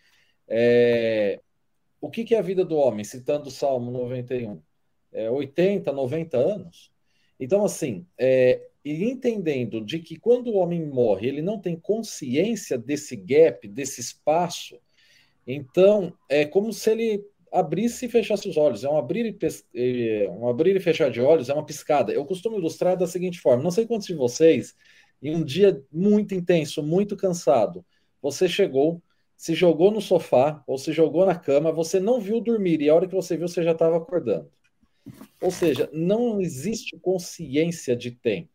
é, 0.48 1.40
o 2.02 2.10
que, 2.10 2.24
que 2.24 2.36
é 2.36 2.40
a 2.40 2.42
vida 2.42 2.66
do 2.66 2.76
homem, 2.76 3.06
citando 3.06 3.48
o 3.48 3.52
Salmo 3.52 3.92
91 3.92 4.62
é, 5.12 5.30
80, 5.30 5.92
90 5.92 6.38
anos. 6.38 6.92
Então, 7.40 7.64
assim, 7.64 8.06
é, 8.18 8.68
e 8.84 9.04
entendendo 9.06 9.82
de 9.84 10.00
que 10.00 10.18
quando 10.18 10.48
o 10.50 10.58
homem 10.58 10.86
morre, 10.86 11.28
ele 11.28 11.42
não 11.42 11.60
tem 11.60 11.76
consciência 11.76 12.78
desse 12.78 13.16
gap, 13.16 13.68
desse 13.68 14.02
espaço, 14.02 14.80
então 15.46 16.14
é 16.30 16.46
como 16.46 16.72
se 16.72 16.92
ele 16.92 17.26
abrisse 17.52 18.06
e 18.06 18.10
fechasse 18.10 18.48
os 18.48 18.58
olhos. 18.58 18.84
É 18.84 18.90
um 18.90 18.98
abrir 18.98 19.36
e, 19.74 20.24
é, 20.24 20.30
um 20.30 20.48
abrir 20.48 20.76
e 20.76 20.80
fechar 20.80 21.10
de 21.10 21.22
olhos, 21.22 21.50
é 21.50 21.54
uma 21.54 21.66
piscada. 21.66 22.14
Eu 22.14 22.26
costumo 22.26 22.58
ilustrar 22.58 22.98
da 22.98 23.08
seguinte 23.08 23.40
forma: 23.40 23.64
não 23.64 23.72
sei 23.72 23.86
quantos 23.86 24.08
de 24.08 24.14
vocês, 24.14 24.76
em 25.22 25.36
um 25.36 25.44
dia 25.44 25.84
muito 25.92 26.34
intenso, 26.34 26.84
muito 26.84 27.18
cansado, 27.18 27.86
você 28.22 28.48
chegou, 28.48 29.02
se 29.36 29.54
jogou 29.54 29.92
no 29.92 30.02
sofá 30.02 30.64
ou 30.68 30.78
se 30.78 30.92
jogou 30.92 31.26
na 31.26 31.36
cama, 31.36 31.72
você 31.72 32.00
não 32.00 32.20
viu 32.20 32.42
dormir, 32.42 32.82
e 32.82 32.90
a 32.90 32.96
hora 32.96 33.08
que 33.08 33.16
você 33.16 33.38
viu, 33.38 33.48
você 33.48 33.64
já 33.64 33.72
estava 33.72 33.98
acordando. 33.98 34.50
Ou 35.42 35.52
seja, 35.52 35.90
não 35.94 36.42
existe 36.42 36.98
consciência 36.98 37.96
de 37.96 38.12
tempo. 38.12 38.50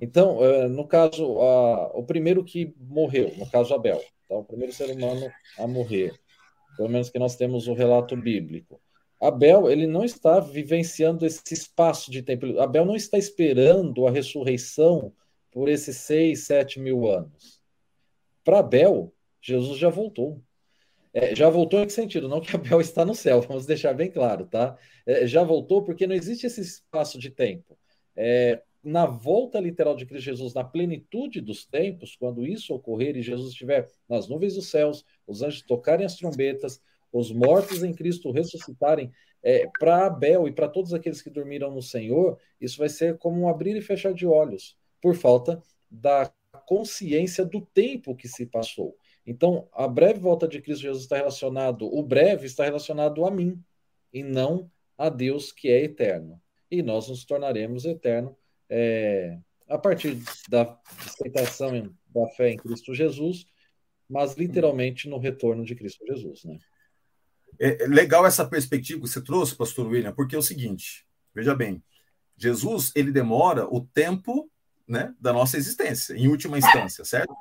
Então, 0.00 0.44
eh, 0.44 0.68
no 0.68 0.86
caso, 0.86 1.24
o 1.26 2.02
primeiro 2.04 2.44
que 2.44 2.72
morreu, 2.78 3.34
no 3.36 3.50
caso 3.50 3.74
Abel, 3.74 4.00
tá? 4.28 4.36
o 4.36 4.44
primeiro 4.44 4.72
ser 4.72 4.90
humano 4.90 5.28
a 5.58 5.66
morrer, 5.66 6.12
pelo 6.76 6.88
menos 6.88 7.10
que 7.10 7.18
nós 7.18 7.34
temos 7.34 7.66
o 7.66 7.74
relato 7.74 8.16
bíblico. 8.16 8.80
Abel, 9.20 9.68
ele 9.68 9.86
não 9.86 10.04
está 10.04 10.38
vivenciando 10.38 11.26
esse 11.26 11.52
espaço 11.52 12.10
de 12.10 12.22
tempo. 12.22 12.60
Abel 12.60 12.84
não 12.84 12.94
está 12.94 13.18
esperando 13.18 14.06
a 14.06 14.10
ressurreição 14.10 15.12
por 15.50 15.68
esses 15.68 15.96
seis, 15.96 16.46
sete 16.46 16.78
mil 16.78 17.08
anos. 17.10 17.60
Para 18.44 18.60
Abel, 18.60 19.12
Jesus 19.40 19.76
já 19.78 19.88
voltou. 19.88 20.40
É, 21.12 21.34
já 21.34 21.48
voltou 21.48 21.80
em 21.80 21.86
que 21.86 21.92
sentido? 21.92 22.28
Não 22.28 22.40
que 22.40 22.54
Abel 22.54 22.80
está 22.80 23.04
no 23.04 23.14
céu, 23.14 23.40
vamos 23.46 23.66
deixar 23.66 23.94
bem 23.94 24.10
claro, 24.10 24.46
tá? 24.46 24.76
É, 25.06 25.26
já 25.26 25.42
voltou 25.42 25.82
porque 25.82 26.06
não 26.06 26.14
existe 26.14 26.46
esse 26.46 26.60
espaço 26.60 27.18
de 27.18 27.30
tempo. 27.30 27.78
É, 28.14 28.62
na 28.82 29.06
volta 29.06 29.58
literal 29.60 29.96
de 29.96 30.06
Cristo 30.06 30.24
Jesus, 30.24 30.54
na 30.54 30.64
plenitude 30.64 31.40
dos 31.40 31.66
tempos, 31.66 32.16
quando 32.16 32.46
isso 32.46 32.74
ocorrer 32.74 33.16
e 33.16 33.22
Jesus 33.22 33.52
estiver 33.52 33.88
nas 34.08 34.28
nuvens 34.28 34.54
dos 34.54 34.70
céus, 34.70 35.04
os 35.26 35.42
anjos 35.42 35.62
tocarem 35.62 36.06
as 36.06 36.16
trombetas, 36.16 36.80
os 37.12 37.32
mortos 37.32 37.82
em 37.82 37.92
Cristo 37.92 38.30
ressuscitarem, 38.30 39.10
é, 39.42 39.68
para 39.78 40.06
Abel 40.06 40.48
e 40.48 40.52
para 40.52 40.68
todos 40.68 40.92
aqueles 40.92 41.22
que 41.22 41.30
dormiram 41.30 41.72
no 41.72 41.82
Senhor, 41.82 42.38
isso 42.60 42.78
vai 42.78 42.88
ser 42.88 43.18
como 43.18 43.40
um 43.40 43.48
abrir 43.48 43.76
e 43.76 43.80
fechar 43.80 44.12
de 44.12 44.26
olhos, 44.26 44.76
por 45.00 45.14
falta 45.14 45.62
da 45.90 46.30
consciência 46.66 47.44
do 47.44 47.60
tempo 47.60 48.16
que 48.16 48.28
se 48.28 48.46
passou. 48.46 48.96
Então, 49.28 49.68
a 49.74 49.86
breve 49.86 50.18
volta 50.18 50.48
de 50.48 50.58
Cristo 50.58 50.80
Jesus 50.80 51.02
está 51.02 51.18
relacionado, 51.18 51.84
o 51.86 52.02
breve 52.02 52.46
está 52.46 52.64
relacionado 52.64 53.26
a 53.26 53.30
mim, 53.30 53.62
e 54.10 54.22
não 54.22 54.70
a 54.96 55.10
Deus 55.10 55.52
que 55.52 55.68
é 55.68 55.84
eterno. 55.84 56.40
E 56.70 56.82
nós 56.82 57.10
nos 57.10 57.26
tornaremos 57.26 57.84
eterno 57.84 58.34
é, 58.70 59.38
a 59.68 59.76
partir 59.76 60.18
da 60.48 60.80
aceitação 61.06 61.94
da 62.06 62.26
fé 62.28 62.52
em 62.52 62.56
Cristo 62.56 62.94
Jesus, 62.94 63.44
mas 64.08 64.34
literalmente 64.34 65.06
no 65.10 65.18
retorno 65.18 65.62
de 65.62 65.74
Cristo 65.74 66.06
Jesus, 66.06 66.44
né? 66.44 66.58
É, 67.60 67.84
é 67.84 67.86
legal 67.86 68.24
essa 68.24 68.48
perspectiva 68.48 69.02
que 69.02 69.08
você 69.08 69.22
trouxe, 69.22 69.54
pastor 69.54 69.88
William, 69.88 70.14
porque 70.14 70.36
é 70.36 70.38
o 70.38 70.42
seguinte, 70.42 71.06
veja 71.34 71.54
bem, 71.54 71.82
Jesus, 72.34 72.92
ele 72.96 73.12
demora 73.12 73.66
o 73.66 73.82
tempo 73.82 74.50
né, 74.88 75.14
da 75.20 75.32
nossa 75.32 75.58
existência, 75.58 76.14
em 76.14 76.28
última 76.28 76.56
instância, 76.56 77.04
certo? 77.04 77.34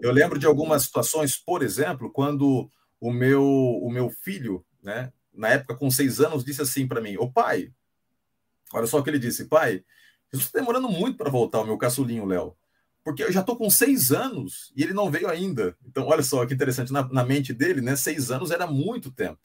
Eu 0.00 0.12
lembro 0.12 0.38
de 0.38 0.46
algumas 0.46 0.82
situações, 0.82 1.36
por 1.36 1.62
exemplo, 1.62 2.10
quando 2.12 2.70
o 3.00 3.10
meu, 3.10 3.42
o 3.42 3.90
meu 3.90 4.10
filho, 4.10 4.64
né, 4.82 5.10
na 5.32 5.48
época 5.48 5.74
com 5.74 5.90
seis 5.90 6.20
anos, 6.20 6.44
disse 6.44 6.60
assim 6.60 6.86
para 6.86 7.00
mim: 7.00 7.16
Ô 7.16 7.30
pai, 7.30 7.72
olha 8.72 8.86
só 8.86 8.98
o 8.98 9.02
que 9.02 9.08
ele 9.08 9.18
disse, 9.18 9.46
pai, 9.46 9.82
Jesus 10.30 10.46
está 10.46 10.58
demorando 10.58 10.88
muito 10.88 11.16
para 11.16 11.30
voltar, 11.30 11.60
o 11.60 11.64
meu 11.64 11.78
caçulinho 11.78 12.26
Léo, 12.26 12.54
porque 13.02 13.22
eu 13.22 13.32
já 13.32 13.40
estou 13.40 13.56
com 13.56 13.70
seis 13.70 14.12
anos 14.12 14.70
e 14.76 14.82
ele 14.82 14.92
não 14.92 15.10
veio 15.10 15.28
ainda. 15.28 15.76
Então, 15.86 16.06
olha 16.06 16.22
só 16.22 16.44
que 16.44 16.52
interessante, 16.52 16.92
na, 16.92 17.08
na 17.08 17.24
mente 17.24 17.54
dele, 17.54 17.80
né, 17.80 17.96
seis 17.96 18.30
anos 18.30 18.50
era 18.50 18.66
muito 18.66 19.10
tempo. 19.10 19.40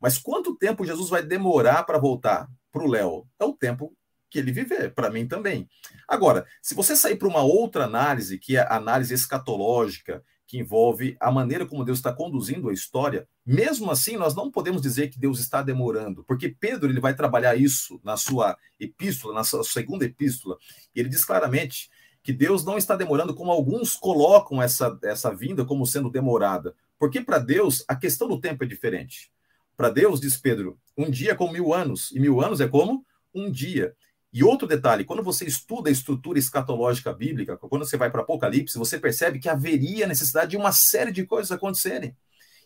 Mas 0.00 0.18
quanto 0.18 0.56
tempo 0.56 0.84
Jesus 0.84 1.10
vai 1.10 1.22
demorar 1.22 1.84
para 1.84 1.98
voltar 1.98 2.50
para 2.72 2.82
o 2.82 2.90
Léo? 2.90 3.26
É 3.38 3.44
o 3.44 3.52
tempo 3.52 3.94
que 4.30 4.38
ele 4.38 4.52
viver, 4.52 4.92
para 4.92 5.10
mim 5.10 5.26
também. 5.26 5.68
Agora, 6.08 6.46
se 6.60 6.74
você 6.74 6.96
sair 6.96 7.16
para 7.16 7.28
uma 7.28 7.42
outra 7.42 7.84
análise, 7.84 8.38
que 8.38 8.56
é 8.56 8.60
a 8.60 8.76
análise 8.76 9.14
escatológica, 9.14 10.22
que 10.46 10.58
envolve 10.58 11.16
a 11.18 11.30
maneira 11.30 11.66
como 11.66 11.84
Deus 11.84 11.98
está 11.98 12.12
conduzindo 12.12 12.68
a 12.68 12.72
história, 12.72 13.26
mesmo 13.44 13.90
assim 13.90 14.16
nós 14.16 14.34
não 14.34 14.50
podemos 14.50 14.82
dizer 14.82 15.08
que 15.08 15.18
Deus 15.18 15.40
está 15.40 15.62
demorando, 15.62 16.22
porque 16.24 16.48
Pedro 16.48 16.90
ele 16.90 17.00
vai 17.00 17.14
trabalhar 17.14 17.56
isso 17.56 18.00
na 18.04 18.16
sua 18.16 18.56
epístola, 18.78 19.34
na 19.34 19.44
sua 19.44 19.64
segunda 19.64 20.04
epístola, 20.04 20.56
e 20.94 21.00
ele 21.00 21.08
diz 21.08 21.24
claramente 21.24 21.90
que 22.22 22.32
Deus 22.32 22.64
não 22.64 22.78
está 22.78 22.96
demorando 22.96 23.34
como 23.34 23.50
alguns 23.50 23.96
colocam 23.96 24.62
essa, 24.62 24.98
essa 25.02 25.34
vinda 25.34 25.64
como 25.64 25.86
sendo 25.86 26.10
demorada, 26.10 26.74
porque 26.98 27.20
para 27.20 27.38
Deus 27.38 27.84
a 27.86 27.96
questão 27.96 28.28
do 28.28 28.40
tempo 28.40 28.64
é 28.64 28.66
diferente. 28.66 29.30
Para 29.76 29.90
Deus, 29.90 30.20
diz 30.20 30.36
Pedro, 30.36 30.78
um 30.96 31.10
dia 31.10 31.32
é 31.32 31.34
como 31.34 31.52
mil 31.52 31.74
anos, 31.74 32.12
e 32.12 32.20
mil 32.20 32.40
anos 32.40 32.60
é 32.60 32.68
como 32.68 33.04
um 33.34 33.50
dia. 33.50 33.94
E 34.34 34.42
outro 34.42 34.66
detalhe, 34.66 35.04
quando 35.04 35.22
você 35.22 35.46
estuda 35.46 35.88
a 35.88 35.92
estrutura 35.92 36.40
escatológica 36.40 37.12
bíblica, 37.12 37.56
quando 37.56 37.86
você 37.86 37.96
vai 37.96 38.10
para 38.10 38.22
Apocalipse, 38.22 38.76
você 38.76 38.98
percebe 38.98 39.38
que 39.38 39.48
haveria 39.48 40.08
necessidade 40.08 40.50
de 40.50 40.56
uma 40.56 40.72
série 40.72 41.12
de 41.12 41.24
coisas 41.24 41.52
acontecerem. 41.52 42.16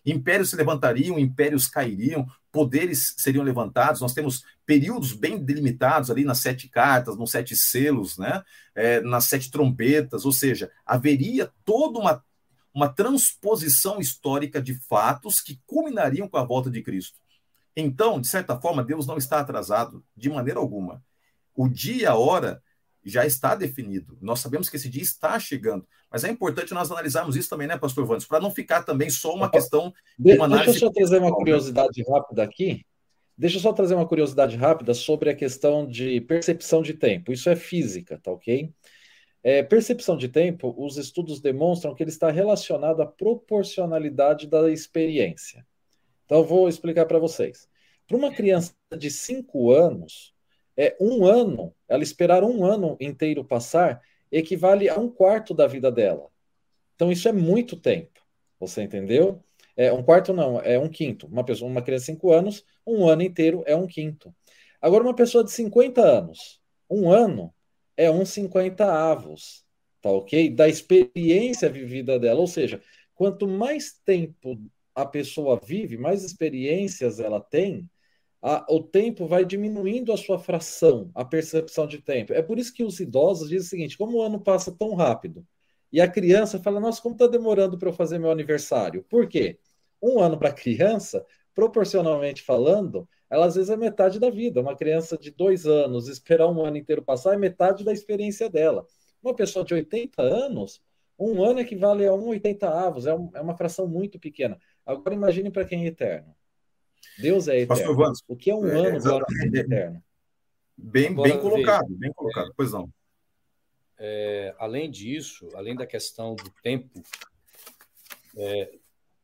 Impérios 0.07 0.49
se 0.49 0.57
levantariam, 0.57 1.19
impérios 1.19 1.69
cairiam, 1.69 2.27
poderes 2.51 3.12
seriam 3.19 3.45
levantados. 3.45 4.01
Nós 4.01 4.14
temos 4.14 4.45
períodos 4.64 5.12
bem 5.12 5.45
delimitados 5.45 6.11
ali 6.11 6.25
nas 6.25 6.39
sete 6.39 6.71
cartas, 6.71 7.19
nos 7.19 7.33
sete 7.33 7.55
selos, 7.55 8.16
né? 8.16 8.43
É, 8.75 9.03
nas 9.03 9.25
sete 9.25 9.51
trombetas, 9.51 10.25
ou 10.25 10.33
seja, 10.33 10.71
haveria 10.87 11.53
toda 11.66 11.99
uma, 11.99 12.25
uma 12.73 12.89
transposição 12.89 14.01
histórica 14.01 14.62
de 14.62 14.73
fatos 14.73 15.43
que 15.43 15.61
culminariam 15.66 16.29
com 16.29 16.39
a 16.39 16.45
volta 16.45 16.71
de 16.71 16.81
Cristo. 16.81 17.19
Então, 17.77 18.19
de 18.19 18.27
certa 18.27 18.59
forma, 18.59 18.83
Deus 18.83 19.07
não 19.07 19.19
está 19.19 19.41
atrasado 19.41 20.03
de 20.16 20.31
maneira 20.31 20.59
alguma 20.59 21.07
o 21.59 21.69
dia 21.69 22.03
e 22.03 22.07
a 22.07 22.15
hora 22.15 22.63
já 23.05 23.27
está 23.27 23.57
definido. 23.57 24.17
Nós 24.21 24.39
sabemos 24.39 24.69
que 24.69 24.77
esse 24.77 24.89
dia 24.89 25.03
está 25.03 25.41
chegando. 25.41 25.85
Mas 26.09 26.23
é 26.23 26.31
importante 26.31 26.73
nós 26.73 26.91
analisarmos 26.91 27.35
isso 27.35 27.51
também, 27.51 27.67
né, 27.67 27.77
pastor 27.77 28.07
Vandes, 28.07 28.27
para 28.27 28.39
não 28.39 28.51
ficar 28.51 28.85
também 28.85 29.11
só 29.11 29.35
uma 29.35 29.51
questão 29.51 29.93
de 30.17 30.35
uma 30.35 30.45
análise. 30.45 30.71
Deixa 30.71 30.85
eu 30.85 30.89
só 30.89 30.95
trazer 30.95 31.19
uma 31.19 31.35
curiosidade 31.35 32.03
rápida 32.09 32.45
aqui. 32.45 32.87
Deixa 33.37 33.57
eu 33.57 33.61
só 33.61 33.73
trazer 33.73 33.95
uma 33.95 34.07
curiosidade 34.07 34.57
rápida 34.57 34.95
sobre 34.95 35.31
a 35.31 35.35
questão 35.35 35.85
de 35.85 36.21
percepção 36.21 36.81
de 36.81 36.95
tempo. 36.95 37.33
Isso 37.33 37.51
é 37.51 37.57
física, 37.57 38.21
tá 38.23 38.31
ok? 38.31 38.73
É, 39.43 39.63
percepção 39.65 40.17
de 40.17 40.29
tempo, 40.29 40.73
os 40.79 40.97
estudos 40.97 41.41
demonstram 41.41 41.95
que 41.97 42.05
ele 42.05 42.11
está 42.11 42.31
relacionado 42.31 43.01
à 43.01 43.07
proporcionalidade 43.07 44.47
da 44.47 44.71
experiência. 44.71 45.67
Então, 46.25 46.39
eu 46.39 46.45
vou 46.45 46.69
explicar 46.69 47.07
para 47.07 47.19
vocês. 47.19 47.69
Para 48.07 48.17
uma 48.17 48.33
criança 48.33 48.73
de 48.97 49.11
5 49.11 49.73
anos, 49.73 50.35
é 50.79 50.97
um 51.01 51.26
ano, 51.26 51.74
ela 51.89 52.05
esperar 52.05 52.45
um 52.45 52.64
ano 52.64 52.97
inteiro 53.01 53.45
passar, 53.45 54.01
equivale 54.31 54.89
a 54.89 54.97
um 54.97 55.11
quarto 55.11 55.53
da 55.53 55.66
vida 55.66 55.91
dela. 55.91 56.31
Então 56.95 57.11
isso 57.11 57.29
é 57.29 57.33
muito 57.33 57.76
tempo. 57.76 58.20
Você 58.61 58.83
entendeu? 58.83 59.43
É 59.76 59.93
um 59.93 60.05
quarto 60.05 60.33
não, 60.33 60.61
é 60.61 60.79
um 60.79 60.89
quinto. 60.89 61.26
Uma 61.26 61.45
pessoa, 61.45 61.68
uma 61.68 61.83
criança 61.83 62.07
de 62.07 62.12
5 62.12 62.33
anos, 62.33 62.64
um 62.87 63.09
ano 63.09 63.22
inteiro 63.22 63.64
é 63.66 63.74
um 63.74 63.89
quinto. 63.89 64.33
Agora 64.81 65.03
uma 65.03 65.14
pessoa 65.14 65.43
de 65.43 65.51
50 65.51 66.01
anos, 66.01 66.61
um 66.89 67.11
ano 67.11 67.53
é 67.97 68.09
um 68.09 68.24
50 68.24 68.85
avos, 68.85 69.64
tá 70.01 70.11
OK? 70.11 70.51
Da 70.51 70.68
experiência 70.68 71.68
vivida 71.68 72.20
dela, 72.20 72.39
ou 72.39 72.47
seja, 72.47 72.81
quanto 73.14 73.49
mais 73.49 73.99
tempo 74.05 74.57
a 74.95 75.05
pessoa 75.05 75.61
vive, 75.61 75.97
mais 75.97 76.22
experiências 76.22 77.18
ela 77.18 77.41
tem, 77.41 77.89
a, 78.43 78.64
o 78.72 78.82
tempo 78.82 79.26
vai 79.26 79.45
diminuindo 79.45 80.12
a 80.12 80.16
sua 80.16 80.39
fração, 80.39 81.11
a 81.14 81.24
percepção 81.24 81.86
de 81.86 82.01
tempo. 82.01 82.32
É 82.32 82.43
por 82.43 82.59
isso 82.59 82.72
que 82.72 82.84
os 82.84 83.01
idosos 83.01 83.49
dizem 83.49 83.66
o 83.66 83.70
seguinte: 83.70 83.99
como 83.99 84.18
o 84.18 84.22
ano 84.22 84.41
passa 84.41 84.72
tão 84.72 84.95
rápido? 84.95 85.47
E 85.93 86.01
a 86.01 86.09
criança 86.09 86.59
fala: 86.59 86.80
Nossa, 86.80 87.03
como 87.03 87.14
está 87.14 87.26
demorando 87.26 87.78
para 87.78 87.89
eu 87.89 87.93
fazer 87.93 88.18
meu 88.18 88.30
aniversário? 88.30 89.05
Por 89.09 89.28
quê? 89.28 89.59
Um 90.03 90.20
ano 90.20 90.39
para 90.39 90.51
a 90.51 90.53
criança, 90.53 91.24
proporcionalmente 91.55 92.43
falando, 92.43 93.09
ela 93.28 93.47
às 93.47 93.57
vezes 93.57 93.70
é 93.70 93.76
metade 93.76 94.20
da 94.20 94.30
vida. 94.30 94.61
Uma 94.61 94.76
criança 94.76 95.18
de 95.18 95.30
dois 95.30 95.66
anos 95.66 96.09
esperar 96.09 96.49
um 96.49 96.64
ano 96.64 96.76
inteiro 96.76 97.03
passar 97.03 97.34
é 97.34 97.36
metade 97.36 97.84
da 97.84 97.93
experiência 97.93 98.49
dela. 98.49 98.86
Uma 99.22 99.34
pessoa 99.34 99.64
de 99.64 99.74
80 99.74 100.22
anos, 100.22 100.80
um 101.18 101.43
ano 101.43 101.61
equivale 101.61 102.07
a 102.07 102.14
um 102.14 102.28
80 102.28 102.68
avos, 102.68 103.07
é, 103.07 103.14
um, 103.14 103.30
é 103.34 103.41
uma 103.41 103.57
fração 103.57 103.89
muito 103.89 104.18
pequena. 104.20 104.59
Agora 104.86 105.14
imagine 105.14 105.51
para 105.51 105.64
quem 105.64 105.84
é 105.84 105.89
eterno. 105.89 106.34
Deus 107.18 107.49
é 107.49 107.61
eterno. 107.61 107.96
Vans, 107.96 108.22
o 108.28 108.36
que 108.36 108.51
é 108.51 108.55
um 108.55 108.66
é, 108.66 108.72
ano 108.72 108.99
é, 108.99 109.59
eterno? 109.59 110.03
Bem, 110.76 111.09
Agora, 111.09 111.30
bem 111.30 111.40
colocado, 111.40 111.86
veja, 111.88 111.99
bem 111.99 112.12
colocado. 112.12 112.51
É, 112.51 112.53
pois 112.57 112.72
não. 112.72 112.92
É, 113.99 114.55
além 114.59 114.88
disso, 114.88 115.49
além 115.55 115.74
da 115.74 115.84
questão 115.84 116.36
do 116.36 116.51
tempo, 116.62 117.03
é, 118.36 118.78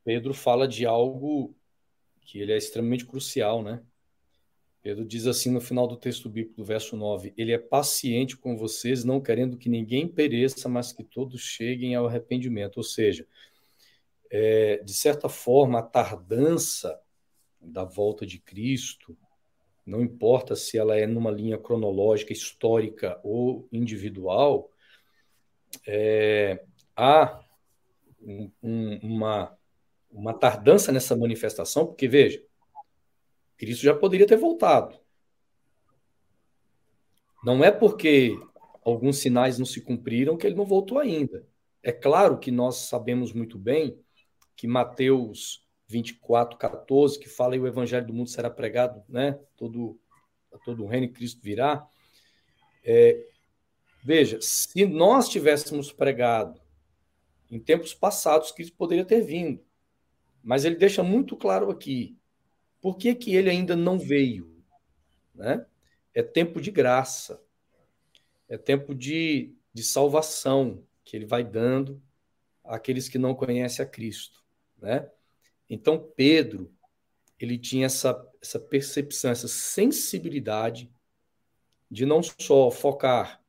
Pedro 0.04 0.34
fala 0.34 0.66
de 0.66 0.84
algo 0.84 1.54
que 2.20 2.40
ele 2.40 2.52
é 2.52 2.56
extremamente 2.56 3.06
crucial, 3.06 3.62
né? 3.62 3.80
Pedro 4.82 5.04
diz 5.04 5.26
assim 5.26 5.50
no 5.50 5.62
final 5.62 5.86
do 5.86 5.96
texto 5.96 6.28
bíblico, 6.28 6.56
do 6.56 6.64
verso 6.64 6.96
9: 6.96 7.32
Ele 7.38 7.52
é 7.52 7.58
paciente 7.58 8.36
com 8.36 8.56
vocês, 8.56 9.04
não 9.04 9.20
querendo 9.20 9.56
que 9.56 9.68
ninguém 9.68 10.06
pereça, 10.06 10.68
mas 10.68 10.92
que 10.92 11.04
todos 11.04 11.40
cheguem 11.40 11.94
ao 11.94 12.06
arrependimento. 12.06 12.76
Ou 12.76 12.82
seja, 12.82 13.26
é, 14.30 14.82
de 14.84 14.92
certa 14.92 15.28
forma, 15.28 15.78
a 15.78 15.82
tardança 15.82 17.00
da 17.64 17.84
volta 17.84 18.26
de 18.26 18.38
Cristo, 18.38 19.16
não 19.86 20.00
importa 20.00 20.56
se 20.56 20.78
ela 20.78 20.96
é 20.96 21.06
numa 21.06 21.30
linha 21.30 21.58
cronológica, 21.58 22.32
histórica 22.32 23.20
ou 23.22 23.68
individual, 23.70 24.70
é, 25.86 26.64
há 26.96 27.44
um, 28.20 28.50
uma, 28.62 29.56
uma 30.10 30.32
tardança 30.32 30.90
nessa 30.90 31.16
manifestação, 31.16 31.86
porque, 31.86 32.08
veja, 32.08 32.42
Cristo 33.56 33.82
já 33.82 33.94
poderia 33.94 34.26
ter 34.26 34.36
voltado. 34.36 34.98
Não 37.44 37.62
é 37.62 37.70
porque 37.70 38.38
alguns 38.82 39.18
sinais 39.18 39.58
não 39.58 39.66
se 39.66 39.82
cumpriram 39.82 40.36
que 40.36 40.46
ele 40.46 40.56
não 40.56 40.64
voltou 40.64 40.98
ainda. 40.98 41.46
É 41.82 41.92
claro 41.92 42.38
que 42.38 42.50
nós 42.50 42.76
sabemos 42.76 43.32
muito 43.32 43.58
bem 43.58 43.98
que 44.56 44.66
Mateus 44.66 45.63
24, 45.86 46.58
14, 46.58 47.18
que 47.18 47.28
fala 47.28 47.56
e 47.56 47.60
o 47.60 47.66
evangelho 47.66 48.06
do 48.06 48.14
mundo 48.14 48.30
será 48.30 48.50
pregado, 48.50 49.02
né? 49.08 49.38
Todo, 49.56 49.98
todo 50.64 50.84
o 50.84 50.86
reino 50.86 51.06
de 51.06 51.12
Cristo 51.12 51.40
virá. 51.42 51.86
É, 52.82 53.26
veja, 54.02 54.40
se 54.40 54.86
nós 54.86 55.28
tivéssemos 55.28 55.92
pregado 55.92 56.60
em 57.50 57.58
tempos 57.60 57.94
passados, 57.94 58.50
Cristo 58.50 58.76
poderia 58.76 59.04
ter 59.04 59.20
vindo. 59.20 59.62
Mas 60.42 60.64
ele 60.64 60.76
deixa 60.76 61.02
muito 61.02 61.36
claro 61.36 61.70
aqui 61.70 62.18
por 62.80 62.96
que, 62.96 63.14
que 63.14 63.34
ele 63.34 63.48
ainda 63.48 63.74
não 63.74 63.98
veio. 63.98 64.62
Né? 65.34 65.64
É 66.12 66.22
tempo 66.22 66.60
de 66.60 66.70
graça, 66.70 67.42
é 68.48 68.58
tempo 68.58 68.94
de, 68.94 69.54
de 69.72 69.82
salvação 69.82 70.84
que 71.02 71.16
ele 71.16 71.26
vai 71.26 71.42
dando 71.42 72.02
àqueles 72.62 73.08
que 73.08 73.18
não 73.18 73.34
conhecem 73.34 73.84
a 73.84 73.88
Cristo. 73.88 74.44
Né? 74.78 75.10
Então, 75.68 75.98
Pedro, 76.16 76.72
ele 77.38 77.58
tinha 77.58 77.86
essa, 77.86 78.20
essa 78.40 78.58
percepção, 78.58 79.30
essa 79.30 79.48
sensibilidade 79.48 80.90
de 81.90 82.04
não 82.04 82.22
só 82.22 82.70
focar 82.70 83.42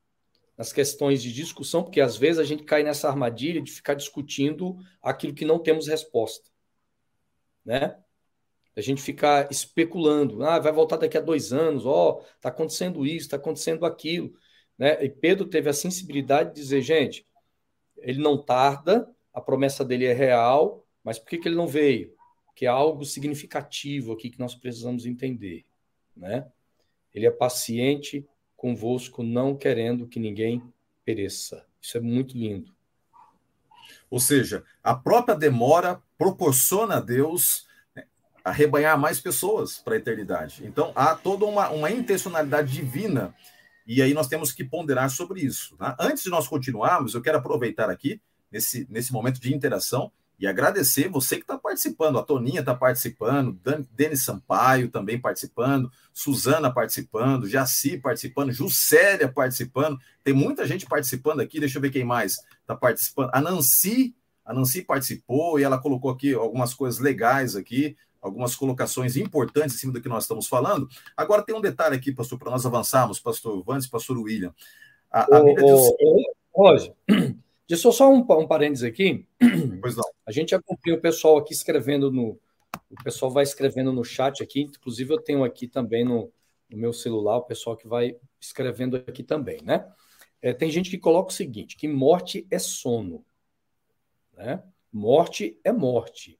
nas 0.57 0.71
questões 0.71 1.21
de 1.21 1.33
discussão, 1.33 1.83
porque 1.83 1.99
às 1.99 2.15
vezes 2.15 2.39
a 2.39 2.43
gente 2.43 2.63
cai 2.63 2.83
nessa 2.83 3.09
armadilha 3.09 3.61
de 3.61 3.71
ficar 3.71 3.93
discutindo 3.93 4.77
aquilo 5.01 5.33
que 5.33 5.45
não 5.45 5.59
temos 5.59 5.87
resposta. 5.87 6.49
Né? 7.63 7.97
A 8.75 8.81
gente 8.81 9.01
ficar 9.01 9.51
especulando, 9.51 10.43
ah, 10.43 10.59
vai 10.59 10.71
voltar 10.71 10.97
daqui 10.97 11.17
a 11.17 11.21
dois 11.21 11.51
anos, 11.51 11.85
ó, 11.85 12.19
oh, 12.19 12.25
está 12.35 12.49
acontecendo 12.49 13.05
isso, 13.05 13.25
está 13.25 13.37
acontecendo 13.37 13.85
aquilo. 13.85 14.33
Né? 14.77 15.03
E 15.03 15.09
Pedro 15.09 15.45
teve 15.47 15.69
a 15.69 15.73
sensibilidade 15.73 16.53
de 16.53 16.61
dizer, 16.61 16.81
gente, 16.81 17.25
ele 17.97 18.21
não 18.21 18.41
tarda, 18.41 19.09
a 19.33 19.41
promessa 19.41 19.83
dele 19.83 20.05
é 20.05 20.13
real, 20.13 20.84
mas 21.05 21.19
por 21.19 21.29
que, 21.29 21.37
que 21.37 21.47
ele 21.47 21.55
não 21.55 21.67
veio? 21.67 22.15
Que 22.55 22.65
é 22.65 22.69
algo 22.69 23.05
significativo 23.05 24.11
aqui 24.11 24.31
que 24.31 24.39
nós 24.39 24.55
precisamos 24.55 25.05
entender. 25.05 25.63
Né? 26.17 26.47
Ele 27.13 27.27
é 27.27 27.31
paciente 27.31 28.27
convosco, 28.57 29.21
não 29.21 29.55
querendo 29.55 30.07
que 30.07 30.19
ninguém 30.19 30.63
pereça. 31.05 31.63
Isso 31.79 31.97
é 31.97 32.01
muito 32.01 32.35
lindo. 32.35 32.73
Ou 34.09 34.19
seja, 34.19 34.63
a 34.83 34.95
própria 34.95 35.35
demora 35.35 36.01
proporciona 36.17 36.95
a 36.95 36.99
Deus 36.99 37.67
né, 37.95 38.05
arrebanhar 38.43 38.99
mais 38.99 39.19
pessoas 39.19 39.77
para 39.77 39.93
a 39.93 39.97
eternidade. 39.97 40.65
Então, 40.65 40.91
há 40.95 41.13
toda 41.13 41.45
uma, 41.45 41.69
uma 41.69 41.91
intencionalidade 41.91 42.73
divina 42.73 43.35
e 43.85 44.01
aí 44.01 44.15
nós 44.15 44.27
temos 44.27 44.51
que 44.51 44.63
ponderar 44.63 45.11
sobre 45.11 45.41
isso. 45.41 45.77
Tá? 45.77 45.95
Antes 45.99 46.23
de 46.23 46.29
nós 46.31 46.47
continuarmos, 46.47 47.13
eu 47.13 47.21
quero 47.21 47.37
aproveitar 47.37 47.89
aqui, 47.89 48.19
nesse, 48.51 48.87
nesse 48.89 49.13
momento 49.13 49.39
de 49.39 49.53
interação, 49.53 50.11
e 50.39 50.45
agradecer 50.47 51.07
você 51.07 51.37
que 51.37 51.43
está 51.43 51.57
participando. 51.57 52.19
A 52.19 52.23
Toninha 52.23 52.59
está 52.59 52.75
participando, 52.75 53.59
Denis 53.91 54.23
Sampaio 54.23 54.89
também 54.89 55.19
participando, 55.19 55.91
Suzana 56.13 56.71
participando, 56.71 57.47
Jaci 57.47 57.97
participando, 57.97 58.51
Juscelia 58.51 59.31
participando. 59.31 59.99
Tem 60.23 60.33
muita 60.33 60.65
gente 60.65 60.85
participando 60.85 61.39
aqui. 61.39 61.59
Deixa 61.59 61.77
eu 61.77 61.81
ver 61.81 61.89
quem 61.89 62.03
mais 62.03 62.37
está 62.61 62.75
participando. 62.75 63.29
A 63.33 63.41
Nancy, 63.41 64.15
a 64.45 64.53
Nancy 64.53 64.81
participou 64.81 65.59
e 65.59 65.63
ela 65.63 65.77
colocou 65.77 66.11
aqui 66.11 66.33
algumas 66.33 66.73
coisas 66.73 66.99
legais 66.99 67.55
aqui, 67.55 67.95
algumas 68.21 68.55
colocações 68.55 69.15
importantes 69.15 69.75
em 69.75 69.79
cima 69.79 69.93
do 69.93 70.01
que 70.01 70.09
nós 70.09 70.23
estamos 70.23 70.47
falando. 70.47 70.89
Agora 71.15 71.43
tem 71.43 71.55
um 71.55 71.61
detalhe 71.61 71.95
aqui, 71.95 72.11
pastor, 72.11 72.37
para 72.39 72.51
nós 72.51 72.65
avançarmos, 72.65 73.19
pastor 73.19 73.63
Vandes, 73.63 73.87
pastor 73.87 74.17
William. 74.17 74.53
A, 75.11 75.37
a 75.37 75.43
Bíblia 75.43 75.65
diz... 75.65 75.91
Roger, 76.53 76.93
Deixa 77.67 77.87
eu 77.87 77.91
só 77.91 78.11
um, 78.11 78.19
um 78.19 78.47
parênteses 78.47 78.83
aqui. 78.83 79.25
Pois 79.81 79.95
não. 79.95 80.03
A 80.25 80.31
gente 80.31 80.55
acompanha 80.55 80.97
o 80.97 81.01
pessoal 81.01 81.37
aqui 81.37 81.53
escrevendo 81.53 82.11
no. 82.11 82.39
O 82.89 83.03
pessoal 83.03 83.31
vai 83.31 83.43
escrevendo 83.43 83.91
no 83.91 84.03
chat 84.03 84.41
aqui. 84.41 84.61
Inclusive, 84.61 85.13
eu 85.13 85.19
tenho 85.19 85.43
aqui 85.43 85.67
também 85.67 86.03
no, 86.03 86.31
no 86.69 86.77
meu 86.77 86.91
celular 86.91 87.37
o 87.37 87.43
pessoal 87.43 87.77
que 87.77 87.87
vai 87.87 88.15
escrevendo 88.39 88.97
aqui 88.97 89.23
também, 89.23 89.61
né? 89.63 89.87
É, 90.41 90.53
tem 90.53 90.69
gente 90.69 90.89
que 90.89 90.97
coloca 90.97 91.29
o 91.29 91.33
seguinte: 91.33 91.75
que 91.75 91.87
morte 91.87 92.47
é 92.51 92.59
sono. 92.59 93.25
Né? 94.33 94.63
Morte 94.91 95.59
é 95.63 95.71
morte. 95.71 96.39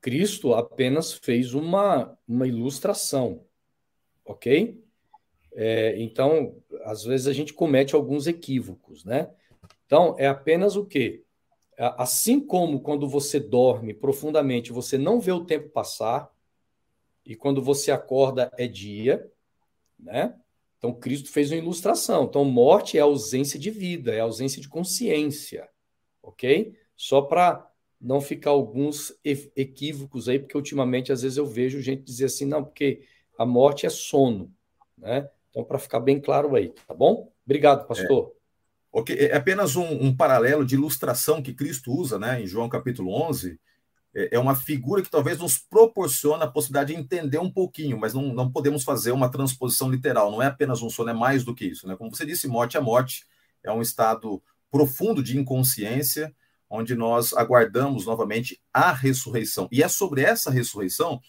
Cristo 0.00 0.54
apenas 0.54 1.12
fez 1.12 1.54
uma, 1.54 2.16
uma 2.28 2.46
ilustração, 2.46 3.44
ok? 4.24 4.82
É, 5.52 5.98
então, 5.98 6.62
às 6.84 7.04
vezes 7.04 7.26
a 7.26 7.32
gente 7.32 7.52
comete 7.52 7.94
alguns 7.94 8.26
equívocos, 8.26 9.04
né? 9.04 9.30
Então, 9.86 10.16
é 10.18 10.26
apenas 10.26 10.76
o 10.76 10.84
quê? 10.84 11.22
Assim 11.78 12.40
como 12.40 12.80
quando 12.80 13.08
você 13.08 13.38
dorme 13.38 13.94
profundamente, 13.94 14.72
você 14.72 14.98
não 14.98 15.20
vê 15.20 15.32
o 15.32 15.44
tempo 15.44 15.68
passar, 15.68 16.30
e 17.24 17.34
quando 17.34 17.60
você 17.60 17.90
acorda 17.90 18.52
é 18.56 18.66
dia, 18.66 19.30
né? 19.98 20.34
Então, 20.78 20.92
Cristo 20.92 21.30
fez 21.30 21.50
uma 21.50 21.58
ilustração. 21.58 22.24
Então, 22.24 22.44
morte 22.44 22.96
é 22.96 23.00
ausência 23.00 23.58
de 23.58 23.70
vida, 23.70 24.14
é 24.14 24.20
ausência 24.20 24.60
de 24.60 24.68
consciência, 24.68 25.68
ok? 26.22 26.74
Só 26.94 27.22
para 27.22 27.68
não 28.00 28.20
ficar 28.20 28.50
alguns 28.50 29.12
equívocos 29.24 30.28
aí, 30.28 30.38
porque 30.38 30.56
ultimamente, 30.56 31.10
às 31.10 31.22
vezes, 31.22 31.38
eu 31.38 31.46
vejo 31.46 31.80
gente 31.80 32.02
dizer 32.02 32.26
assim, 32.26 32.44
não, 32.44 32.62
porque 32.62 33.02
a 33.36 33.44
morte 33.44 33.86
é 33.86 33.90
sono, 33.90 34.52
né? 34.96 35.28
Então, 35.50 35.64
para 35.64 35.78
ficar 35.78 36.00
bem 36.00 36.20
claro 36.20 36.54
aí, 36.54 36.68
tá 36.86 36.94
bom? 36.94 37.32
Obrigado, 37.44 37.86
pastor. 37.86 38.32
É. 38.32 38.35
É 39.08 39.36
apenas 39.36 39.76
um, 39.76 39.84
um, 39.84 40.16
paralelo 40.16 40.64
de 40.64 40.74
ilustração 40.74 41.42
que 41.42 41.52
Cristo 41.52 41.92
usa 41.92 42.18
né, 42.18 42.40
em 42.40 42.46
João 42.46 42.68
capítulo 42.68 43.12
11. 43.28 43.60
É, 44.14 44.36
é 44.36 44.38
uma 44.38 44.54
figura 44.54 45.02
que 45.02 45.10
talvez 45.10 45.38
nos 45.38 45.58
proporciona 45.58 46.44
a 46.44 46.50
possibilidade 46.50 46.94
de 46.94 46.98
entender 46.98 47.38
um 47.38 47.50
pouquinho, 47.50 47.98
mas 47.98 48.14
não, 48.14 48.32
não 48.32 48.50
podemos 48.50 48.84
fazer 48.84 49.12
uma 49.12 49.30
transposição 49.30 49.90
literal. 49.90 50.30
Não 50.30 50.42
é 50.42 50.46
apenas 50.46 50.80
um 50.80 50.88
sono, 50.88 51.10
é 51.10 51.14
mais 51.14 51.44
do 51.44 51.54
que 51.54 51.66
isso. 51.66 51.86
Né? 51.86 51.94
Como 51.96 52.14
você 52.14 52.24
disse, 52.24 52.48
morte 52.48 52.76
é 52.76 52.80
morte, 52.80 53.26
é 53.62 53.70
um 53.70 53.82
estado 53.82 54.42
profundo 54.70 55.22
de 55.22 55.38
inconsciência, 55.38 56.34
onde 56.68 56.94
nós 56.94 57.32
aguardamos 57.32 58.06
novamente 58.06 58.60
a 58.72 58.92
ressurreição. 58.92 59.68
E 59.70 59.82
é 59.82 59.88
sobre 59.88 60.22
essa 60.22 60.50
ressurreição 60.50 61.20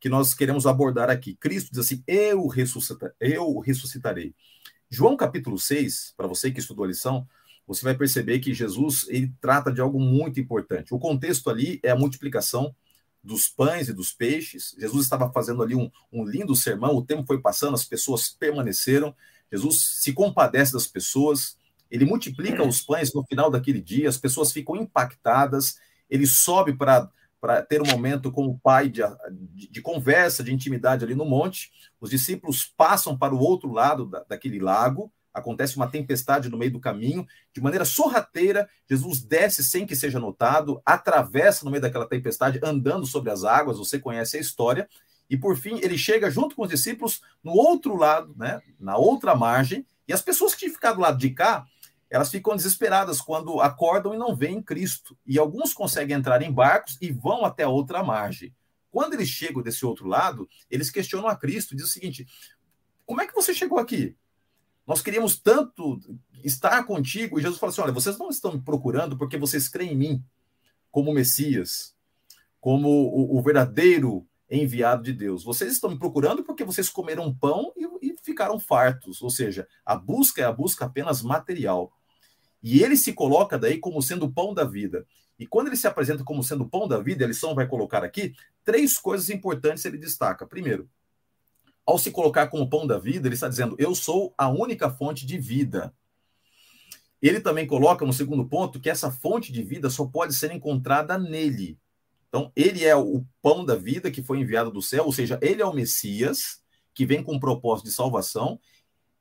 que 0.00 0.08
nós 0.08 0.32
queremos 0.32 0.66
abordar 0.66 1.10
aqui. 1.10 1.36
Cristo 1.36 1.70
diz 1.70 1.80
assim: 1.80 2.02
Eu, 2.06 2.46
ressuscita, 2.46 3.14
eu 3.20 3.58
ressuscitarei. 3.58 4.34
João 4.92 5.16
capítulo 5.16 5.56
6, 5.56 6.14
para 6.16 6.26
você 6.26 6.50
que 6.50 6.58
estudou 6.58 6.84
a 6.84 6.88
lição, 6.88 7.24
você 7.64 7.84
vai 7.84 7.94
perceber 7.94 8.40
que 8.40 8.52
Jesus 8.52 9.06
ele 9.08 9.32
trata 9.40 9.70
de 9.72 9.80
algo 9.80 10.00
muito 10.00 10.40
importante. 10.40 10.92
O 10.92 10.98
contexto 10.98 11.48
ali 11.48 11.78
é 11.84 11.90
a 11.90 11.96
multiplicação 11.96 12.74
dos 13.22 13.46
pães 13.46 13.88
e 13.88 13.92
dos 13.92 14.12
peixes. 14.12 14.74
Jesus 14.76 15.04
estava 15.04 15.30
fazendo 15.30 15.62
ali 15.62 15.76
um, 15.76 15.88
um 16.12 16.24
lindo 16.24 16.56
sermão, 16.56 16.96
o 16.96 17.04
tempo 17.04 17.24
foi 17.24 17.40
passando, 17.40 17.74
as 17.74 17.84
pessoas 17.84 18.30
permaneceram. 18.30 19.14
Jesus 19.52 19.80
se 20.02 20.12
compadece 20.12 20.72
das 20.72 20.88
pessoas, 20.88 21.56
ele 21.88 22.04
multiplica 22.04 22.66
os 22.66 22.80
pães 22.80 23.14
no 23.14 23.24
final 23.24 23.48
daquele 23.48 23.80
dia, 23.80 24.08
as 24.08 24.18
pessoas 24.18 24.50
ficam 24.50 24.74
impactadas, 24.74 25.78
ele 26.08 26.26
sobe 26.26 26.74
para 26.74 27.08
para 27.40 27.62
ter 27.62 27.80
um 27.80 27.86
momento 27.86 28.30
com 28.30 28.46
o 28.46 28.58
pai 28.58 28.88
de, 28.88 29.02
de, 29.70 29.80
conversa, 29.80 30.44
de 30.44 30.52
intimidade 30.52 31.04
ali 31.04 31.14
no 31.14 31.24
monte. 31.24 31.70
Os 32.00 32.10
discípulos 32.10 32.64
passam 32.76 33.16
para 33.16 33.34
o 33.34 33.38
outro 33.38 33.72
lado 33.72 34.06
da, 34.06 34.24
daquele 34.28 34.60
lago, 34.60 35.10
acontece 35.32 35.76
uma 35.76 35.88
tempestade 35.88 36.48
no 36.48 36.58
meio 36.58 36.72
do 36.72 36.80
caminho, 36.80 37.26
de 37.52 37.60
maneira 37.60 37.84
sorrateira, 37.84 38.68
Jesus 38.88 39.22
desce 39.22 39.62
sem 39.62 39.86
que 39.86 39.96
seja 39.96 40.18
notado, 40.18 40.82
atravessa 40.84 41.64
no 41.64 41.70
meio 41.70 41.80
daquela 41.80 42.08
tempestade, 42.08 42.60
andando 42.62 43.06
sobre 43.06 43.30
as 43.30 43.44
águas, 43.44 43.78
você 43.78 43.98
conhece 43.98 44.36
a 44.36 44.40
história, 44.40 44.88
e 45.28 45.36
por 45.36 45.56
fim 45.56 45.78
ele 45.82 45.96
chega 45.96 46.30
junto 46.30 46.56
com 46.56 46.62
os 46.62 46.68
discípulos 46.68 47.22
no 47.42 47.52
outro 47.52 47.96
lado, 47.96 48.34
né, 48.36 48.60
na 48.78 48.96
outra 48.96 49.34
margem, 49.34 49.86
e 50.06 50.12
as 50.12 50.20
pessoas 50.20 50.52
que 50.52 50.60
tinham 50.60 50.74
ficado 50.74 50.96
do 50.96 51.02
lado 51.02 51.18
de 51.18 51.30
cá 51.30 51.64
elas 52.10 52.30
ficam 52.30 52.56
desesperadas 52.56 53.20
quando 53.20 53.60
acordam 53.60 54.12
e 54.12 54.18
não 54.18 54.34
veem 54.34 54.60
Cristo. 54.60 55.16
E 55.24 55.38
alguns 55.38 55.72
conseguem 55.72 56.16
entrar 56.16 56.42
em 56.42 56.52
barcos 56.52 56.98
e 57.00 57.12
vão 57.12 57.44
até 57.44 57.66
outra 57.66 58.02
margem. 58.02 58.54
Quando 58.90 59.14
eles 59.14 59.28
chegam 59.28 59.62
desse 59.62 59.86
outro 59.86 60.08
lado, 60.08 60.48
eles 60.68 60.90
questionam 60.90 61.28
a 61.28 61.36
Cristo, 61.36 61.76
diz 61.76 61.84
o 61.84 61.90
seguinte: 61.90 62.26
como 63.06 63.20
é 63.20 63.26
que 63.26 63.34
você 63.34 63.54
chegou 63.54 63.78
aqui? 63.78 64.16
Nós 64.86 65.00
queríamos 65.00 65.38
tanto 65.38 66.00
estar 66.42 66.82
contigo. 66.84 67.38
E 67.38 67.42
Jesus 67.42 67.60
fala 67.60 67.70
assim: 67.70 67.80
olha, 67.80 67.92
vocês 67.92 68.18
não 68.18 68.28
estão 68.28 68.52
me 68.52 68.60
procurando 68.60 69.16
porque 69.16 69.38
vocês 69.38 69.68
creem 69.68 69.92
em 69.92 69.96
mim 69.96 70.24
como 70.90 71.14
Messias, 71.14 71.94
como 72.60 72.88
o, 72.88 73.38
o 73.38 73.42
verdadeiro 73.42 74.26
enviado 74.50 75.04
de 75.04 75.12
Deus. 75.12 75.44
Vocês 75.44 75.72
estão 75.72 75.90
me 75.90 75.98
procurando 75.98 76.42
porque 76.42 76.64
vocês 76.64 76.88
comeram 76.88 77.32
pão 77.32 77.72
e, 77.76 78.10
e 78.10 78.16
ficaram 78.20 78.58
fartos. 78.58 79.22
Ou 79.22 79.30
seja, 79.30 79.68
a 79.86 79.94
busca 79.94 80.42
é 80.42 80.44
a 80.44 80.52
busca 80.52 80.86
apenas 80.86 81.22
material. 81.22 81.92
E 82.62 82.82
ele 82.82 82.96
se 82.96 83.12
coloca 83.12 83.58
daí 83.58 83.78
como 83.78 84.02
sendo 84.02 84.26
o 84.26 84.32
pão 84.32 84.52
da 84.52 84.64
vida. 84.64 85.06
E 85.38 85.46
quando 85.46 85.68
ele 85.68 85.76
se 85.76 85.86
apresenta 85.86 86.22
como 86.22 86.44
sendo 86.44 86.64
o 86.64 86.68
pão 86.68 86.86
da 86.86 86.98
vida, 86.98 87.24
a 87.24 87.28
lição 87.28 87.54
vai 87.54 87.66
colocar 87.66 88.04
aqui 88.04 88.34
três 88.64 88.98
coisas 88.98 89.30
importantes 89.30 89.84
ele 89.84 89.96
destaca. 89.96 90.46
Primeiro, 90.46 90.88
ao 91.86 91.98
se 91.98 92.10
colocar 92.10 92.48
como 92.48 92.68
pão 92.68 92.86
da 92.86 92.98
vida, 92.98 93.26
ele 93.26 93.34
está 93.34 93.48
dizendo: 93.48 93.74
Eu 93.78 93.94
sou 93.94 94.34
a 94.36 94.48
única 94.48 94.90
fonte 94.90 95.24
de 95.24 95.38
vida. 95.38 95.94
Ele 97.22 97.40
também 97.40 97.66
coloca 97.66 98.04
no 98.04 98.12
segundo 98.12 98.46
ponto 98.46 98.80
que 98.80 98.88
essa 98.88 99.10
fonte 99.10 99.52
de 99.52 99.62
vida 99.62 99.90
só 99.90 100.06
pode 100.06 100.34
ser 100.34 100.52
encontrada 100.52 101.18
nele. 101.18 101.78
Então, 102.28 102.52
ele 102.54 102.84
é 102.84 102.94
o 102.94 103.24
pão 103.42 103.64
da 103.64 103.74
vida 103.74 104.10
que 104.10 104.22
foi 104.22 104.38
enviado 104.38 104.70
do 104.70 104.80
céu, 104.80 105.04
ou 105.04 105.12
seja, 105.12 105.38
ele 105.42 105.60
é 105.60 105.66
o 105.66 105.74
Messias 105.74 106.62
que 106.94 107.04
vem 107.04 107.22
com 107.22 107.34
um 107.34 107.40
propósito 107.40 107.86
de 107.86 107.92
salvação. 107.92 108.58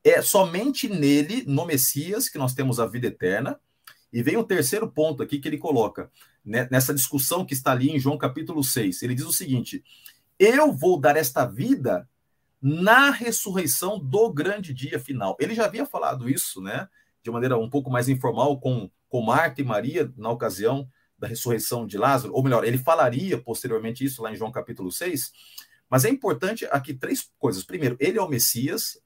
É 0.04 0.22
somente 0.22 0.88
nele, 0.88 1.44
no 1.46 1.66
Messias, 1.66 2.30
que 2.30 2.38
nós 2.38 2.54
temos 2.54 2.80
a 2.80 2.86
vida 2.86 3.08
eterna. 3.08 3.60
E 4.12 4.24
vem 4.24 4.38
o 4.38 4.44
terceiro 4.44 4.90
ponto 4.90 5.22
aqui 5.22 5.40
que 5.40 5.48
ele 5.48 5.58
coloca, 5.58 6.12
né, 6.44 6.68
nessa 6.72 6.94
discussão 6.94 7.46
que 7.46 7.54
está 7.54 7.72
ali 7.72 7.92
em 7.92 8.00
João 8.00 8.18
capítulo 8.18 8.64
6. 8.64 9.04
Ele 9.04 9.14
diz 9.14 9.26
o 9.26 9.32
seguinte: 9.32 9.84
Eu 10.40 10.72
vou 10.74 11.00
dar 11.00 11.16
esta 11.16 11.46
vida 11.46 12.10
na 12.62 13.12
ressurreição 13.12 14.00
do 14.00 14.32
grande 14.34 14.74
dia 14.74 15.00
final. 15.00 15.38
Ele 15.40 15.54
já 15.54 15.66
havia 15.66 15.86
falado 15.86 16.30
isso, 16.30 16.62
né? 16.62 16.90
De 17.22 17.30
maneira 17.30 17.58
um 17.58 17.70
pouco 17.70 17.90
mais 17.90 18.10
informal 18.10 18.60
com, 18.60 18.90
com 19.08 19.22
Marta 19.22 19.62
e 19.62 19.64
Maria 19.64 20.12
na 20.18 20.30
ocasião 20.30 20.90
da 21.20 21.28
ressurreição 21.28 21.86
de 21.86 21.98
Lázaro, 21.98 22.34
ou 22.34 22.42
melhor, 22.42 22.64
ele 22.64 22.78
falaria 22.78 23.38
posteriormente 23.38 24.06
isso 24.06 24.22
lá 24.22 24.32
em 24.32 24.36
João 24.36 24.52
capítulo 24.52 24.92
6. 24.92 25.32
Mas 25.90 26.06
é 26.06 26.10
importante 26.10 26.66
aqui 26.72 26.94
três 26.94 27.30
coisas. 27.38 27.64
Primeiro, 27.64 27.98
ele 28.00 28.18
é 28.18 28.22
o 28.22 28.30
Messias 28.30 28.98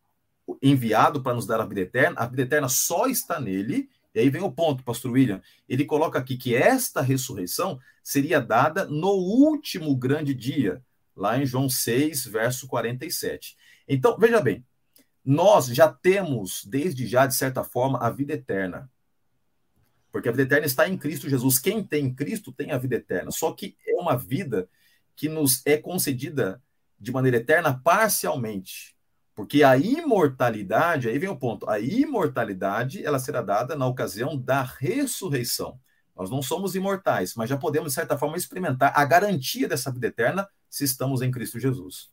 enviado 0.62 1.22
para 1.22 1.34
nos 1.34 1.46
dar 1.46 1.60
a 1.60 1.66
vida 1.66 1.82
eterna. 1.82 2.20
A 2.20 2.26
vida 2.26 2.44
eterna 2.44 2.70
só 2.70 3.08
está 3.08 3.40
nele. 3.40 3.90
E 4.14 4.20
aí 4.20 4.30
vem 4.30 4.42
o 4.42 4.52
ponto, 4.52 4.84
pastor 4.84 5.12
William. 5.12 5.42
Ele 5.68 5.86
coloca 5.86 6.20
aqui 6.20 6.38
que 6.38 6.56
esta 6.56 7.02
ressurreição 7.02 7.80
seria 8.04 8.40
dada 8.40 8.86
no 8.86 9.12
último 9.12 9.96
grande 9.96 10.34
dia, 10.34 10.84
lá 11.16 11.38
em 11.38 11.46
João 11.46 11.68
6, 11.68 12.26
verso 12.28 12.68
47. 12.68 13.58
Então, 13.88 14.18
veja 14.18 14.40
bem, 14.40 14.64
nós 15.26 15.68
já 15.68 15.88
temos, 15.88 16.66
desde 16.66 17.08
já, 17.08 17.26
de 17.26 17.34
certa 17.34 17.64
forma, 17.64 17.98
a 18.00 18.10
vida 18.10 18.34
eterna. 18.34 18.92
Porque 20.12 20.30
a 20.30 20.32
vida 20.32 20.44
eterna 20.44 20.68
está 20.68 20.88
em 20.88 20.98
Cristo 20.98 21.30
Jesus. 21.30 21.58
Quem 21.58 21.84
tem 21.84 22.14
Cristo 22.14 22.52
tem 22.52 22.72
a 22.72 22.78
vida 22.78 22.96
eterna. 22.96 23.32
Só 23.32 23.52
que 23.52 23.76
é 23.88 23.96
uma 23.96 24.16
vida 24.16 24.70
que 25.16 25.28
nos 25.28 25.66
é 25.66 25.78
concedida 25.78 26.62
de 27.00 27.12
maneira 27.12 27.38
eterna 27.38 27.80
parcialmente. 27.84 28.93
Porque 29.36 29.64
a 29.64 29.76
imortalidade, 29.76 31.10
aí 31.10 31.18
vem 31.18 31.30
o 31.30 31.38
ponto, 31.38 31.68
a 31.68 31.80
imortalidade 31.80 33.04
ela 33.04 33.18
será 33.18 33.42
dada 33.42 33.76
na 33.76 33.88
ocasião 33.88 34.38
da 34.38 34.62
ressurreição. 34.62 35.80
Nós 36.16 36.30
não 36.30 36.42
somos 36.42 36.76
imortais, 36.76 37.34
mas 37.36 37.50
já 37.50 37.58
podemos, 37.58 37.90
de 37.90 37.96
certa 37.96 38.18
forma, 38.18 38.38
experimentar 38.38 38.94
a 38.96 39.04
garantia 39.04 39.68
dessa 39.68 39.92
vida 39.92 40.08
eterna 40.08 40.48
se 40.70 40.84
estamos 40.84 41.22
em 41.24 41.32
Cristo 41.32 41.60
Jesus. 41.60 42.12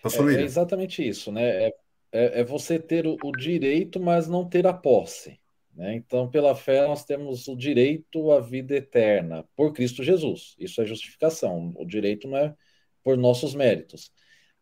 Pastor 0.00 0.30
é, 0.30 0.36
é 0.36 0.42
exatamente 0.42 1.06
isso, 1.06 1.32
né? 1.32 1.66
É, 1.66 1.74
é, 2.12 2.40
é 2.40 2.44
você 2.44 2.78
ter 2.78 3.06
o, 3.06 3.16
o 3.24 3.32
direito, 3.32 3.98
mas 3.98 4.28
não 4.28 4.48
ter 4.48 4.66
a 4.66 4.72
posse. 4.72 5.40
Né? 5.74 5.96
Então, 5.96 6.30
pela 6.30 6.54
fé, 6.54 6.86
nós 6.86 7.04
temos 7.04 7.48
o 7.48 7.56
direito 7.56 8.30
à 8.30 8.40
vida 8.40 8.76
eterna 8.76 9.44
por 9.56 9.72
Cristo 9.72 10.04
Jesus. 10.04 10.54
Isso 10.58 10.80
é 10.80 10.86
justificação. 10.86 11.72
O 11.76 11.84
direito 11.84 12.28
não 12.28 12.36
é 12.36 12.54
por 13.02 13.16
nossos 13.16 13.54
méritos. 13.54 14.12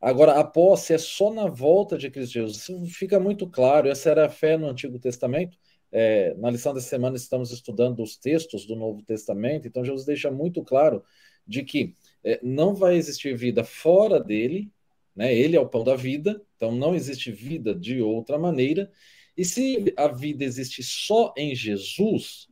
Agora, 0.03 0.33
a 0.33 0.43
posse 0.43 0.93
é 0.93 0.99
só 0.99 1.33
na 1.33 1.47
volta 1.47 1.97
de 1.97 2.11
Cristo 2.11 2.33
Jesus. 2.33 2.57
Isso 2.57 2.85
fica 2.87 3.21
muito 3.21 3.47
claro. 3.47 3.89
Essa 3.89 4.11
era 4.11 4.27
a 4.27 4.29
fé 4.29 4.57
no 4.57 4.67
Antigo 4.67 4.99
Testamento. 4.99 5.57
É, 5.93 6.35
na 6.39 6.51
lição 6.51 6.75
dessa 6.75 6.89
semana 6.89 7.17
estamos 7.17 7.53
estudando 7.53 8.03
os 8.03 8.17
textos 8.17 8.67
do 8.67 8.75
Novo 8.75 9.01
Testamento. 9.05 9.69
Então, 9.69 9.85
Jesus 9.85 10.05
deixa 10.05 10.29
muito 10.29 10.65
claro 10.65 11.05
de 11.47 11.63
que 11.63 11.95
é, 12.25 12.41
não 12.43 12.75
vai 12.75 12.97
existir 12.97 13.37
vida 13.37 13.63
fora 13.63 14.19
dele. 14.19 14.73
Né? 15.15 15.33
Ele 15.33 15.55
é 15.55 15.61
o 15.61 15.69
pão 15.69 15.85
da 15.85 15.95
vida. 15.95 16.43
Então, 16.57 16.73
não 16.73 16.97
existe 16.97 17.31
vida 17.31 17.73
de 17.73 18.03
outra 18.03 18.37
maneira. 18.37 18.91
E 19.37 19.45
se 19.45 19.95
a 19.97 20.09
vida 20.09 20.43
existe 20.43 20.83
só 20.83 21.33
em 21.37 21.55
Jesus, 21.55 22.49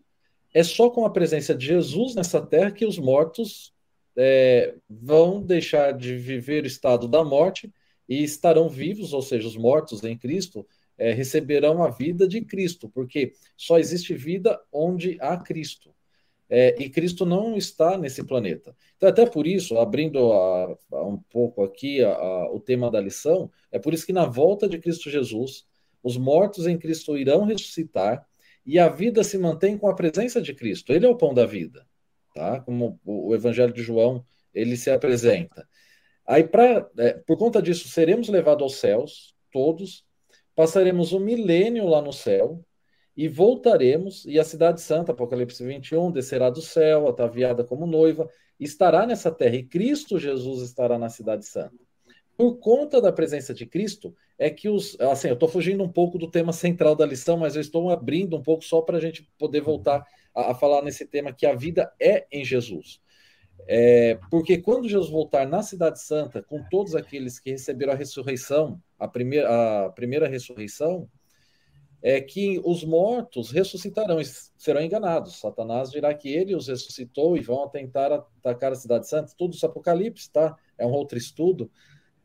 é 0.54 0.62
só 0.62 0.88
com 0.88 1.04
a 1.04 1.10
presença 1.10 1.52
de 1.52 1.66
Jesus 1.66 2.14
nessa 2.14 2.40
terra 2.40 2.70
que 2.70 2.86
os 2.86 2.96
mortos 2.96 3.74
é, 4.16 4.74
vão 4.88 5.42
deixar 5.42 5.92
de 5.92 6.16
viver 6.16 6.64
o 6.64 6.66
estado 6.66 7.08
da 7.08 7.24
morte 7.24 7.72
e 8.08 8.22
estarão 8.22 8.68
vivos, 8.68 9.12
ou 9.12 9.22
seja, 9.22 9.46
os 9.46 9.56
mortos 9.56 10.02
em 10.04 10.16
Cristo 10.18 10.66
é, 10.98 11.12
receberão 11.12 11.82
a 11.82 11.90
vida 11.90 12.28
de 12.28 12.40
Cristo, 12.42 12.88
porque 12.88 13.32
só 13.56 13.78
existe 13.78 14.14
vida 14.14 14.60
onde 14.72 15.16
há 15.20 15.36
Cristo. 15.36 15.94
É, 16.52 16.74
e 16.82 16.90
Cristo 16.90 17.24
não 17.24 17.56
está 17.56 17.96
nesse 17.96 18.24
planeta. 18.24 18.74
Então, 18.96 19.08
até 19.08 19.24
por 19.24 19.46
isso, 19.46 19.78
abrindo 19.78 20.32
a, 20.32 20.76
a 20.92 21.06
um 21.06 21.16
pouco 21.16 21.62
aqui 21.62 22.02
a, 22.02 22.50
o 22.50 22.58
tema 22.58 22.90
da 22.90 23.00
lição, 23.00 23.48
é 23.70 23.78
por 23.78 23.94
isso 23.94 24.04
que 24.04 24.12
na 24.12 24.26
volta 24.26 24.68
de 24.68 24.78
Cristo 24.78 25.08
Jesus, 25.08 25.64
os 26.02 26.16
mortos 26.16 26.66
em 26.66 26.76
Cristo 26.76 27.16
irão 27.16 27.44
ressuscitar 27.44 28.26
e 28.66 28.78
a 28.78 28.88
vida 28.88 29.22
se 29.22 29.38
mantém 29.38 29.78
com 29.78 29.88
a 29.88 29.94
presença 29.94 30.42
de 30.42 30.52
Cristo. 30.52 30.92
Ele 30.92 31.06
é 31.06 31.08
o 31.08 31.16
pão 31.16 31.32
da 31.32 31.46
vida, 31.46 31.86
tá? 32.34 32.60
Como 32.60 32.98
o 33.04 33.34
Evangelho 33.34 33.72
de 33.72 33.82
João 33.82 34.24
ele 34.54 34.76
se 34.76 34.90
apresenta. 34.90 35.66
Aí, 36.26 36.44
pra, 36.44 36.88
é, 36.98 37.14
por 37.14 37.36
conta 37.36 37.60
disso, 37.60 37.88
seremos 37.88 38.28
levados 38.28 38.62
aos 38.62 38.76
céus, 38.76 39.34
todos, 39.52 40.04
passaremos 40.54 41.12
um 41.12 41.20
milênio 41.20 41.86
lá 41.86 42.00
no 42.00 42.12
céu 42.12 42.64
e 43.16 43.28
voltaremos, 43.28 44.24
e 44.26 44.38
a 44.38 44.44
cidade 44.44 44.80
santa, 44.80 45.12
Apocalipse 45.12 45.64
21, 45.64 46.10
descerá 46.12 46.48
do 46.48 46.62
céu, 46.62 47.08
ataviada 47.08 47.64
como 47.64 47.86
noiva, 47.86 48.28
estará 48.58 49.06
nessa 49.06 49.30
terra, 49.30 49.56
e 49.56 49.64
Cristo 49.64 50.18
Jesus 50.18 50.62
estará 50.62 50.98
na 50.98 51.08
cidade 51.08 51.46
santa. 51.46 51.78
Por 52.36 52.58
conta 52.58 53.00
da 53.00 53.12
presença 53.12 53.52
de 53.52 53.66
Cristo, 53.66 54.14
é 54.38 54.48
que 54.48 54.68
os. 54.68 54.98
Assim, 55.00 55.28
eu 55.28 55.34
estou 55.34 55.48
fugindo 55.48 55.84
um 55.84 55.88
pouco 55.88 56.16
do 56.16 56.30
tema 56.30 56.52
central 56.54 56.96
da 56.96 57.04
lição, 57.04 57.36
mas 57.36 57.54
eu 57.54 57.60
estou 57.60 57.90
abrindo 57.90 58.34
um 58.34 58.42
pouco 58.42 58.64
só 58.64 58.80
para 58.80 58.96
a 58.96 59.00
gente 59.00 59.28
poder 59.38 59.60
voltar 59.60 60.06
a, 60.34 60.52
a, 60.52 60.54
falar 60.54 60.82
nesse 60.82 61.06
tema 61.06 61.32
que 61.32 61.46
a 61.46 61.54
vida 61.54 61.92
é 62.00 62.26
em 62.30 62.44
Jesus. 62.44 63.00
É, 63.66 64.18
porque 64.30 64.58
quando 64.58 64.88
Jesus 64.88 65.10
voltar 65.10 65.46
na 65.46 65.62
Cidade 65.62 66.00
Santa, 66.00 66.42
com 66.42 66.62
todos 66.70 66.94
aqueles 66.94 67.38
que 67.38 67.50
receberam 67.50 67.92
a 67.92 67.96
ressurreição, 67.96 68.80
a 68.98 69.06
primeira, 69.06 69.86
a 69.86 69.90
primeira 69.90 70.28
ressurreição, 70.28 71.08
é 72.02 72.20
que 72.20 72.60
os 72.64 72.82
mortos 72.82 73.50
ressuscitarão 73.50 74.20
e 74.20 74.24
serão 74.24 74.80
enganados. 74.80 75.38
Satanás 75.38 75.90
dirá 75.90 76.14
que 76.14 76.30
ele 76.30 76.54
os 76.54 76.66
ressuscitou 76.68 77.36
e 77.36 77.40
vão 77.40 77.68
tentar 77.68 78.12
atacar 78.12 78.72
a 78.72 78.76
Cidade 78.76 79.06
Santa. 79.06 79.34
Tudo 79.36 79.54
isso 79.54 79.66
é 79.66 79.68
Apocalipse, 79.68 80.30
tá? 80.30 80.56
É 80.78 80.86
um 80.86 80.92
outro 80.92 81.18
estudo. 81.18 81.70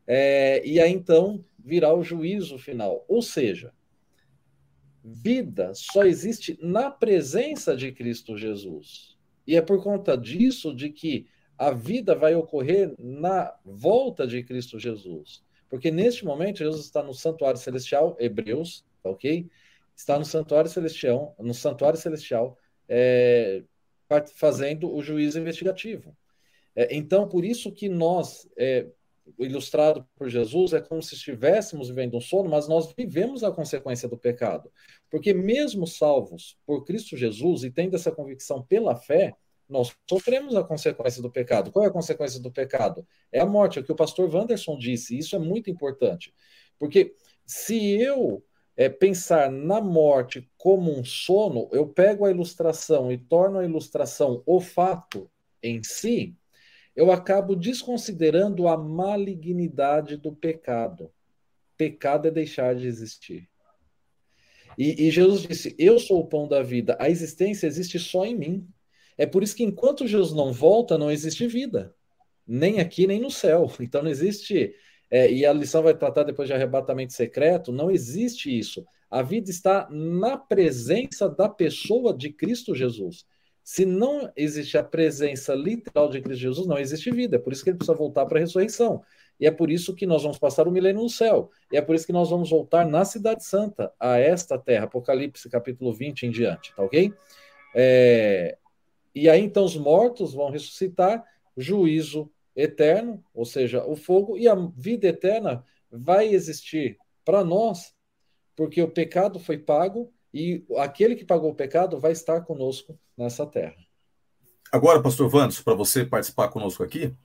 É, 0.06 0.66
e 0.66 0.80
aí 0.80 0.92
então 0.92 1.44
virá 1.58 1.92
o 1.92 2.02
juízo 2.02 2.58
final. 2.58 3.04
Ou 3.06 3.20
seja, 3.20 3.72
vida 5.06 5.72
só 5.74 6.04
existe 6.04 6.58
na 6.60 6.90
presença 6.90 7.76
de 7.76 7.92
Cristo 7.92 8.36
Jesus. 8.36 9.16
E 9.46 9.54
é 9.54 9.62
por 9.62 9.80
conta 9.82 10.16
disso 10.18 10.74
de 10.74 10.90
que 10.90 11.28
a 11.56 11.70
vida 11.70 12.14
vai 12.14 12.34
ocorrer 12.34 12.92
na 12.98 13.54
volta 13.64 14.26
de 14.26 14.42
Cristo 14.42 14.78
Jesus. 14.78 15.44
Porque 15.70 15.90
neste 15.90 16.24
momento 16.24 16.58
Jesus 16.58 16.84
está 16.84 17.02
no 17.02 17.14
santuário 17.14 17.58
celestial, 17.58 18.16
Hebreus, 18.18 18.84
tá 19.02 19.10
ok? 19.10 19.48
Está 19.94 20.18
no 20.18 20.24
santuário 20.24 20.68
celestial, 20.68 21.34
no 21.38 21.54
santuário 21.54 21.98
celestial, 21.98 22.58
é, 22.88 23.62
fazendo 24.34 24.92
o 24.92 25.02
juízo 25.02 25.38
investigativo. 25.38 26.16
É, 26.74 26.94
então, 26.94 27.28
por 27.28 27.44
isso 27.44 27.72
que 27.72 27.88
nós 27.88 28.48
é, 28.56 28.86
ilustrado 29.38 30.06
por 30.14 30.28
Jesus 30.28 30.72
é 30.72 30.80
como 30.80 31.02
se 31.02 31.14
estivéssemos 31.14 31.88
vivendo 31.88 32.16
um 32.16 32.20
sono, 32.20 32.48
mas 32.48 32.68
nós 32.68 32.92
vivemos 32.96 33.42
a 33.42 33.50
consequência 33.50 34.08
do 34.08 34.16
pecado. 34.16 34.70
Porque 35.10 35.34
mesmo 35.34 35.86
salvos 35.86 36.58
por 36.66 36.84
Cristo 36.84 37.16
Jesus 37.16 37.64
e 37.64 37.70
tendo 37.70 37.96
essa 37.96 38.12
convicção 38.12 38.62
pela 38.62 38.94
fé, 38.94 39.34
nós 39.68 39.92
sofremos 40.08 40.54
a 40.54 40.62
consequência 40.62 41.20
do 41.20 41.30
pecado. 41.30 41.72
Qual 41.72 41.84
é 41.84 41.88
a 41.88 41.92
consequência 41.92 42.40
do 42.40 42.52
pecado? 42.52 43.06
É 43.32 43.40
a 43.40 43.46
morte, 43.46 43.78
é 43.78 43.82
o 43.82 43.84
que 43.84 43.92
o 43.92 43.96
pastor 43.96 44.32
Wanderson 44.32 44.78
disse. 44.78 45.18
Isso 45.18 45.34
é 45.34 45.38
muito 45.38 45.68
importante. 45.68 46.32
Porque 46.78 47.14
se 47.44 48.00
eu 48.00 48.44
é, 48.76 48.88
pensar 48.88 49.50
na 49.50 49.80
morte 49.80 50.48
como 50.56 50.96
um 50.96 51.04
sono, 51.04 51.68
eu 51.72 51.88
pego 51.88 52.24
a 52.24 52.30
ilustração 52.30 53.10
e 53.10 53.18
torno 53.18 53.58
a 53.58 53.64
ilustração 53.64 54.42
o 54.46 54.60
fato 54.60 55.30
em 55.62 55.82
si, 55.82 56.36
eu 56.96 57.12
acabo 57.12 57.54
desconsiderando 57.54 58.66
a 58.66 58.76
malignidade 58.76 60.16
do 60.16 60.34
pecado. 60.34 61.12
Pecado 61.76 62.26
é 62.26 62.30
deixar 62.30 62.74
de 62.74 62.86
existir. 62.86 63.46
E, 64.78 65.06
e, 65.06 65.10
Jesus 65.10 65.42
disse: 65.42 65.76
Eu 65.78 65.98
sou 65.98 66.20
o 66.20 66.26
pão 66.26 66.48
da 66.48 66.62
vida. 66.62 66.96
A 66.98 67.10
existência 67.10 67.66
existe 67.66 67.98
só 67.98 68.24
em 68.24 68.34
mim. 68.34 68.68
É 69.18 69.26
por 69.26 69.42
isso 69.42 69.54
que 69.54 69.64
enquanto 69.64 70.06
Jesus 70.06 70.32
não 70.34 70.52
volta, 70.52 70.96
não 70.98 71.10
existe 71.10 71.46
vida. 71.46 71.94
Nem 72.46 72.80
aqui, 72.80 73.06
nem 73.06 73.20
no 73.20 73.30
céu. 73.30 73.70
Então 73.80 74.02
não 74.02 74.10
existe. 74.10 74.74
É, 75.10 75.30
e 75.30 75.44
a 75.44 75.52
lição 75.52 75.82
vai 75.82 75.94
tratar 75.94 76.24
depois 76.24 76.48
de 76.48 76.54
arrebatamento 76.54 77.12
secreto. 77.12 77.72
Não 77.72 77.90
existe 77.90 78.56
isso. 78.56 78.84
A 79.10 79.22
vida 79.22 79.50
está 79.50 79.88
na 79.90 80.36
presença 80.36 81.28
da 81.28 81.48
pessoa 81.48 82.16
de 82.16 82.30
Cristo 82.30 82.74
Jesus. 82.74 83.24
Se 83.66 83.84
não 83.84 84.30
existe 84.36 84.78
a 84.78 84.84
presença 84.84 85.52
literal 85.52 86.08
de 86.08 86.20
Cristo 86.20 86.40
Jesus, 86.40 86.68
não 86.68 86.78
existe 86.78 87.10
vida. 87.10 87.34
É 87.34 87.38
por 87.40 87.52
isso 87.52 87.64
que 87.64 87.70
ele 87.70 87.76
precisa 87.76 87.98
voltar 87.98 88.24
para 88.24 88.38
a 88.38 88.40
ressurreição. 88.40 89.02
E 89.40 89.46
é 89.46 89.50
por 89.50 89.72
isso 89.72 89.92
que 89.92 90.06
nós 90.06 90.22
vamos 90.22 90.38
passar 90.38 90.68
o 90.68 90.70
milênio 90.70 91.02
no 91.02 91.10
céu. 91.10 91.50
E 91.72 91.76
é 91.76 91.82
por 91.82 91.96
isso 91.96 92.06
que 92.06 92.12
nós 92.12 92.30
vamos 92.30 92.48
voltar 92.48 92.86
na 92.86 93.04
Cidade 93.04 93.44
Santa, 93.44 93.92
a 93.98 94.18
esta 94.18 94.56
terra. 94.56 94.84
Apocalipse 94.84 95.50
capítulo 95.50 95.92
20 95.92 96.26
em 96.26 96.30
diante, 96.30 96.72
tá 96.76 96.84
ok? 96.84 97.12
É... 97.74 98.56
E 99.12 99.28
aí 99.28 99.42
então 99.42 99.64
os 99.64 99.76
mortos 99.76 100.32
vão 100.32 100.48
ressuscitar, 100.48 101.24
juízo 101.56 102.30
eterno, 102.54 103.20
ou 103.34 103.44
seja, 103.44 103.84
o 103.84 103.96
fogo, 103.96 104.38
e 104.38 104.46
a 104.46 104.54
vida 104.76 105.08
eterna 105.08 105.64
vai 105.90 106.28
existir 106.28 106.98
para 107.24 107.42
nós, 107.42 107.92
porque 108.54 108.80
o 108.80 108.88
pecado 108.88 109.40
foi 109.40 109.58
pago 109.58 110.12
e 110.36 110.66
aquele 110.76 111.16
que 111.16 111.24
pagou 111.24 111.50
o 111.50 111.54
pecado 111.54 111.98
vai 111.98 112.12
estar 112.12 112.42
conosco 112.42 112.98
nessa 113.16 113.46
terra. 113.46 113.76
Agora, 114.70 115.02
pastor 115.02 115.30
Vandes, 115.30 115.62
para 115.62 115.72
você 115.72 116.04
participar 116.04 116.48
conosco 116.48 116.82
aqui, 116.82 117.16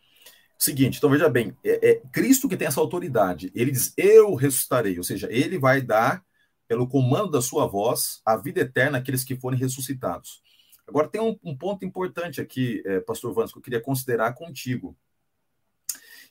seguinte, 0.57 0.97
então 0.97 1.09
veja 1.09 1.27
bem, 1.27 1.53
é, 1.61 1.89
é, 1.89 2.01
Cristo 2.09 2.47
que 2.47 2.55
tem 2.55 2.69
essa 2.69 2.79
autoridade, 2.79 3.51
ele 3.53 3.71
diz, 3.71 3.93
eu 3.97 4.33
ressuscitarei, 4.35 4.97
ou 4.97 5.03
seja, 5.03 5.27
ele 5.29 5.59
vai 5.59 5.81
dar, 5.81 6.23
pelo 6.69 6.87
comando 6.87 7.31
da 7.31 7.41
sua 7.41 7.67
voz, 7.67 8.21
a 8.25 8.37
vida 8.37 8.61
eterna 8.61 8.99
àqueles 8.99 9.25
que 9.25 9.35
forem 9.35 9.59
ressuscitados. 9.59 10.41
Agora, 10.87 11.09
tem 11.09 11.19
um, 11.19 11.37
um 11.43 11.57
ponto 11.57 11.83
importante 11.83 12.39
aqui, 12.39 12.81
é, 12.85 13.01
pastor 13.01 13.33
Vandes, 13.33 13.51
que 13.51 13.59
eu 13.59 13.63
queria 13.63 13.81
considerar 13.81 14.33
contigo, 14.35 14.95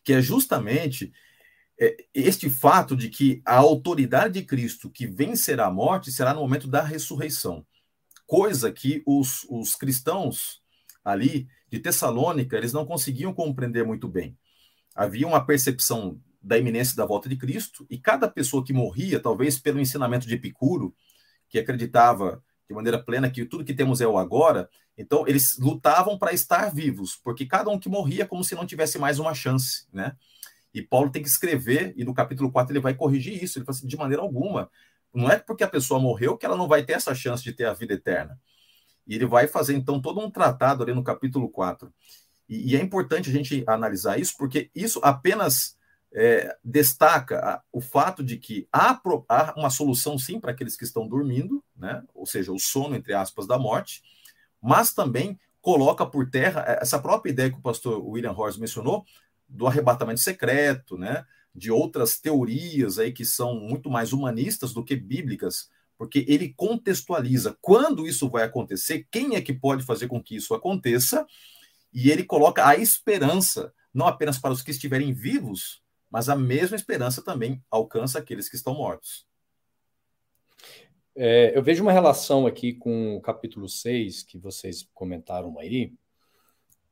que 0.03 0.15
é 0.15 0.23
justamente 0.23 1.13
este 2.13 2.51
fato 2.51 2.95
de 2.95 3.09
que 3.09 3.41
a 3.45 3.57
autoridade 3.57 4.41
de 4.41 4.47
Cristo 4.47 4.91
que 4.91 5.07
vencerá 5.07 5.67
a 5.67 5.71
morte 5.71 6.13
será 6.13 6.35
no 6.35 6.41
momento 6.41 6.69
da 6.69 6.83
ressurreição, 6.83 7.65
coisa 8.27 8.71
que 8.71 9.03
os, 9.07 9.47
os 9.49 9.75
cristãos 9.75 10.61
ali 11.03 11.49
de 11.71 11.79
Tessalônica, 11.79 12.57
eles 12.57 12.73
não 12.73 12.85
conseguiam 12.85 13.33
compreender 13.33 13.85
muito 13.85 14.07
bem. 14.07 14.37
Havia 14.95 15.27
uma 15.27 15.45
percepção 15.45 16.21
da 16.43 16.59
iminência 16.59 16.97
da 16.97 17.07
volta 17.07 17.29
de 17.29 17.37
Cristo, 17.37 17.87
e 17.89 17.99
cada 17.99 18.29
pessoa 18.29 18.65
que 18.65 18.73
morria, 18.73 19.21
talvez 19.21 19.59
pelo 19.59 19.81
ensinamento 19.81 20.27
de 20.27 20.35
Epicuro, 20.35 20.95
que 21.49 21.59
acreditava 21.59 22.43
de 22.69 22.75
maneira 22.75 23.03
plena 23.03 23.31
que 23.31 23.45
tudo 23.45 23.65
que 23.65 23.75
temos 23.75 24.01
é 24.01 24.07
o 24.07 24.19
agora, 24.19 24.69
então 24.97 25.27
eles 25.27 25.59
lutavam 25.59 26.19
para 26.19 26.33
estar 26.33 26.73
vivos, 26.73 27.17
porque 27.17 27.47
cada 27.47 27.71
um 27.71 27.79
que 27.79 27.89
morria 27.89 28.23
é 28.23 28.27
como 28.27 28.45
se 28.45 28.55
não 28.55 28.67
tivesse 28.67 28.99
mais 28.99 29.19
uma 29.19 29.35
chance, 29.35 29.87
né? 29.93 30.17
E 30.73 30.83
Paulo 30.83 31.11
tem 31.11 31.23
que 31.23 31.29
escrever, 31.29 31.93
e 31.97 32.05
no 32.05 32.15
capítulo 32.15 32.51
4 32.51 32.73
ele 32.73 32.81
vai 32.81 32.95
corrigir 32.95 33.43
isso, 33.43 33.59
ele 33.59 33.65
fala 33.65 33.77
assim, 33.77 33.87
de 33.87 33.97
maneira 33.97 34.23
alguma, 34.23 34.71
não 35.13 35.31
é 35.31 35.39
porque 35.39 35.65
a 35.65 35.69
pessoa 35.69 36.01
morreu 36.01 36.37
que 36.37 36.47
ela 36.47 36.57
não 36.57 36.69
vai 36.69 36.85
ter 36.85 36.93
essa 36.93 37.15
chance 37.15 37.43
de 37.43 37.53
ter 37.53 37.65
a 37.65 37.73
vida 37.73 37.95
eterna. 37.95 38.39
E 39.07 39.15
ele 39.15 39.27
vai 39.27 39.49
fazer, 39.49 39.75
então, 39.75 40.01
todo 40.01 40.21
um 40.21 40.31
tratado 40.31 40.83
ali 40.83 40.95
no 40.95 41.03
capítulo 41.03 41.49
4. 41.49 41.93
E, 42.49 42.73
e 42.73 42.77
é 42.77 42.81
importante 42.81 43.29
a 43.29 43.33
gente 43.33 43.65
analisar 43.67 44.21
isso, 44.21 44.37
porque 44.39 44.71
isso 44.75 45.01
apenas 45.03 45.77
é, 46.13 46.57
destaca 46.65 47.63
o 47.73 47.81
fato 47.81 48.23
de 48.23 48.37
que 48.37 48.69
há, 48.73 49.01
há 49.29 49.55
uma 49.57 49.71
solução, 49.71 50.19
sim, 50.19 50.41
para 50.41 50.53
aqueles 50.53 50.77
que 50.77 50.85
estão 50.85 51.09
dormindo, 51.09 51.63
né? 51.77 52.03
ou 52.15 52.27
seja, 52.27 52.53
o 52.53 52.59
sono, 52.59 52.95
entre 52.95 53.15
aspas, 53.15 53.47
da 53.47 53.59
morte, 53.59 54.03
mas 54.61 54.93
também 54.93 55.39
coloca 55.61 56.07
por 56.07 56.29
terra 56.29 56.65
essa 56.81 56.99
própria 56.99 57.31
ideia 57.31 57.51
que 57.51 57.59
o 57.59 57.63
pastor 57.63 58.05
William 58.05 58.33
Horst 58.33 58.59
mencionou, 58.59 59.05
do 59.51 59.67
arrebatamento 59.67 60.21
secreto, 60.21 60.97
né? 60.97 61.27
de 61.55 61.71
outras 61.71 62.19
teorias 62.19 62.99
aí 62.99 63.13
que 63.13 63.25
são 63.25 63.59
muito 63.59 63.91
mais 63.91 64.13
humanistas 64.13 64.73
do 64.73 64.85
que 64.85 64.95
bíblicas, 64.97 65.69
porque 65.99 66.25
ele 66.29 66.55
contextualiza 66.55 67.57
quando 67.61 68.07
isso 68.07 68.29
vai 68.29 68.45
acontecer, 68.45 69.07
quem 69.11 69.35
é 69.35 69.41
que 69.41 69.53
pode 69.53 69.85
fazer 69.85 70.09
com 70.09 70.23
que 70.23 70.37
isso 70.37 70.55
aconteça, 70.55 71.27
e 71.93 72.11
ele 72.11 72.25
coloca 72.25 72.67
a 72.67 72.77
esperança, 72.77 73.73
não 73.93 74.07
apenas 74.07 74.39
para 74.39 74.53
os 74.53 74.63
que 74.63 74.71
estiverem 74.71 75.13
vivos, 75.13 75.83
mas 76.09 76.29
a 76.29 76.37
mesma 76.37 76.77
esperança 76.77 77.23
também 77.23 77.63
alcança 77.71 78.19
aqueles 78.19 78.49
que 78.49 78.57
estão 78.57 78.75
mortos. 78.75 79.27
É, 81.17 81.57
eu 81.57 81.63
vejo 81.63 81.83
uma 81.83 81.93
relação 81.93 82.47
aqui 82.47 82.73
com 82.73 83.17
o 83.17 83.21
capítulo 83.21 83.69
6, 83.69 84.23
que 84.23 84.39
vocês 84.39 84.89
comentaram 84.95 85.59
aí, 85.59 85.93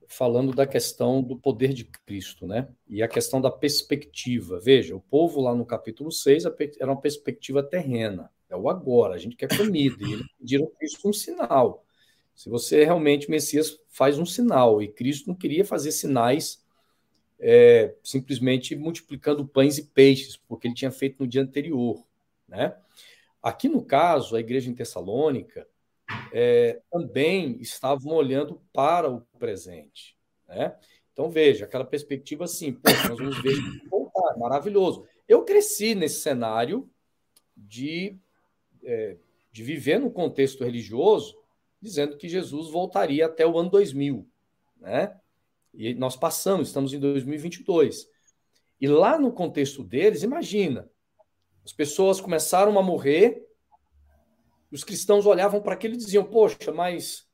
falando 0.09 0.55
da 0.55 0.67
questão 0.67 1.23
do 1.23 1.37
poder 1.37 1.75
de 1.75 1.85
Cristo, 1.85 2.47
né? 2.47 2.67
E 2.89 3.03
a 3.03 3.09
questão 3.09 3.41
da 3.41 3.51
perspectiva. 3.51 4.59
Veja, 4.59 4.97
o 4.97 5.01
povo 5.01 5.41
lá 5.41 5.55
no 5.55 5.67
capítulo 5.67 6.11
6 6.11 6.45
era 6.81 6.91
uma 6.91 7.01
perspectiva 7.01 7.63
terrena. 7.63 8.31
É 8.49 8.57
o 8.57 8.71
agora, 8.71 9.15
a 9.15 9.19
gente 9.19 9.37
quer 9.37 9.55
comida. 9.55 10.03
E 10.03 10.13
eles 10.15 10.27
pediram 10.39 10.67
Cristo 10.79 11.09
um 11.09 11.13
sinal. 11.13 11.85
Se 12.35 12.49
você 12.49 12.85
realmente 12.85 13.31
Messias, 13.31 13.79
faz 13.91 14.19
um 14.19 14.25
sinal. 14.25 14.83
E 14.83 14.89
Cristo 14.89 15.29
não 15.29 15.35
queria 15.35 15.65
fazer 15.65 15.93
sinais 15.93 16.65
é, 17.39 17.95
simplesmente 18.03 18.75
multiplicando 18.75 19.47
pães 19.47 19.77
e 19.77 19.85
peixes, 19.85 20.37
porque 20.37 20.67
ele 20.67 20.75
tinha 20.75 20.91
feito 20.91 21.23
no 21.23 21.29
dia 21.29 21.43
anterior. 21.43 22.03
Né? 22.49 22.75
Aqui 23.43 23.69
no 23.69 23.85
caso, 23.85 24.35
a 24.35 24.41
igreja 24.41 24.71
em 24.71 24.75
Tessalônica 24.75 25.67
é, 26.33 26.81
também 26.91 27.61
estavam 27.61 28.13
olhando 28.13 28.61
para 28.73 29.11
o 29.11 29.21
presente. 29.39 30.17
Né? 30.47 30.77
Então, 31.13 31.29
veja, 31.31 31.65
aquela 31.65 31.85
perspectiva 31.85 32.45
assim, 32.45 32.73
pô, 32.73 32.91
nós 33.09 33.19
vamos 33.19 33.43
ver 33.43 33.57
voltar, 33.91 34.37
maravilhoso. 34.39 35.07
Eu 35.27 35.45
cresci 35.45 35.95
nesse 35.95 36.21
cenário 36.21 36.89
de 37.57 38.17
é, 38.83 39.17
de 39.51 39.63
viver 39.65 39.99
no 39.99 40.11
contexto 40.11 40.63
religioso, 40.63 41.37
dizendo 41.81 42.17
que 42.17 42.29
Jesus 42.29 42.71
voltaria 42.71 43.27
até 43.27 43.45
o 43.45 43.59
ano 43.59 43.69
2000, 43.71 44.25
né? 44.77 45.19
E 45.75 45.95
nós 45.95 46.17
passamos, 46.17 46.69
estamos 46.69 46.93
em 46.93 47.01
2022. 47.01 48.09
E 48.81 48.87
lá 48.87 49.19
no 49.19 49.33
contexto 49.33 49.83
deles, 49.83 50.23
imagina, 50.23 50.89
as 51.65 51.73
pessoas 51.73 52.21
começaram 52.21 52.79
a 52.79 52.83
morrer, 52.83 53.48
os 54.71 54.85
cristãos 54.85 55.27
olhavam 55.27 55.61
para 55.61 55.75
aquilo 55.75 55.95
e 55.95 55.99
diziam: 55.99 56.25
Poxa, 56.25 56.73
mas 56.73 57.27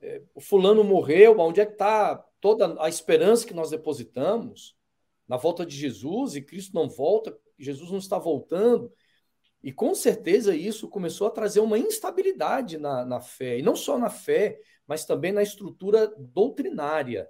é, 0.00 0.22
o 0.34 0.40
fulano 0.40 0.84
morreu, 0.84 1.38
onde 1.38 1.60
é 1.60 1.66
que 1.66 1.72
está 1.72 2.16
toda 2.40 2.82
a 2.82 2.88
esperança 2.88 3.46
que 3.46 3.54
nós 3.54 3.70
depositamos 3.70 4.76
na 5.28 5.36
volta 5.36 5.64
de 5.64 5.76
Jesus 5.76 6.34
e 6.34 6.42
Cristo 6.42 6.74
não 6.74 6.88
volta, 6.88 7.36
Jesus 7.58 7.90
não 7.90 7.98
está 7.98 8.18
voltando? 8.18 8.92
E 9.62 9.72
com 9.72 9.94
certeza 9.94 10.54
isso 10.54 10.88
começou 10.88 11.28
a 11.28 11.30
trazer 11.30 11.60
uma 11.60 11.78
instabilidade 11.78 12.78
na, 12.78 13.04
na 13.04 13.20
fé, 13.20 13.58
e 13.58 13.62
não 13.62 13.76
só 13.76 13.96
na 13.96 14.10
fé, 14.10 14.60
mas 14.86 15.04
também 15.04 15.30
na 15.30 15.42
estrutura 15.42 16.12
doutrinária, 16.18 17.28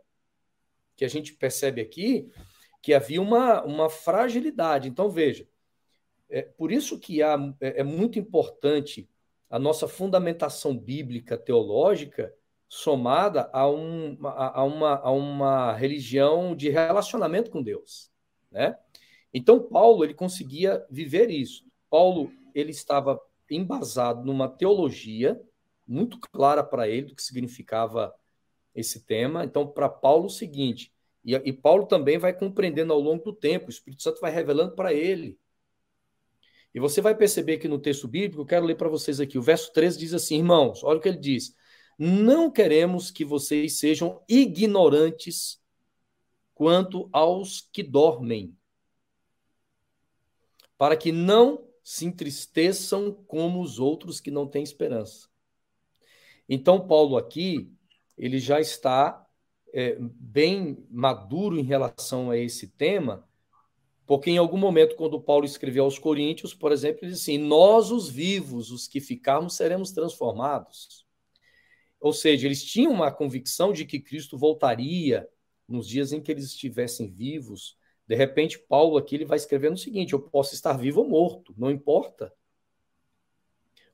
que 0.96 1.04
a 1.04 1.08
gente 1.08 1.34
percebe 1.34 1.80
aqui 1.80 2.30
que 2.82 2.92
havia 2.92 3.22
uma, 3.22 3.62
uma 3.62 3.88
fragilidade. 3.88 4.88
Então, 4.88 5.08
veja, 5.08 5.46
é 6.28 6.42
por 6.42 6.72
isso 6.72 6.98
que 6.98 7.22
há, 7.22 7.36
é, 7.60 7.80
é 7.80 7.84
muito 7.84 8.18
importante 8.18 9.08
a 9.52 9.58
nossa 9.58 9.86
fundamentação 9.86 10.74
bíblica 10.74 11.36
teológica 11.36 12.34
somada 12.66 13.50
a, 13.52 13.68
um, 13.68 14.16
a, 14.24 14.60
a, 14.60 14.64
uma, 14.64 14.96
a 14.96 15.10
uma 15.10 15.74
religião 15.74 16.56
de 16.56 16.70
relacionamento 16.70 17.50
com 17.50 17.62
Deus. 17.62 18.10
Né? 18.50 18.74
Então, 19.32 19.62
Paulo 19.62 20.04
ele 20.04 20.14
conseguia 20.14 20.82
viver 20.90 21.28
isso. 21.28 21.66
Paulo 21.90 22.32
ele 22.54 22.70
estava 22.70 23.20
embasado 23.50 24.24
numa 24.24 24.48
teologia 24.48 25.38
muito 25.86 26.18
clara 26.18 26.64
para 26.64 26.88
ele 26.88 27.08
do 27.08 27.14
que 27.14 27.22
significava 27.22 28.14
esse 28.74 29.04
tema. 29.04 29.44
Então, 29.44 29.66
para 29.66 29.86
Paulo, 29.86 30.24
o 30.24 30.30
seguinte, 30.30 30.90
e, 31.22 31.34
e, 31.34 31.52
Paulo 31.52 31.84
também 31.84 32.16
vai 32.16 32.32
compreendendo 32.32 32.94
ao 32.94 33.00
longo 33.00 33.22
do 33.22 33.34
tempo, 33.34 33.66
o 33.66 33.70
Espírito 33.70 34.02
Santo 34.02 34.18
vai 34.18 34.32
revelando 34.32 34.74
para 34.74 34.94
ele. 34.94 35.38
E 36.74 36.80
você 36.80 37.00
vai 37.00 37.14
perceber 37.14 37.58
que 37.58 37.68
no 37.68 37.78
texto 37.78 38.08
bíblico, 38.08 38.42
eu 38.42 38.46
quero 38.46 38.64
ler 38.64 38.76
para 38.76 38.88
vocês 38.88 39.20
aqui, 39.20 39.36
o 39.36 39.42
verso 39.42 39.72
13 39.72 39.98
diz 39.98 40.14
assim: 40.14 40.38
irmãos, 40.38 40.82
olha 40.82 40.98
o 40.98 41.00
que 41.00 41.08
ele 41.08 41.18
diz. 41.18 41.54
Não 41.98 42.50
queremos 42.50 43.10
que 43.10 43.24
vocês 43.24 43.78
sejam 43.78 44.22
ignorantes 44.28 45.60
quanto 46.54 47.08
aos 47.12 47.68
que 47.72 47.82
dormem, 47.82 48.56
para 50.78 50.96
que 50.96 51.12
não 51.12 51.66
se 51.84 52.06
entristeçam 52.06 53.12
como 53.26 53.60
os 53.60 53.78
outros 53.78 54.20
que 54.20 54.30
não 54.30 54.46
têm 54.46 54.62
esperança. 54.62 55.28
Então, 56.48 56.86
Paulo 56.86 57.16
aqui, 57.16 57.70
ele 58.16 58.38
já 58.38 58.60
está 58.60 59.26
é, 59.72 59.96
bem 60.00 60.86
maduro 60.90 61.58
em 61.58 61.62
relação 61.62 62.30
a 62.30 62.36
esse 62.36 62.68
tema, 62.68 63.26
porque 64.12 64.30
em 64.30 64.36
algum 64.36 64.58
momento, 64.58 64.94
quando 64.94 65.18
Paulo 65.18 65.46
escreveu 65.46 65.84
aos 65.84 65.98
Coríntios, 65.98 66.52
por 66.52 66.70
exemplo, 66.70 66.98
ele 67.00 67.12
diz 67.12 67.22
assim: 67.22 67.38
Nós, 67.38 67.90
os 67.90 68.10
vivos, 68.10 68.70
os 68.70 68.86
que 68.86 69.00
ficarmos, 69.00 69.56
seremos 69.56 69.90
transformados. 69.90 71.06
Ou 71.98 72.12
seja, 72.12 72.46
eles 72.46 72.62
tinham 72.62 72.92
uma 72.92 73.10
convicção 73.10 73.72
de 73.72 73.86
que 73.86 73.98
Cristo 73.98 74.36
voltaria 74.36 75.26
nos 75.66 75.88
dias 75.88 76.12
em 76.12 76.20
que 76.20 76.30
eles 76.30 76.44
estivessem 76.44 77.10
vivos, 77.10 77.74
de 78.06 78.14
repente, 78.14 78.58
Paulo 78.58 78.98
aqui 78.98 79.14
ele 79.14 79.24
vai 79.24 79.38
escrevendo 79.38 79.76
o 79.76 79.78
seguinte: 79.78 80.12
eu 80.12 80.20
posso 80.20 80.52
estar 80.52 80.74
vivo 80.74 81.00
ou 81.00 81.08
morto, 81.08 81.54
não 81.56 81.70
importa. 81.70 82.30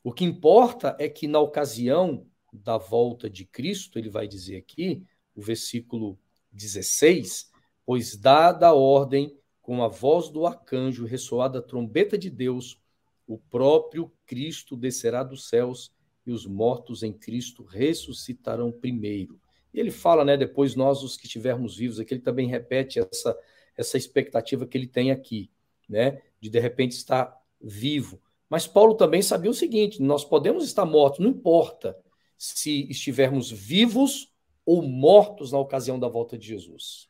O 0.03 0.13
que 0.13 0.25
importa 0.25 0.97
é 0.99 1.09
que 1.09 1.29
na 1.29 1.39
ocasião 1.39 2.27
da 2.53 2.77
volta 2.77 3.31
de 3.31 3.45
Cristo, 3.45 4.01
ele 4.01 4.11
vai 4.11 4.27
dizer 4.27 4.57
aqui, 4.57 5.07
o 5.33 5.41
versículo 5.41 6.19
16, 6.51 7.53
pois 7.87 8.17
dada 8.17 8.67
a 8.67 8.75
ordem 8.75 9.38
com 9.69 9.85
a 9.85 9.89
voz 9.89 10.31
do 10.31 10.47
arcanjo 10.47 11.05
ressoada 11.05 11.59
a 11.59 11.63
trombeta 11.63 12.17
de 12.17 12.31
Deus, 12.31 12.81
o 13.27 13.37
próprio 13.37 14.11
Cristo 14.25 14.75
descerá 14.75 15.23
dos 15.23 15.47
céus 15.47 15.93
e 16.25 16.31
os 16.31 16.47
mortos 16.47 17.03
em 17.03 17.13
Cristo 17.13 17.63
ressuscitarão 17.65 18.73
primeiro. 18.73 19.39
E 19.75 19.79
ele 19.79 19.91
fala, 19.91 20.25
né, 20.25 20.39
depois 20.39 20.75
nós 20.75 21.03
os 21.03 21.19
que 21.19 21.27
estivermos 21.27 21.77
vivos, 21.77 22.01
aqui 22.01 22.15
ele 22.15 22.23
também 22.23 22.49
repete 22.49 22.99
essa 22.99 23.39
essa 23.77 23.99
expectativa 23.99 24.67
que 24.67 24.79
ele 24.79 24.87
tem 24.87 25.11
aqui, 25.11 25.51
né, 25.87 26.23
de 26.41 26.49
de 26.49 26.59
repente 26.59 26.93
estar 26.93 27.39
vivo. 27.61 28.23
Mas 28.49 28.67
Paulo 28.67 28.95
também 28.95 29.21
sabia 29.21 29.51
o 29.51 29.55
seguinte: 29.55 30.01
nós 30.01 30.25
podemos 30.25 30.65
estar 30.65 30.87
mortos, 30.87 31.21
não 31.21 31.29
importa 31.29 31.95
se 32.39 32.91
estivermos 32.91 33.51
vivos 33.51 34.33
ou 34.65 34.81
mortos 34.81 35.53
na 35.53 35.59
ocasião 35.59 36.01
da 36.01 36.09
volta 36.09 36.39
de 36.39 36.47
Jesus. 36.47 37.08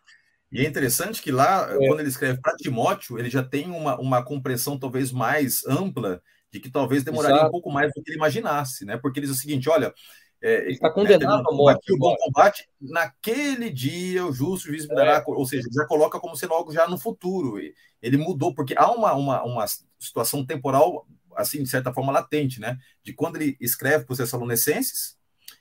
E 0.51 0.65
é 0.65 0.69
interessante 0.69 1.21
que 1.21 1.31
lá, 1.31 1.69
é. 1.71 1.87
quando 1.87 2.01
ele 2.01 2.09
escreve 2.09 2.41
para 2.41 2.57
Timóteo, 2.57 3.19
ele 3.19 3.29
já 3.29 3.43
tem 3.43 3.71
uma, 3.71 4.01
uma 4.01 4.23
compreensão 4.23 4.79
talvez 4.79 5.13
mais 5.13 5.65
ampla 5.67 6.23
de 6.51 6.59
que 6.59 6.71
talvez 6.71 7.05
demoraria 7.05 7.37
Exato. 7.37 7.49
um 7.49 7.53
pouco 7.53 7.71
mais 7.71 7.93
do 7.93 8.03
que 8.03 8.11
ele 8.11 8.17
imaginasse, 8.17 8.85
né? 8.85 8.97
Porque 8.97 9.21
ele 9.21 9.27
diz 9.27 9.37
o 9.37 9.39
seguinte: 9.39 9.69
olha, 9.69 9.93
é, 10.41 10.71
está 10.71 10.91
condenado 10.91 11.43
né, 11.43 11.45
à 11.47 11.55
morte. 11.55 11.93
O 11.93 11.99
bom 11.99 12.15
combate, 12.17 12.69
naquele 12.81 13.71
dia 13.71 14.25
o 14.25 14.33
justo 14.33 14.69
juiz 14.69 14.87
me 14.87 14.95
dará, 14.95 15.19
é. 15.19 15.25
ou 15.27 15.45
seja, 15.45 15.69
já 15.71 15.85
coloca 15.87 16.19
como 16.21 16.37
sendo 16.37 16.55
algo 16.55 16.73
já 16.73 16.87
no 16.89 16.99
futuro. 16.99 17.59
Ele 18.01 18.17
mudou, 18.17 18.55
porque 18.55 18.75
há 18.77 18.91
uma, 18.91 19.13
uma, 19.15 19.43
uma 19.45 19.65
situação 19.99 20.47
temporal, 20.47 21.07
assim, 21.37 21.63
de 21.63 21.69
certa 21.69 21.93
forma, 21.93 22.13
latente, 22.13 22.61
né? 22.61 22.79
De 23.03 23.13
quando 23.13 23.37
ele 23.37 23.57
escreve 23.61 24.05
para 24.05 24.13
os 24.13 24.19
Tessalonicenses 24.19 25.19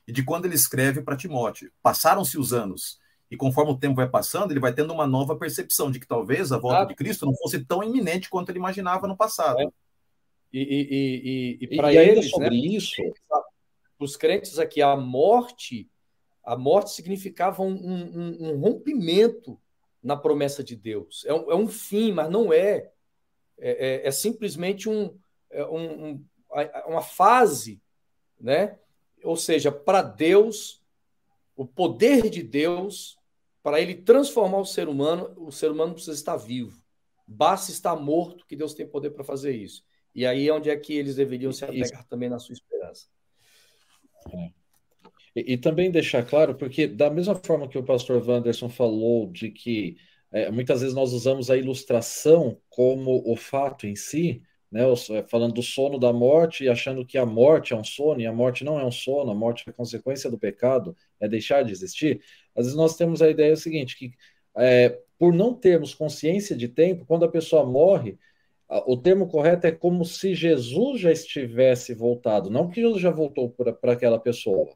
e 0.08 0.12
de 0.12 0.24
quando 0.24 0.46
ele 0.46 0.56
escreve 0.56 1.02
para 1.02 1.18
Timóteo. 1.18 1.72
Passaram-se 1.82 2.38
os 2.38 2.54
anos. 2.54 3.00
E 3.30 3.36
conforme 3.36 3.72
o 3.72 3.78
tempo 3.78 3.96
vai 3.96 4.10
passando, 4.10 4.52
ele 4.52 4.60
vai 4.60 4.74
tendo 4.74 4.94
uma 4.94 5.06
nova 5.06 5.36
percepção 5.36 5.92
de 5.92 6.00
que 6.00 6.08
talvez 6.08 6.52
a 6.52 6.58
volta 6.58 6.82
ah. 6.82 6.86
de 6.86 6.96
Cristo 6.96 7.26
não 7.26 7.36
fosse 7.36 7.64
tão 7.66 7.84
iminente 7.84 8.30
quanto 8.30 8.50
ele 8.50 8.60
imaginava 8.60 9.08
no 9.08 9.18
passado. 9.18 9.60
É. 9.60 9.68
E, 10.54 10.60
e, 10.62 11.58
e, 11.62 11.74
e 11.74 11.76
para 11.76 11.94
eles, 11.94 12.30
sobre 12.30 12.50
né, 12.50 12.56
isso, 12.56 13.02
os 14.00 14.16
crentes 14.16 14.58
aqui, 14.60 14.82
a 14.82 14.96
morte, 14.96 15.90
a 16.44 16.56
morte 16.56 16.92
significava 16.92 17.62
um, 17.62 17.74
um, 17.74 18.38
um 18.40 18.60
rompimento 18.60 19.60
na 20.02 20.16
promessa 20.16 20.64
de 20.64 20.76
Deus. 20.76 21.26
É 21.26 21.34
um, 21.34 21.52
é 21.52 21.56
um 21.56 21.68
fim, 21.68 22.14
mas 22.14 22.30
não 22.30 22.54
é. 22.54 22.92
É, 23.60 24.04
é, 24.04 24.08
é 24.08 24.12
simplesmente 24.12 24.88
um, 24.88 25.18
é 25.50 25.66
um, 25.66 26.24
uma 26.86 27.02
fase, 27.02 27.82
né? 28.40 28.78
Ou 29.24 29.36
seja, 29.36 29.72
para 29.72 30.02
Deus, 30.02 30.82
o 31.56 31.66
poder 31.66 32.30
de 32.30 32.44
Deus, 32.44 33.17
para 33.68 33.82
ele 33.82 33.96
transformar 33.96 34.60
o 34.60 34.66
ser 34.66 34.88
humano, 34.88 35.34
o 35.36 35.52
ser 35.52 35.70
humano 35.70 35.92
precisa 35.92 36.16
estar 36.16 36.38
vivo. 36.38 36.82
Basta 37.28 37.70
estar 37.70 37.98
morto 37.98 38.46
que 38.48 38.56
Deus 38.56 38.74
tem 38.74 38.88
poder 38.88 39.10
para 39.10 39.26
fazer 39.26 39.52
isso. 39.52 39.84
E 40.16 40.26
aí 40.26 40.48
é 40.48 40.54
onde 40.54 40.70
é 40.70 40.78
que 40.78 40.94
eles 40.94 41.18
deveriam 41.18 41.52
se 41.52 41.66
apegar 41.66 42.08
também 42.08 42.30
na 42.30 42.40
sua 42.40 42.54
esperança. 42.54 43.08
É. 44.34 44.52
E, 45.36 45.54
e, 45.54 45.58
também 45.58 45.92
deixar 45.92 46.24
claro, 46.24 46.56
porque 46.56 46.88
da 46.88 47.10
mesma 47.10 47.36
forma 47.36 47.68
que 47.68 47.78
o 47.78 47.84
pastor 47.84 48.26
Wanderson 48.26 48.70
falou 48.70 49.30
de 49.30 49.52
que 49.52 49.98
é, 50.32 50.50
muitas 50.50 50.80
vezes 50.80 50.96
nós 50.96 51.12
usamos 51.12 51.52
a 51.52 51.58
ilustração 51.58 52.62
como 52.70 53.22
o 53.30 53.36
fato 53.36 53.86
em 53.86 53.98
si, 53.98 54.42
né, 54.72 54.84
é, 55.12 55.24
falando 55.24 55.56
do 55.56 55.64
sono 55.64 55.98
da 55.98 56.12
morte 56.14 56.64
e 56.64 56.70
achando 56.70 57.06
que 57.06 57.18
a 57.18 57.26
morte 57.26 57.74
é 57.74 57.76
um 57.76 57.84
sono, 57.84 58.22
e 58.22 58.26
a 58.26 58.34
morte 58.34 58.64
não 58.64 58.80
é 58.80 58.86
um 58.86 58.92
sono, 58.92 59.32
a 59.32 59.36
morte 59.36 59.66
é 59.68 59.74
consequência 59.74 60.30
do 60.30 60.38
pecado, 60.38 60.96
é 61.20 61.28
deixar 61.28 61.64
de 61.64 61.72
existir. 61.72 62.22
Às 62.58 62.66
vezes 62.66 62.76
nós 62.76 62.98
temos 62.98 63.22
a 63.22 63.30
ideia 63.30 63.56
seguinte, 63.56 63.96
que 63.96 64.12
é, 64.58 65.00
por 65.20 65.32
não 65.34 65.54
termos 65.54 65.94
consciência 65.94 66.56
de 66.56 66.68
tempo, 66.68 67.06
quando 67.06 67.24
a 67.24 67.30
pessoa 67.30 67.66
morre, 67.66 68.18
o 68.86 68.98
termo 68.98 69.28
correto 69.28 69.66
é 69.66 69.72
como 69.72 70.04
se 70.04 70.36
Jesus 70.36 71.00
já 71.00 71.12
estivesse 71.12 71.94
voltado, 71.94 72.50
não 72.50 72.70
que 72.70 72.82
Jesus 72.82 73.02
já 73.02 73.12
voltou 73.12 73.50
para 73.50 73.94
aquela 73.94 74.20
pessoa. 74.20 74.76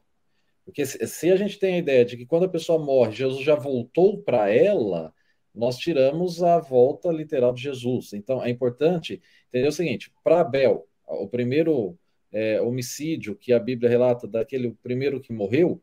Porque 0.64 0.86
se, 0.86 1.06
se, 1.06 1.30
a 1.30 1.36
gente 1.36 1.58
tem 1.58 1.74
a 1.74 1.78
ideia 1.78 2.04
de 2.04 2.16
que 2.16 2.24
quando 2.24 2.44
a 2.44 2.48
pessoa 2.48 2.78
morre, 2.78 3.12
Jesus 3.12 3.44
já 3.44 3.54
voltou 3.54 4.22
para 4.22 4.48
ela, 4.48 5.12
nós 5.54 5.76
tiramos 5.76 6.42
a 6.42 6.58
volta 6.58 7.10
literal 7.10 7.52
de 7.52 7.62
Jesus. 7.62 8.12
Então 8.12 8.42
é 8.42 8.48
importante 8.48 9.20
entender 9.48 9.68
o 9.68 9.72
seguinte: 9.72 10.10
para 10.24 10.40
Abel, 10.40 10.86
o 11.06 11.28
primeiro 11.28 11.98
é, 12.30 12.60
homicídio 12.62 13.36
que 13.36 13.52
a 13.52 13.58
Bíblia 13.58 13.90
relata, 13.90 14.26
daquele 14.26 14.72
primeiro 14.82 15.20
que 15.20 15.32
morreu, 15.32 15.82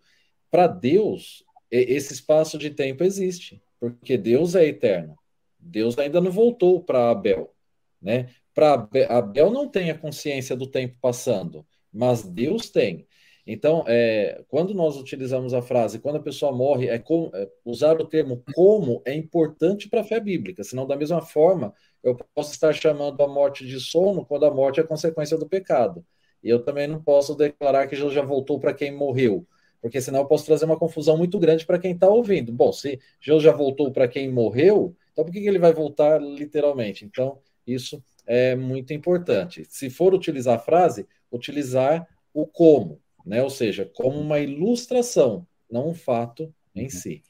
para 0.49 0.65
Deus, 0.65 1.43
esse 1.71 2.13
espaço 2.13 2.57
de 2.57 2.69
tempo 2.69 3.03
existe, 3.03 3.61
porque 3.79 4.17
Deus 4.17 4.55
é 4.55 4.65
eterno. 4.65 5.17
Deus 5.59 5.97
ainda 5.97 6.21
não 6.21 6.31
voltou 6.31 6.81
para 6.81 7.11
Abel. 7.11 7.53
Né? 8.01 8.29
Para 8.53 8.87
Abel 9.09 9.51
não 9.51 9.67
tem 9.67 9.91
a 9.91 9.97
consciência 9.97 10.55
do 10.55 10.67
tempo 10.67 10.95
passando, 11.01 11.65
mas 11.91 12.23
Deus 12.23 12.69
tem. 12.69 13.07
Então, 13.51 13.83
é, 13.87 14.43
quando 14.47 14.75
nós 14.75 14.95
utilizamos 14.95 15.55
a 15.55 15.61
frase 15.61 15.97
quando 15.97 16.17
a 16.17 16.21
pessoa 16.21 16.51
morre, 16.51 16.87
é, 16.87 16.99
com, 16.99 17.31
é 17.33 17.49
usar 17.65 17.99
o 17.99 18.05
termo 18.05 18.43
como 18.53 19.01
é 19.03 19.13
importante 19.15 19.89
para 19.89 20.01
a 20.01 20.03
fé 20.03 20.19
bíblica, 20.19 20.63
senão, 20.63 20.85
da 20.85 20.95
mesma 20.95 21.19
forma, 21.19 21.73
eu 22.03 22.15
posso 22.35 22.51
estar 22.51 22.73
chamando 22.73 23.21
a 23.23 23.27
morte 23.27 23.65
de 23.65 23.79
sono 23.79 24.23
quando 24.23 24.45
a 24.45 24.53
morte 24.53 24.79
é 24.79 24.83
consequência 24.83 25.35
do 25.35 25.49
pecado. 25.49 26.05
E 26.43 26.49
eu 26.49 26.63
também 26.63 26.87
não 26.87 27.01
posso 27.01 27.35
declarar 27.35 27.87
que 27.87 27.95
Jesus 27.95 28.13
já 28.13 28.21
voltou 28.21 28.59
para 28.59 28.73
quem 28.73 28.95
morreu, 28.95 29.47
porque 29.81 30.01
senão 30.01 30.19
eu 30.19 30.25
posso 30.25 30.45
trazer 30.45 30.65
uma 30.65 30.77
confusão 30.77 31.17
muito 31.17 31.39
grande 31.39 31.65
para 31.65 31.79
quem 31.79 31.93
está 31.93 32.07
ouvindo. 32.07 32.51
Bom, 32.51 32.71
se 32.71 32.99
Jesus 33.19 33.43
já 33.43 33.51
voltou 33.51 33.91
para 33.91 34.07
quem 34.07 34.31
morreu, 34.31 34.95
então 35.11 35.23
por 35.23 35.31
que, 35.31 35.41
que 35.41 35.47
ele 35.47 35.59
vai 35.59 35.73
voltar 35.73 36.21
literalmente? 36.21 37.05
Então, 37.05 37.39
isso 37.65 38.03
é 38.25 38.55
muito 38.55 38.93
importante. 38.93 39.65
Se 39.69 39.89
for 39.89 40.13
utilizar 40.13 40.55
a 40.55 40.59
frase, 40.59 41.07
utilizar 41.31 42.07
o 42.33 42.45
como, 42.45 43.01
né? 43.25 43.41
Ou 43.41 43.49
seja, 43.49 43.89
como 43.93 44.19
uma 44.19 44.39
ilustração, 44.39 45.47
não 45.69 45.89
um 45.89 45.93
fato 45.95 46.53
em 46.75 46.83
uhum. 46.83 46.89
si. 46.89 47.23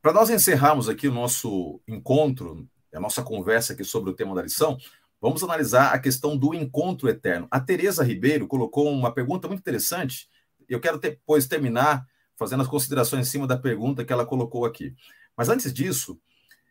Para 0.00 0.12
nós 0.12 0.30
encerrarmos 0.30 0.88
aqui 0.88 1.08
o 1.08 1.12
nosso 1.12 1.80
encontro, 1.86 2.68
a 2.92 3.00
nossa 3.00 3.22
conversa 3.22 3.72
aqui 3.72 3.84
sobre 3.84 4.10
o 4.10 4.14
tema 4.14 4.34
da 4.34 4.42
lição, 4.42 4.78
vamos 5.20 5.42
analisar 5.42 5.92
a 5.92 5.98
questão 5.98 6.36
do 6.36 6.54
encontro 6.54 7.08
eterno. 7.08 7.48
A 7.50 7.60
Teresa 7.60 8.04
Ribeiro 8.04 8.46
colocou 8.46 8.90
uma 8.90 9.12
pergunta 9.12 9.48
muito 9.48 9.60
interessante. 9.60 10.28
Eu 10.68 10.80
quero 10.80 10.98
depois 10.98 11.46
terminar 11.46 12.06
fazendo 12.36 12.62
as 12.62 12.68
considerações 12.68 13.26
em 13.26 13.30
cima 13.30 13.46
da 13.46 13.58
pergunta 13.58 14.04
que 14.04 14.12
ela 14.12 14.24
colocou 14.24 14.64
aqui. 14.64 14.94
Mas 15.36 15.48
antes 15.48 15.72
disso, 15.72 16.20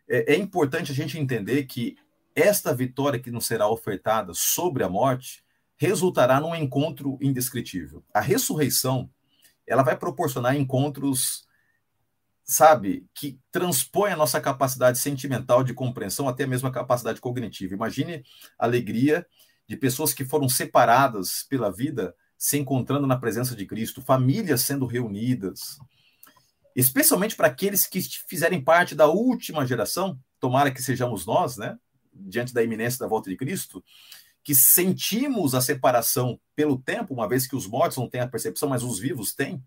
é, 0.08 0.34
é 0.34 0.36
importante 0.36 0.90
a 0.90 0.94
gente 0.94 1.18
entender 1.18 1.64
que 1.64 1.96
esta 2.34 2.74
vitória 2.74 3.18
que 3.18 3.30
nos 3.30 3.46
será 3.46 3.68
ofertada 3.68 4.32
sobre 4.34 4.82
a 4.82 4.88
morte 4.88 5.44
resultará 5.76 6.40
num 6.40 6.54
encontro 6.54 7.18
indescritível. 7.20 8.04
A 8.12 8.20
ressurreição, 8.20 9.10
ela 9.66 9.82
vai 9.82 9.96
proporcionar 9.96 10.56
encontros, 10.56 11.46
sabe, 12.42 13.06
que 13.14 13.38
transpõem 13.52 14.12
a 14.12 14.16
nossa 14.16 14.40
capacidade 14.40 14.98
sentimental 14.98 15.62
de 15.62 15.74
compreensão, 15.74 16.28
até 16.28 16.46
mesmo 16.46 16.68
a 16.68 16.72
capacidade 16.72 17.20
cognitiva. 17.20 17.74
Imagine 17.74 18.24
a 18.58 18.64
alegria 18.64 19.26
de 19.68 19.76
pessoas 19.76 20.14
que 20.14 20.24
foram 20.24 20.48
separadas 20.48 21.44
pela 21.48 21.70
vida 21.70 22.14
se 22.38 22.56
encontrando 22.56 23.06
na 23.06 23.18
presença 23.18 23.56
de 23.56 23.66
Cristo, 23.66 24.00
famílias 24.00 24.60
sendo 24.60 24.86
reunidas, 24.86 25.78
especialmente 26.74 27.34
para 27.34 27.48
aqueles 27.48 27.84
que 27.84 28.00
fizerem 28.00 28.62
parte 28.62 28.94
da 28.94 29.08
última 29.08 29.66
geração, 29.66 30.16
tomara 30.38 30.70
que 30.70 30.80
sejamos 30.80 31.26
nós, 31.26 31.56
né? 31.56 31.76
diante 32.12 32.54
da 32.54 32.62
iminência 32.62 33.00
da 33.00 33.08
volta 33.08 33.28
de 33.28 33.36
Cristo, 33.36 33.82
que 34.42 34.54
sentimos 34.54 35.54
a 35.54 35.60
separação 35.60 36.40
pelo 36.54 36.78
tempo, 36.78 37.12
uma 37.12 37.28
vez 37.28 37.46
que 37.46 37.56
os 37.56 37.66
mortos 37.66 37.98
não 37.98 38.08
têm 38.08 38.20
a 38.20 38.28
percepção, 38.28 38.68
mas 38.68 38.82
os 38.82 38.98
vivos 38.98 39.34
têm. 39.34 39.62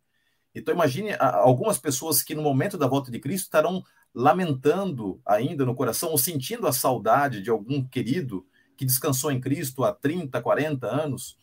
Então 0.55 0.73
imagine 0.73 1.13
algumas 1.19 1.77
pessoas 1.77 2.21
que 2.21 2.35
no 2.35 2.41
momento 2.41 2.77
da 2.77 2.87
volta 2.87 3.11
de 3.11 3.19
Cristo 3.19 3.45
estarão 3.45 3.83
lamentando 4.13 5.21
ainda 5.25 5.65
no 5.65 5.75
coração 5.75 6.09
ou 6.09 6.17
sentindo 6.17 6.67
a 6.67 6.73
saudade 6.73 7.41
de 7.41 7.49
algum 7.49 7.85
querido 7.85 8.45
que 8.75 8.85
descansou 8.85 9.31
em 9.31 9.39
Cristo 9.39 9.83
há 9.83 9.93
30, 9.93 10.41
40 10.41 10.87
anos 10.87 11.37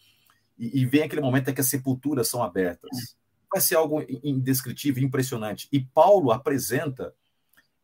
e, 0.58 0.80
e 0.80 0.86
vem 0.86 1.02
aquele 1.02 1.20
momento 1.22 1.48
em 1.48 1.54
que 1.54 1.60
as 1.60 1.68
sepulturas 1.68 2.28
são 2.28 2.42
abertas. 2.42 3.16
Vai 3.50 3.60
ser 3.60 3.76
algo 3.76 4.04
indescritível, 4.22 5.02
impressionante. 5.02 5.68
E 5.72 5.80
Paulo 5.80 6.30
apresenta 6.30 7.14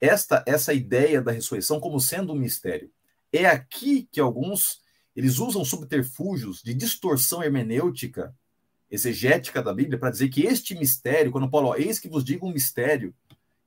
esta 0.01 0.45
essa 0.47 0.75
ideia 0.75 1.22
da 1.22 1.33
ressurreição 1.33 1.81
como 1.81 2.01
sendo 2.01 2.33
um 2.33 2.37
mistério. 2.37 2.91
É 3.33 3.47
aqui 3.47 4.09
que 4.12 4.20
alguns 4.20 4.83
eles 5.16 5.39
usam 5.39 5.64
subterfúgios 5.64 6.61
de 6.62 6.75
distorção 6.75 7.43
hermenêutica, 7.43 8.35
exegética 8.91 9.62
da 9.62 9.72
Bíblia, 9.72 9.99
para 9.99 10.11
dizer 10.11 10.29
que 10.29 10.43
este 10.43 10.75
mistério, 10.77 11.31
quando 11.31 11.51
Paulo, 11.51 11.68
ó, 11.68 11.77
eis 11.77 11.99
que 11.99 12.09
vos 12.09 12.25
digo 12.25 12.47
um 12.47 12.53
mistério, 12.53 13.14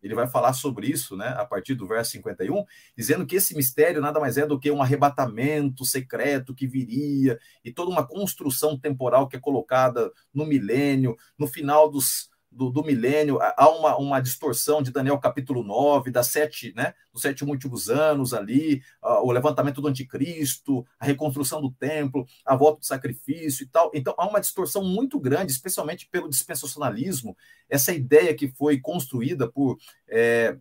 ele 0.08 0.16
vai 0.16 0.28
falar 0.28 0.54
sobre 0.54 0.88
isso, 0.88 1.16
né, 1.16 1.36
a 1.38 1.46
partir 1.46 1.76
do 1.76 1.88
verso 1.88 2.12
51, 2.12 2.64
dizendo 2.98 3.26
que 3.26 3.36
esse 3.36 3.56
mistério 3.56 4.02
nada 4.02 4.20
mais 4.20 4.38
é 4.38 4.46
do 4.46 4.60
que 4.60 4.72
um 4.72 4.82
arrebatamento 4.82 5.86
secreto 5.86 6.56
que 6.56 6.66
viria 6.66 7.38
e 7.64 7.72
toda 7.72 7.92
uma 7.92 8.08
construção 8.08 8.78
temporal 8.78 9.28
que 9.28 9.36
é 9.36 9.40
colocada 9.40 10.12
no 10.34 10.46
milênio, 10.46 11.16
no 11.38 11.46
final 11.46 11.90
dos, 11.90 12.30
do, 12.52 12.70
do 12.70 12.84
milênio, 12.84 13.40
há 13.42 13.70
uma, 13.70 13.98
uma 13.98 14.20
distorção 14.20 14.82
de 14.82 14.92
Daniel 14.92 15.20
capítulo 15.20 15.64
9, 15.64 16.10
das 16.10 16.28
sete, 16.28 16.74
né, 16.76 16.94
dos 17.14 17.22
sete 17.22 17.44
últimos 17.44 17.90
anos 17.90 18.34
ali, 18.34 18.82
uh, 19.04 19.26
o 19.26 19.32
levantamento 19.32 19.82
do 19.82 19.88
anticristo, 19.88 20.86
a 21.00 21.06
reconstrução 21.06 21.62
do 21.62 21.72
templo, 21.72 22.26
a 22.46 22.56
volta 22.56 22.80
do 22.80 22.86
sacrifício 22.86 23.64
e 23.64 23.68
tal. 23.68 23.92
Então, 23.94 24.14
há 24.18 24.28
uma 24.28 24.40
distorção 24.40 24.84
muito 24.84 25.20
grande, 25.20 25.52
especialmente 25.52 26.08
pelo 26.10 26.30
dispensacionalismo, 26.30 27.38
essa 27.70 27.94
ideia 27.94 28.34
que 28.34 28.48
foi 28.48 28.80
construída 28.80 29.48
por, 29.48 29.78
é, 30.08 30.58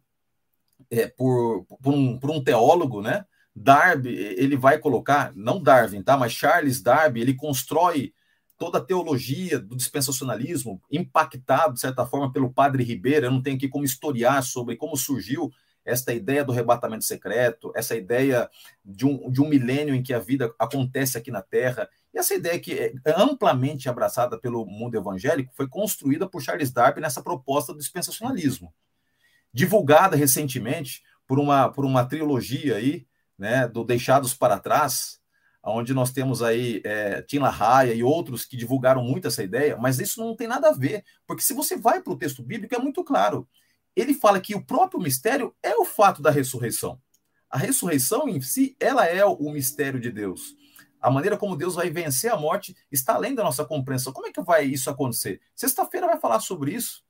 é, 0.90 1.06
por, 1.06 1.64
por, 1.64 1.94
um, 1.94 2.18
por 2.18 2.30
um 2.30 2.42
teólogo, 2.42 3.00
né? 3.00 3.24
Darby, 3.58 4.14
ele 4.14 4.54
vai 4.54 4.78
colocar, 4.78 5.32
não 5.34 5.62
Darwin, 5.62 6.02
tá? 6.02 6.14
Mas 6.14 6.32
Charles 6.32 6.82
Darby, 6.82 7.22
ele 7.22 7.32
constrói 7.32 8.12
toda 8.58 8.78
a 8.78 8.84
teologia 8.84 9.58
do 9.58 9.76
dispensacionalismo, 9.76 10.80
impactado, 10.90 11.74
de 11.74 11.80
certa 11.80 12.06
forma, 12.06 12.32
pelo 12.32 12.52
padre 12.52 12.82
Ribeiro. 12.82 13.26
Eu 13.26 13.30
não 13.30 13.42
tenho 13.42 13.56
aqui 13.56 13.68
como 13.68 13.84
historiar 13.84 14.42
sobre 14.42 14.76
como 14.76 14.96
surgiu 14.96 15.52
esta 15.84 16.12
ideia 16.12 16.44
do 16.44 16.52
arrebatamento 16.52 17.04
secreto, 17.04 17.72
essa 17.74 17.94
ideia 17.94 18.50
de 18.84 19.06
um, 19.06 19.30
de 19.30 19.40
um 19.40 19.48
milênio 19.48 19.94
em 19.94 20.02
que 20.02 20.12
a 20.12 20.18
vida 20.18 20.52
acontece 20.58 21.16
aqui 21.16 21.30
na 21.30 21.40
Terra. 21.40 21.88
E 22.12 22.18
essa 22.18 22.34
ideia 22.34 22.58
que 22.58 22.72
é 22.72 22.92
amplamente 23.16 23.88
abraçada 23.88 24.36
pelo 24.36 24.66
mundo 24.66 24.96
evangélico 24.96 25.54
foi 25.54 25.68
construída 25.68 26.28
por 26.28 26.42
Charles 26.42 26.72
Darwin 26.72 27.00
nessa 27.00 27.22
proposta 27.22 27.72
do 27.72 27.78
dispensacionalismo. 27.78 28.74
Divulgada 29.52 30.16
recentemente 30.16 31.04
por 31.26 31.38
uma, 31.38 31.70
por 31.70 31.84
uma 31.84 32.04
trilogia 32.04 32.76
aí, 32.76 33.06
né, 33.38 33.68
do 33.68 33.84
Deixados 33.84 34.34
para 34.34 34.58
Trás, 34.58 35.20
onde 35.66 35.92
nós 35.92 36.12
temos 36.12 36.42
aí 36.42 36.80
é, 36.84 37.22
Tim 37.22 37.38
LaHaye 37.38 37.96
e 37.96 38.04
outros 38.04 38.44
que 38.44 38.56
divulgaram 38.56 39.02
muito 39.02 39.26
essa 39.26 39.42
ideia, 39.42 39.76
mas 39.76 39.98
isso 39.98 40.20
não 40.20 40.36
tem 40.36 40.46
nada 40.46 40.68
a 40.68 40.72
ver, 40.72 41.04
porque 41.26 41.42
se 41.42 41.52
você 41.54 41.76
vai 41.76 42.00
para 42.00 42.12
o 42.12 42.18
texto 42.18 42.42
bíblico, 42.42 42.74
é 42.74 42.78
muito 42.78 43.02
claro. 43.02 43.48
Ele 43.94 44.14
fala 44.14 44.40
que 44.40 44.54
o 44.54 44.64
próprio 44.64 45.00
mistério 45.00 45.54
é 45.62 45.74
o 45.74 45.84
fato 45.84 46.22
da 46.22 46.30
ressurreição. 46.30 47.00
A 47.50 47.58
ressurreição 47.58 48.28
em 48.28 48.40
si, 48.40 48.76
ela 48.78 49.06
é 49.06 49.24
o 49.24 49.50
mistério 49.50 49.98
de 49.98 50.10
Deus. 50.10 50.54
A 51.00 51.10
maneira 51.10 51.36
como 51.36 51.56
Deus 51.56 51.74
vai 51.74 51.88
vencer 51.90 52.30
a 52.32 52.36
morte 52.36 52.76
está 52.90 53.14
além 53.14 53.34
da 53.34 53.44
nossa 53.44 53.64
compreensão. 53.64 54.12
Como 54.12 54.26
é 54.26 54.32
que 54.32 54.42
vai 54.42 54.64
isso 54.64 54.90
acontecer? 54.90 55.40
Sexta-feira 55.54 56.06
vai 56.06 56.18
falar 56.18 56.40
sobre 56.40 56.72
isso 56.72 57.05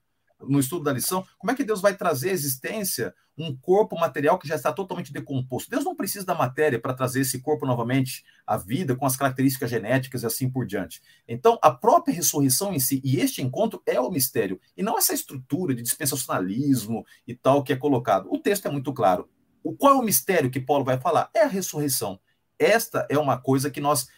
no 0.49 0.61
estudo 0.61 0.85
da 0.85 0.93
lição, 0.93 1.27
como 1.39 1.51
é 1.51 1.55
que 1.55 1.65
Deus 1.65 1.81
vai 1.81 1.97
trazer 1.97 2.31
à 2.31 2.33
existência 2.33 3.15
um 3.39 3.55
corpo 3.55 3.99
material 3.99 4.39
que 4.39 4.49
já 4.49 4.55
está 4.55 4.73
totalmente 4.73 5.13
decomposto? 5.13 5.71
Deus 5.71 5.85
não 5.85 5.95
precisa 5.95 6.25
da 6.25 6.35
matéria 6.35 6.81
para 6.81 6.95
trazer 6.95 7.21
esse 7.21 7.41
corpo 7.41 7.67
novamente 7.67 8.25
à 8.47 8.57
vida, 8.57 8.97
com 8.97 9.05
as 9.05 9.17
características 9.17 9.69
genéticas 9.71 10.23
e 10.23 10.27
assim 10.27 10.49
por 10.49 10.67
diante. 10.67 11.03
Então, 11.29 11.59
a 11.63 11.71
própria 11.71 12.15
ressurreição 12.15 12.73
em 12.73 12.79
si, 12.79 13.01
e 13.05 13.21
este 13.21 13.43
encontro 13.43 13.83
é 13.87 14.01
o 14.01 14.11
mistério, 14.11 14.61
e 14.77 14.83
não 14.83 14.97
essa 14.97 15.13
estrutura 15.13 15.75
de 15.75 15.83
dispensacionalismo 15.83 17.05
e 17.27 17.35
tal 17.35 17.63
que 17.63 17.73
é 17.73 17.77
colocado. 17.77 18.29
O 18.33 18.39
texto 18.39 18.67
é 18.67 18.71
muito 18.71 18.93
claro. 18.93 19.29
O 19.63 19.75
qual 19.75 19.95
é 19.95 19.97
o 19.99 20.03
mistério 20.03 20.51
que 20.51 20.61
Paulo 20.61 20.85
vai 20.85 20.99
falar? 20.99 21.31
É 21.35 21.43
a 21.43 21.49
ressurreição. 21.49 22.19
Esta 22.59 23.07
é 23.11 23.19
uma 23.19 23.37
coisa 23.37 23.71
que 23.71 23.81
nós 23.81 24.09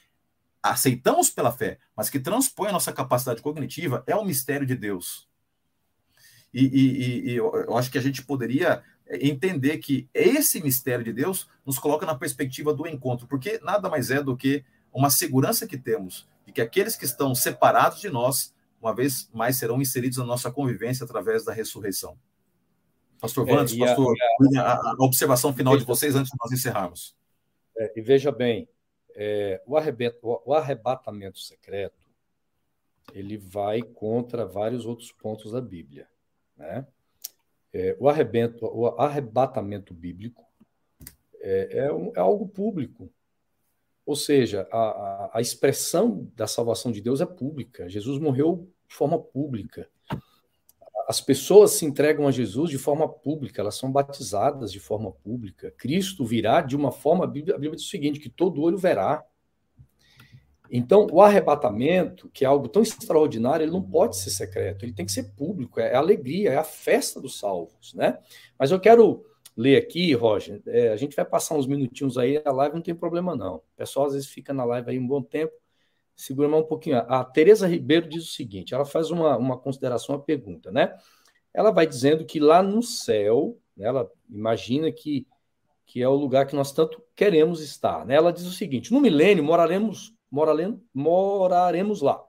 aceitamos 0.62 1.30
pela 1.30 1.52
fé, 1.52 1.78
mas 1.96 2.10
que 2.10 2.20
transpõe 2.20 2.68
a 2.68 2.72
nossa 2.72 2.92
capacidade 2.92 3.42
cognitiva, 3.42 4.02
é 4.06 4.14
o 4.14 4.24
mistério 4.24 4.66
de 4.66 4.74
Deus. 4.74 5.27
E, 6.52 6.64
e, 6.64 7.30
e, 7.30 7.36
eu 7.36 7.76
acho 7.76 7.90
que 7.90 7.98
a 7.98 8.02
gente 8.02 8.24
poderia 8.24 8.82
entender 9.20 9.78
que 9.78 10.08
esse 10.12 10.62
mistério 10.62 11.04
de 11.04 11.12
Deus 11.12 11.48
nos 11.64 11.78
coloca 11.78 12.06
na 12.06 12.14
perspectiva 12.14 12.74
do 12.74 12.86
encontro, 12.86 13.26
porque 13.26 13.58
nada 13.62 13.88
mais 13.88 14.10
é 14.10 14.22
do 14.22 14.36
que 14.36 14.64
uma 14.92 15.10
segurança 15.10 15.66
que 15.66 15.78
temos 15.78 16.26
de 16.48 16.52
que 16.52 16.62
aqueles 16.62 16.96
que 16.96 17.04
estão 17.04 17.34
separados 17.34 18.00
de 18.00 18.08
nós, 18.08 18.54
uma 18.80 18.94
vez 18.94 19.28
mais 19.34 19.58
serão 19.58 19.82
inseridos 19.82 20.16
na 20.16 20.24
nossa 20.24 20.50
convivência 20.50 21.04
através 21.04 21.44
da 21.44 21.52
ressurreição. 21.52 22.18
Pastor 23.20 23.44
Vandes, 23.44 23.76
é, 23.76 23.78
pastor, 23.78 24.16
a, 24.56 24.60
a, 24.62 24.74
a, 24.92 24.96
observação 25.00 25.52
final 25.52 25.76
de 25.76 25.84
vocês 25.84 26.14
antes 26.14 26.30
de 26.30 26.38
nós 26.40 26.50
encerrarmos. 26.50 27.14
É, 27.76 27.98
e 27.98 28.00
veja 28.00 28.32
bem, 28.32 28.66
é, 29.14 29.62
o, 29.66 30.50
o 30.50 30.54
arrebatamento 30.54 31.38
secreto 31.38 32.08
ele 33.12 33.36
vai 33.36 33.82
contra 33.82 34.46
vários 34.46 34.86
outros 34.86 35.12
pontos 35.12 35.52
da 35.52 35.60
Bíblia. 35.60 36.08
Né? 36.58 36.86
É, 37.72 37.96
o, 37.98 38.08
arrebento, 38.08 38.64
o 38.66 38.86
arrebatamento 39.00 39.94
bíblico 39.94 40.44
é, 41.40 41.78
é, 41.78 41.92
um, 41.92 42.12
é, 42.14 42.20
algo 42.20 42.48
público. 42.48 43.10
Ou 44.04 44.16
seja, 44.16 44.66
a, 44.72 45.30
a, 45.34 45.40
expressão 45.40 46.30
da 46.34 46.46
salvação 46.46 46.90
de 46.90 47.00
Deus 47.00 47.20
é 47.20 47.26
pública. 47.26 47.88
Jesus 47.88 48.18
morreu 48.18 48.68
de 48.88 48.94
forma 48.94 49.18
pública. 49.18 49.88
As 51.06 51.20
pessoas 51.20 51.72
se 51.72 51.84
entregam 51.84 52.26
a 52.26 52.30
Jesus 52.30 52.70
de 52.70 52.78
forma 52.78 53.08
pública, 53.08 53.62
elas 53.62 53.76
são 53.76 53.90
batizadas 53.90 54.72
de 54.72 54.80
forma 54.80 55.12
pública. 55.12 55.70
Cristo 55.70 56.24
virá 56.24 56.60
de 56.60 56.76
uma 56.76 56.90
forma, 56.90 57.24
a 57.24 57.26
Bíblia, 57.26 57.54
a 57.54 57.58
Bíblia 57.58 57.76
diz 57.76 57.86
o 57.86 57.90
seguinte, 57.90 58.20
que 58.20 58.28
todo 58.28 58.60
olho 58.62 58.76
verá. 58.76 59.24
Então, 60.70 61.06
o 61.10 61.22
arrebatamento, 61.22 62.28
que 62.30 62.44
é 62.44 62.48
algo 62.48 62.68
tão 62.68 62.82
extraordinário, 62.82 63.64
ele 63.64 63.72
não 63.72 63.82
pode 63.82 64.16
ser 64.16 64.30
secreto, 64.30 64.84
ele 64.84 64.92
tem 64.92 65.06
que 65.06 65.12
ser 65.12 65.34
público, 65.34 65.80
é 65.80 65.94
a 65.94 65.98
alegria, 65.98 66.50
é 66.50 66.56
a 66.56 66.64
festa 66.64 67.20
dos 67.20 67.38
salvos, 67.38 67.94
né? 67.94 68.18
Mas 68.58 68.70
eu 68.70 68.78
quero 68.78 69.24
ler 69.56 69.76
aqui, 69.76 70.12
Roger, 70.14 70.62
é, 70.66 70.90
a 70.90 70.96
gente 70.96 71.16
vai 71.16 71.24
passar 71.24 71.56
uns 71.56 71.66
minutinhos 71.66 72.16
aí, 72.18 72.40
a 72.44 72.52
live 72.52 72.76
não 72.76 72.82
tem 72.82 72.94
problema 72.94 73.34
não. 73.34 73.56
O 73.56 73.62
pessoal 73.76 74.06
às 74.06 74.12
vezes 74.12 74.28
fica 74.28 74.52
na 74.52 74.64
live 74.64 74.90
aí 74.90 74.98
um 74.98 75.06
bom 75.06 75.22
tempo, 75.22 75.52
segura 76.14 76.48
mais 76.48 76.62
um 76.62 76.66
pouquinho. 76.66 76.98
A 76.98 77.24
Tereza 77.24 77.66
Ribeiro 77.66 78.08
diz 78.08 78.24
o 78.24 78.32
seguinte, 78.32 78.74
ela 78.74 78.84
faz 78.84 79.10
uma, 79.10 79.36
uma 79.36 79.58
consideração, 79.58 80.14
uma 80.14 80.22
pergunta, 80.22 80.70
né? 80.70 80.94
Ela 81.52 81.70
vai 81.70 81.86
dizendo 81.86 82.24
que 82.24 82.38
lá 82.38 82.62
no 82.62 82.82
céu, 82.82 83.58
né, 83.76 83.86
ela 83.86 84.10
imagina 84.28 84.92
que, 84.92 85.26
que 85.86 86.02
é 86.02 86.08
o 86.08 86.14
lugar 86.14 86.46
que 86.46 86.54
nós 86.54 86.72
tanto 86.72 87.02
queremos 87.16 87.60
estar, 87.60 88.04
né? 88.04 88.14
Ela 88.14 88.32
diz 88.32 88.44
o 88.44 88.52
seguinte, 88.52 88.92
no 88.92 89.00
milênio 89.00 89.42
moraremos 89.42 90.17
moraremos 90.30 92.00
lá. 92.00 92.22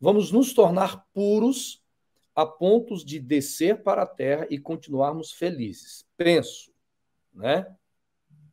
Vamos 0.00 0.30
nos 0.30 0.52
tornar 0.52 1.06
puros 1.12 1.82
a 2.34 2.44
pontos 2.44 3.04
de 3.04 3.18
descer 3.18 3.82
para 3.82 4.02
a 4.02 4.06
terra 4.06 4.46
e 4.50 4.58
continuarmos 4.58 5.32
felizes. 5.32 6.06
Penso, 6.16 6.72
né? 7.32 7.66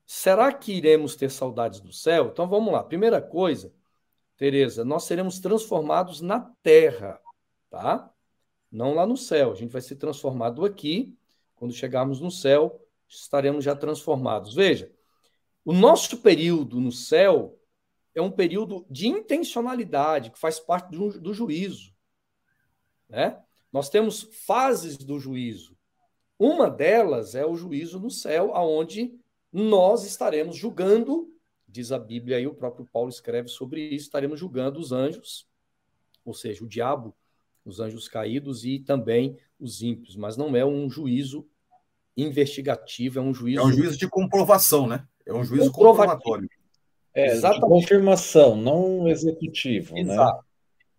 Será 0.05 0.53
que 0.53 0.73
iremos 0.73 1.15
ter 1.15 1.29
saudades 1.29 1.79
do 1.79 1.91
céu? 1.91 2.29
Então 2.31 2.47
vamos 2.47 2.71
lá. 2.71 2.83
Primeira 2.83 3.21
coisa, 3.21 3.73
Tereza, 4.37 4.83
nós 4.83 5.03
seremos 5.03 5.39
transformados 5.39 6.21
na 6.21 6.39
terra, 6.61 7.19
tá? 7.69 8.11
Não 8.71 8.93
lá 8.93 9.05
no 9.05 9.15
céu. 9.15 9.51
A 9.51 9.55
gente 9.55 9.71
vai 9.71 9.81
ser 9.81 9.95
transformado 9.95 10.65
aqui. 10.65 11.17
Quando 11.55 11.73
chegarmos 11.73 12.19
no 12.19 12.31
céu, 12.31 12.81
estaremos 13.07 13.63
já 13.63 13.75
transformados. 13.75 14.53
Veja, 14.53 14.91
o 15.63 15.71
nosso 15.71 16.17
período 16.17 16.79
no 16.79 16.91
céu 16.91 17.57
é 18.15 18.21
um 18.21 18.31
período 18.31 18.85
de 18.89 19.07
intencionalidade, 19.07 20.31
que 20.31 20.39
faz 20.39 20.59
parte 20.59 20.91
do, 20.91 21.19
do 21.19 21.33
juízo. 21.33 21.93
Né? 23.09 23.39
Nós 23.71 23.89
temos 23.89 24.23
fases 24.45 24.97
do 24.97 25.19
juízo. 25.19 25.75
Uma 26.37 26.69
delas 26.69 27.35
é 27.35 27.45
o 27.45 27.55
juízo 27.55 27.99
no 27.99 28.11
céu, 28.11 28.55
aonde 28.55 29.13
nós 29.51 30.03
estaremos 30.03 30.55
julgando, 30.55 31.31
diz 31.67 31.91
a 31.91 31.99
Bíblia 31.99 32.39
e 32.39 32.47
o 32.47 32.53
próprio 32.53 32.85
Paulo 32.85 33.09
escreve 33.09 33.47
sobre 33.47 33.81
isso, 33.81 34.05
estaremos 34.05 34.39
julgando 34.39 34.79
os 34.79 34.91
anjos, 34.91 35.47
ou 36.25 36.33
seja, 36.33 36.63
o 36.63 36.67
diabo, 36.67 37.15
os 37.65 37.79
anjos 37.79 38.07
caídos 38.07 38.65
e 38.65 38.79
também 38.79 39.37
os 39.59 39.81
ímpios, 39.81 40.15
mas 40.15 40.35
não 40.35 40.55
é 40.55 40.65
um 40.65 40.89
juízo 40.89 41.47
investigativo, 42.15 43.19
é 43.19 43.21
um 43.21 43.33
juízo. 43.33 43.61
É 43.61 43.63
um 43.63 43.71
juízo 43.71 43.97
de 43.97 44.07
comprovação, 44.07 44.87
né? 44.87 45.07
É 45.25 45.33
um 45.33 45.43
juízo 45.43 45.71
comprovatório. 45.71 46.49
É, 47.13 47.27
exatamente. 47.27 47.69
confirmação, 47.69 48.55
não 48.55 49.07
executivo. 49.07 49.93
Né? 49.93 50.01
Exato. 50.01 50.37
Né? 50.37 50.43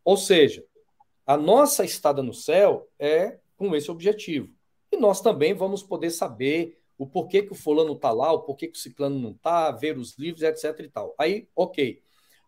Ou 0.04 0.16
seja, 0.16 0.64
a 1.26 1.36
nossa 1.36 1.84
estada 1.84 2.22
no 2.22 2.34
céu 2.34 2.88
é 2.98 3.38
com 3.56 3.74
esse 3.74 3.90
objetivo. 3.90 4.50
E 4.92 4.96
nós 4.96 5.20
também 5.20 5.54
vamos 5.54 5.82
poder 5.82 6.10
saber 6.10 6.78
o 6.96 7.06
porquê 7.06 7.42
que 7.42 7.52
o 7.52 7.56
fulano 7.56 7.94
está 7.94 8.12
lá, 8.12 8.32
o 8.32 8.42
porquê 8.42 8.68
que 8.68 8.78
o 8.78 8.80
ciclano 8.80 9.18
não 9.18 9.32
está, 9.32 9.70
ver 9.72 9.98
os 9.98 10.16
livros, 10.16 10.42
etc. 10.42 10.78
e 10.80 10.88
tal. 10.88 11.14
Aí, 11.18 11.48
ok. 11.56 12.00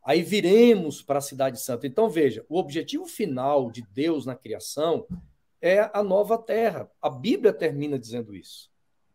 Aí 0.04 0.22
viremos 0.22 1.02
para 1.02 1.18
a 1.18 1.22
Cidade 1.22 1.60
Santa. 1.60 1.86
Então, 1.86 2.08
veja, 2.08 2.44
o 2.48 2.58
objetivo 2.58 3.06
final 3.06 3.70
de 3.70 3.82
Deus 3.92 4.24
na 4.24 4.36
criação 4.36 5.04
é 5.60 5.90
a 5.92 6.02
nova 6.02 6.38
terra. 6.38 6.88
A 7.02 7.10
Bíblia 7.10 7.52
termina 7.52 7.98
dizendo 7.98 8.34
isso. 8.34 8.70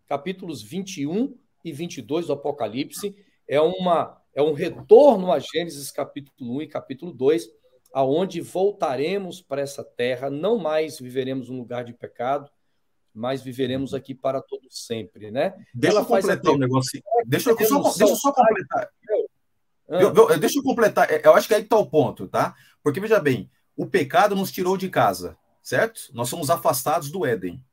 Capítulos 0.06 0.62
21 0.62 1.34
e 1.64 1.72
22 1.72 2.28
do 2.28 2.34
Apocalipse 2.34 3.16
é 3.48 3.62
uma 3.62 4.21
é 4.34 4.42
um 4.42 4.54
retorno 4.54 5.32
a 5.32 5.40
Gênesis 5.40 5.92
capítulo 5.92 6.58
1 6.58 6.62
e 6.62 6.68
capítulo 6.68 7.14
2, 7.14 7.50
aonde 7.94 8.42
voltaremos 8.42 9.42
para 9.42 9.62
essa 9.62 9.84
terra, 9.84 10.30
não 10.30 10.58
mais 10.58 11.00
viveremos 11.00 11.50
um 11.50 11.58
lugar 11.58 11.84
de 11.84 11.94
pecado, 11.94 12.50
mas 13.14 13.42
viveremos 13.42 13.94
aqui 13.94 14.16
para 14.16 14.42
todo 14.42 14.68
sempre, 14.70 15.32
né? 15.32 15.54
Deixa 15.74 15.98
Ela 15.98 16.02
eu 16.02 16.06
completar 16.06 16.54
um 16.54 16.58
negócio. 16.58 17.02
Deixa 17.26 17.50
eu, 17.50 17.58
só, 17.68 17.82
deixa 17.82 18.14
eu 18.14 18.16
só 18.16 18.32
completar. 18.32 18.90
Eu, 19.90 20.14
eu, 20.14 20.40
deixa 20.40 20.60
eu 20.60 20.64
completar. 20.64 21.12
É, 21.12 21.22
eu 21.26 21.34
acho 21.34 21.48
que 21.48 21.54
aí 21.54 21.62
está 21.62 21.76
o 21.76 21.86
ponto, 21.86 22.28
tá? 22.30 22.56
Porque, 22.82 23.02
veja 23.02 23.20
bem, 23.20 23.52
o 23.76 23.86
pecado 23.86 24.36
nos 24.36 24.52
tirou 24.52 24.78
de 24.78 24.90
casa. 24.90 25.38
certo? 25.62 26.02
Nós 26.14 26.30
somos 26.30 26.50
afastados 26.50 27.12
do 27.12 27.26
Éden. 27.26 27.64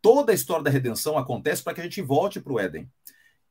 Toda 0.00 0.32
a 0.32 0.34
história 0.34 0.64
da 0.64 0.70
redenção 0.70 1.16
acontece 1.16 1.62
para 1.62 1.74
que 1.74 1.80
a 1.80 1.84
gente 1.84 2.02
volte 2.02 2.40
para 2.40 2.52
o 2.52 2.60
Éden. 2.60 2.90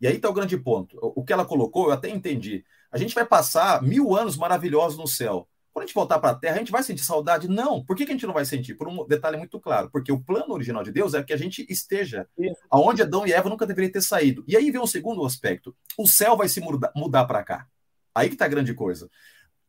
E 0.01 0.07
aí 0.07 0.15
está 0.15 0.27
o 0.29 0.33
grande 0.33 0.57
ponto. 0.57 0.97
O 0.99 1.23
que 1.23 1.31
ela 1.31 1.45
colocou, 1.45 1.85
eu 1.85 1.91
até 1.91 2.09
entendi. 2.09 2.65
A 2.91 2.97
gente 2.97 3.13
vai 3.13 3.25
passar 3.25 3.81
mil 3.83 4.15
anos 4.15 4.35
maravilhosos 4.35 4.97
no 4.97 5.07
céu. 5.07 5.47
Quando 5.71 5.83
a 5.83 5.85
gente 5.85 5.95
voltar 5.95 6.19
para 6.19 6.31
a 6.31 6.35
Terra, 6.35 6.55
a 6.55 6.59
gente 6.59 6.71
vai 6.71 6.83
sentir 6.83 7.03
saudade? 7.03 7.47
Não. 7.47 7.85
Por 7.85 7.95
que, 7.95 8.05
que 8.05 8.11
a 8.11 8.15
gente 8.15 8.25
não 8.25 8.33
vai 8.33 8.43
sentir? 8.43 8.75
Por 8.75 8.87
um 8.89 9.05
detalhe 9.07 9.37
muito 9.37 9.59
claro. 9.59 9.89
Porque 9.89 10.11
o 10.11 10.19
plano 10.19 10.53
original 10.53 10.83
de 10.83 10.91
Deus 10.91 11.13
é 11.13 11.23
que 11.23 11.31
a 11.31 11.37
gente 11.37 11.65
esteja 11.69 12.27
aonde 12.69 13.03
Adão 13.03 13.25
e 13.25 13.31
Eva 13.31 13.47
nunca 13.47 13.65
deveriam 13.65 13.91
ter 13.91 14.01
saído. 14.01 14.43
E 14.47 14.57
aí 14.57 14.69
vem 14.69 14.81
um 14.81 14.87
segundo 14.87 15.23
aspecto. 15.23 15.73
O 15.97 16.07
céu 16.07 16.35
vai 16.35 16.49
se 16.49 16.59
mudar, 16.59 16.91
mudar 16.95 17.25
para 17.25 17.43
cá. 17.43 17.67
Aí 18.13 18.27
que 18.27 18.35
está 18.35 18.45
a 18.45 18.49
grande 18.49 18.73
coisa. 18.73 19.09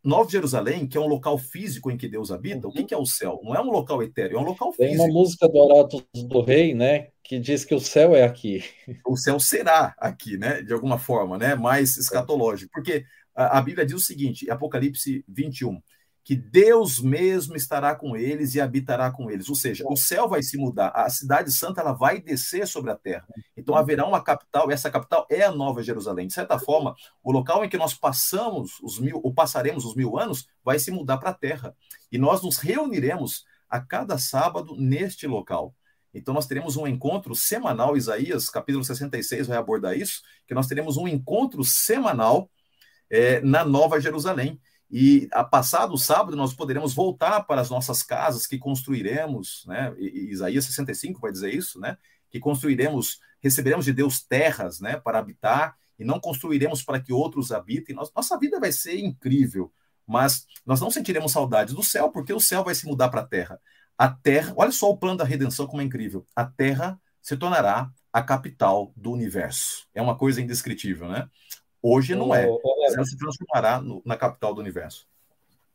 Nova 0.04 0.28
Jerusalém, 0.28 0.86
que 0.86 0.96
é 0.96 1.00
um 1.00 1.06
local 1.06 1.38
físico 1.38 1.90
em 1.90 1.96
que 1.96 2.08
Deus 2.08 2.32
habita, 2.32 2.66
uhum. 2.66 2.72
o 2.72 2.86
que, 2.86 2.92
é 2.92 2.96
o 2.96 3.06
céu? 3.06 3.40
Não 3.44 3.54
é 3.54 3.60
um 3.60 3.70
local 3.70 4.02
etéreo, 4.02 4.36
é 4.36 4.40
um 4.40 4.44
local 4.44 4.72
físico. 4.72 4.96
Tem 4.96 4.98
uma 4.98 5.12
música 5.12 5.48
do 5.48 5.56
Oratos 5.56 6.04
do 6.14 6.42
Rei, 6.42 6.74
né, 6.74 7.08
que 7.22 7.38
diz 7.38 7.64
que 7.64 7.74
o 7.74 7.80
céu 7.80 8.14
é 8.14 8.24
aqui. 8.24 8.64
O 9.06 9.16
céu 9.16 9.38
será 9.38 9.94
aqui, 9.96 10.36
né, 10.36 10.60
de 10.62 10.72
alguma 10.72 10.98
forma, 10.98 11.38
né, 11.38 11.54
mais 11.54 11.96
escatológico. 11.96 12.72
Porque 12.72 13.04
a, 13.34 13.58
a 13.58 13.62
Bíblia 13.62 13.86
diz 13.86 13.94
o 13.94 14.00
seguinte, 14.00 14.50
Apocalipse 14.50 15.24
21, 15.28 15.80
que 16.24 16.36
Deus 16.36 17.00
mesmo 17.00 17.56
estará 17.56 17.94
com 17.96 18.16
eles 18.16 18.54
e 18.54 18.60
habitará 18.60 19.10
com 19.10 19.30
eles. 19.30 19.48
Ou 19.48 19.54
seja, 19.54 19.84
o 19.88 19.96
céu 19.96 20.28
vai 20.28 20.42
se 20.42 20.56
mudar, 20.56 20.92
a 20.94 21.10
cidade 21.10 21.50
santa 21.50 21.80
ela 21.80 21.92
vai 21.92 22.20
descer 22.20 22.66
sobre 22.66 22.90
a 22.90 22.96
terra. 22.96 23.26
Então 23.56 23.74
haverá 23.74 24.06
uma 24.06 24.22
capital, 24.22 24.70
e 24.70 24.74
essa 24.74 24.90
capital 24.90 25.26
é 25.28 25.42
a 25.42 25.50
Nova 25.50 25.82
Jerusalém. 25.82 26.28
De 26.28 26.32
certa 26.32 26.58
forma, 26.58 26.94
o 27.22 27.32
local 27.32 27.64
em 27.64 27.68
que 27.68 27.76
nós 27.76 27.94
passamos 27.94 28.78
os 28.82 29.00
mil, 29.00 29.20
ou 29.22 29.34
passaremos 29.34 29.84
os 29.84 29.96
mil 29.96 30.18
anos, 30.18 30.46
vai 30.64 30.78
se 30.78 30.90
mudar 30.90 31.18
para 31.18 31.30
a 31.30 31.34
terra. 31.34 31.74
E 32.10 32.18
nós 32.18 32.42
nos 32.42 32.58
reuniremos 32.58 33.44
a 33.68 33.80
cada 33.80 34.16
sábado 34.16 34.76
neste 34.76 35.26
local. 35.26 35.74
Então 36.14 36.34
nós 36.34 36.46
teremos 36.46 36.76
um 36.76 36.86
encontro 36.86 37.34
semanal, 37.34 37.96
Isaías, 37.96 38.48
capítulo 38.50 38.84
66 38.84 39.46
vai 39.46 39.56
abordar 39.56 39.96
isso, 39.96 40.22
que 40.46 40.54
nós 40.54 40.66
teremos 40.66 40.96
um 40.96 41.08
encontro 41.08 41.64
semanal 41.64 42.50
é, 43.10 43.40
na 43.40 43.64
Nova 43.64 43.98
Jerusalém. 43.98 44.60
E 44.92 45.26
a 45.32 45.42
passado 45.42 45.96
sábado 45.96 46.36
nós 46.36 46.52
poderemos 46.52 46.92
voltar 46.92 47.40
para 47.44 47.62
as 47.62 47.70
nossas 47.70 48.02
casas 48.02 48.46
que 48.46 48.58
construiremos, 48.58 49.64
né? 49.66 49.94
E, 49.96 50.30
Isaías 50.30 50.66
65 50.66 51.18
vai 51.18 51.32
dizer 51.32 51.54
isso, 51.54 51.80
né? 51.80 51.96
Que 52.30 52.38
construiremos, 52.38 53.18
receberemos 53.40 53.86
de 53.86 53.92
Deus 53.94 54.22
terras, 54.22 54.80
né, 54.80 54.98
para 54.98 55.18
habitar 55.18 55.74
e 55.98 56.04
não 56.04 56.20
construiremos 56.20 56.82
para 56.82 57.00
que 57.00 57.10
outros 57.10 57.52
habitem. 57.52 57.96
Nossa 57.96 58.38
vida 58.38 58.60
vai 58.60 58.70
ser 58.70 58.98
incrível, 58.98 59.72
mas 60.06 60.46
nós 60.66 60.80
não 60.80 60.90
sentiremos 60.90 61.32
saudades 61.32 61.72
do 61.72 61.82
céu 61.82 62.10
porque 62.10 62.32
o 62.32 62.40
céu 62.40 62.62
vai 62.62 62.74
se 62.74 62.86
mudar 62.86 63.08
para 63.08 63.22
a 63.22 63.26
terra. 63.26 63.58
A 63.96 64.10
terra, 64.10 64.52
olha 64.56 64.72
só 64.72 64.90
o 64.90 64.96
plano 64.98 65.16
da 65.16 65.24
redenção 65.24 65.66
como 65.66 65.80
é 65.80 65.84
incrível. 65.84 66.26
A 66.36 66.44
terra 66.44 67.00
se 67.22 67.34
tornará 67.36 67.90
a 68.12 68.22
capital 68.22 68.92
do 68.94 69.10
universo. 69.10 69.86
É 69.94 70.02
uma 70.02 70.16
coisa 70.18 70.42
indescritível, 70.42 71.08
né? 71.08 71.28
Hoje 71.80 72.14
não 72.14 72.34
é. 72.34 72.46
Ela 72.86 73.04
se 73.04 73.16
transformará 73.16 73.80
no, 73.80 74.02
na 74.04 74.16
capital 74.16 74.54
do 74.54 74.60
universo. 74.60 75.06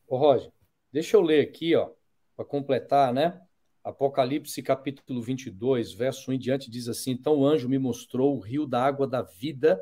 Ô, 0.07 0.17
Roger, 0.17 0.51
deixa 0.91 1.17
eu 1.17 1.21
ler 1.21 1.41
aqui, 1.41 1.75
ó, 1.75 1.89
para 2.35 2.45
completar, 2.45 3.13
né? 3.13 3.41
Apocalipse 3.83 4.61
capítulo 4.61 5.21
22, 5.21 5.93
verso 5.93 6.29
1 6.29 6.33
em 6.33 6.39
diante, 6.39 6.69
diz 6.69 6.87
assim: 6.87 7.11
Então 7.11 7.37
o 7.37 7.45
anjo 7.45 7.69
me 7.69 7.79
mostrou 7.79 8.35
o 8.35 8.39
rio 8.39 8.65
da 8.65 8.83
água 8.83 9.07
da 9.07 9.21
vida, 9.21 9.81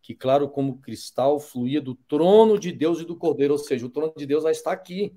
que, 0.00 0.14
claro 0.14 0.48
como 0.48 0.78
cristal, 0.78 1.38
fluía 1.38 1.80
do 1.80 1.94
trono 1.94 2.58
de 2.58 2.72
Deus 2.72 3.00
e 3.00 3.04
do 3.04 3.16
Cordeiro, 3.16 3.52
ou 3.52 3.58
seja, 3.58 3.84
o 3.84 3.90
trono 3.90 4.14
de 4.16 4.26
Deus 4.26 4.42
vai 4.42 4.52
estar 4.52 4.72
aqui. 4.72 5.14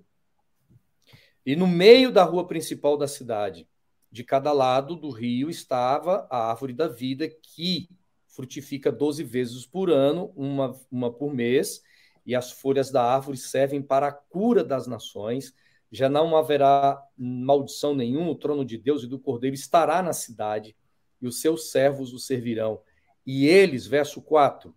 E 1.45 1.55
no 1.55 1.67
meio 1.67 2.11
da 2.11 2.23
rua 2.23 2.45
principal 2.45 2.97
da 2.97 3.07
cidade, 3.07 3.67
de 4.11 4.23
cada 4.23 4.51
lado 4.51 4.95
do 4.95 5.09
rio, 5.09 5.49
estava 5.49 6.27
a 6.29 6.49
árvore 6.49 6.73
da 6.73 6.87
vida, 6.87 7.29
que 7.29 7.89
frutifica 8.36 8.91
12 8.91 9.23
vezes 9.23 9.65
por 9.65 9.89
ano, 9.89 10.31
uma, 10.36 10.77
uma 10.91 11.11
por 11.11 11.33
mês, 11.33 11.81
e 12.25 12.36
as 12.36 12.51
folhas 12.51 12.91
da 12.91 13.03
árvore 13.03 13.38
servem 13.38 13.81
para 13.81 14.07
a 14.07 14.11
cura 14.11 14.63
das 14.63 14.88
nações. 14.88 15.53
Já 15.91 16.09
não 16.09 16.36
haverá 16.36 17.01
maldição 17.17 17.95
nenhuma, 17.95 18.31
o 18.31 18.36
trono 18.36 18.65
de 18.65 18.77
Deus 18.77 19.03
e 19.03 19.07
do 19.07 19.19
Cordeiro 19.19 19.55
estará 19.55 20.03
na 20.03 20.11
cidade, 20.11 20.75
e 21.21 21.27
os 21.27 21.39
seus 21.39 21.71
servos 21.71 22.13
o 22.13 22.19
servirão. 22.19 22.81
E 23.25 23.47
eles, 23.47 23.88
verso 23.88 24.21
4, 24.21 24.75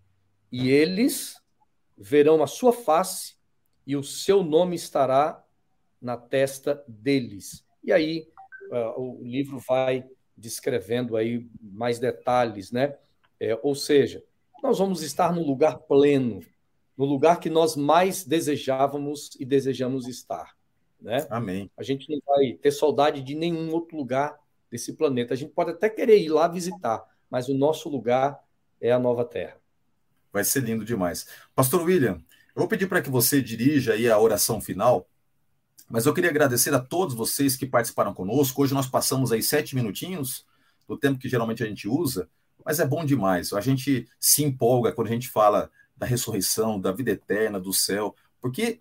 e 0.53 0.71
eles 0.71 1.37
verão 1.97 2.43
a 2.43 2.47
sua 2.47 2.73
face, 2.73 3.37
e 3.85 3.97
o 3.97 4.05
seu 4.05 4.43
nome 4.43 4.77
estará 4.77 5.45
na 6.01 6.17
testa 6.17 6.85
deles. 6.87 7.65
E 7.83 7.91
aí 7.91 8.29
uh, 8.71 9.21
o 9.21 9.25
livro 9.25 9.59
vai 9.59 10.05
descrevendo 10.37 11.17
aí 11.17 11.49
mais 11.61 11.99
detalhes, 11.99 12.71
né? 12.71 12.97
É, 13.41 13.59
ou 13.63 13.75
seja, 13.75 14.25
nós 14.63 14.79
vamos 14.79 15.03
estar 15.03 15.33
no 15.33 15.47
lugar 15.47 15.79
pleno, 15.79 16.41
no 16.97 17.05
lugar 17.05 17.39
que 17.39 17.49
nós 17.49 17.77
mais 17.77 18.25
desejávamos 18.25 19.37
e 19.39 19.45
desejamos 19.45 20.09
estar. 20.09 20.57
Né? 21.01 21.27
Amém. 21.31 21.71
A 21.77 21.83
gente 21.83 22.11
não 22.11 22.21
vai 22.27 22.55
ter 22.55 22.73
saudade 22.73 23.23
de 23.23 23.35
nenhum 23.35 23.73
outro 23.73 23.97
lugar 23.97 24.37
desse 24.71 24.93
planeta. 24.93 25.35
A 25.35 25.37
gente 25.37 25.53
pode 25.53 25.71
até 25.71 25.89
querer 25.89 26.19
ir 26.19 26.29
lá 26.29 26.49
visitar, 26.49 27.05
mas 27.31 27.49
o 27.49 27.55
nosso 27.55 27.89
lugar 27.89 28.39
é 28.81 28.91
a 28.91 28.99
nova 28.99 29.25
Terra. 29.25 29.57
Vai 30.33 30.45
ser 30.45 30.63
lindo 30.63 30.85
demais. 30.85 31.27
Pastor 31.55 31.83
William, 31.83 32.21
eu 32.55 32.61
vou 32.61 32.69
pedir 32.69 32.89
para 32.89 33.01
que 33.01 33.09
você 33.09 33.41
dirija 33.41 33.93
aí 33.93 34.11
a 34.11 34.19
oração 34.19 34.61
final, 34.61 35.09
mas 35.89 36.05
eu 36.05 36.13
queria 36.13 36.31
agradecer 36.31 36.75
a 36.75 36.81
todos 36.81 37.15
vocês 37.15 37.57
que 37.57 37.65
participaram 37.65 38.13
conosco. 38.13 38.63
Hoje 38.63 38.75
nós 38.75 38.87
passamos 38.87 39.33
aí 39.33 39.43
sete 39.43 39.75
minutinhos 39.75 40.45
do 40.87 40.99
tempo 40.99 41.19
que 41.19 41.29
geralmente 41.29 41.63
a 41.63 41.67
gente 41.67 41.89
usa, 41.89 42.29
mas 42.65 42.81
é 42.81 42.87
bom 42.87 43.05
demais. 43.05 43.53
A 43.53 43.61
gente 43.61 44.07
se 44.19 44.45
empolga 44.45 44.93
quando 44.93 45.09
a 45.09 45.13
gente 45.13 45.29
fala 45.29 45.71
da 45.97 46.07
ressurreição, 46.07 46.81
da 46.81 46.93
vida 46.93 47.11
eterna, 47.11 47.59
do 47.59 47.73
céu, 47.73 48.15
porque 48.41 48.81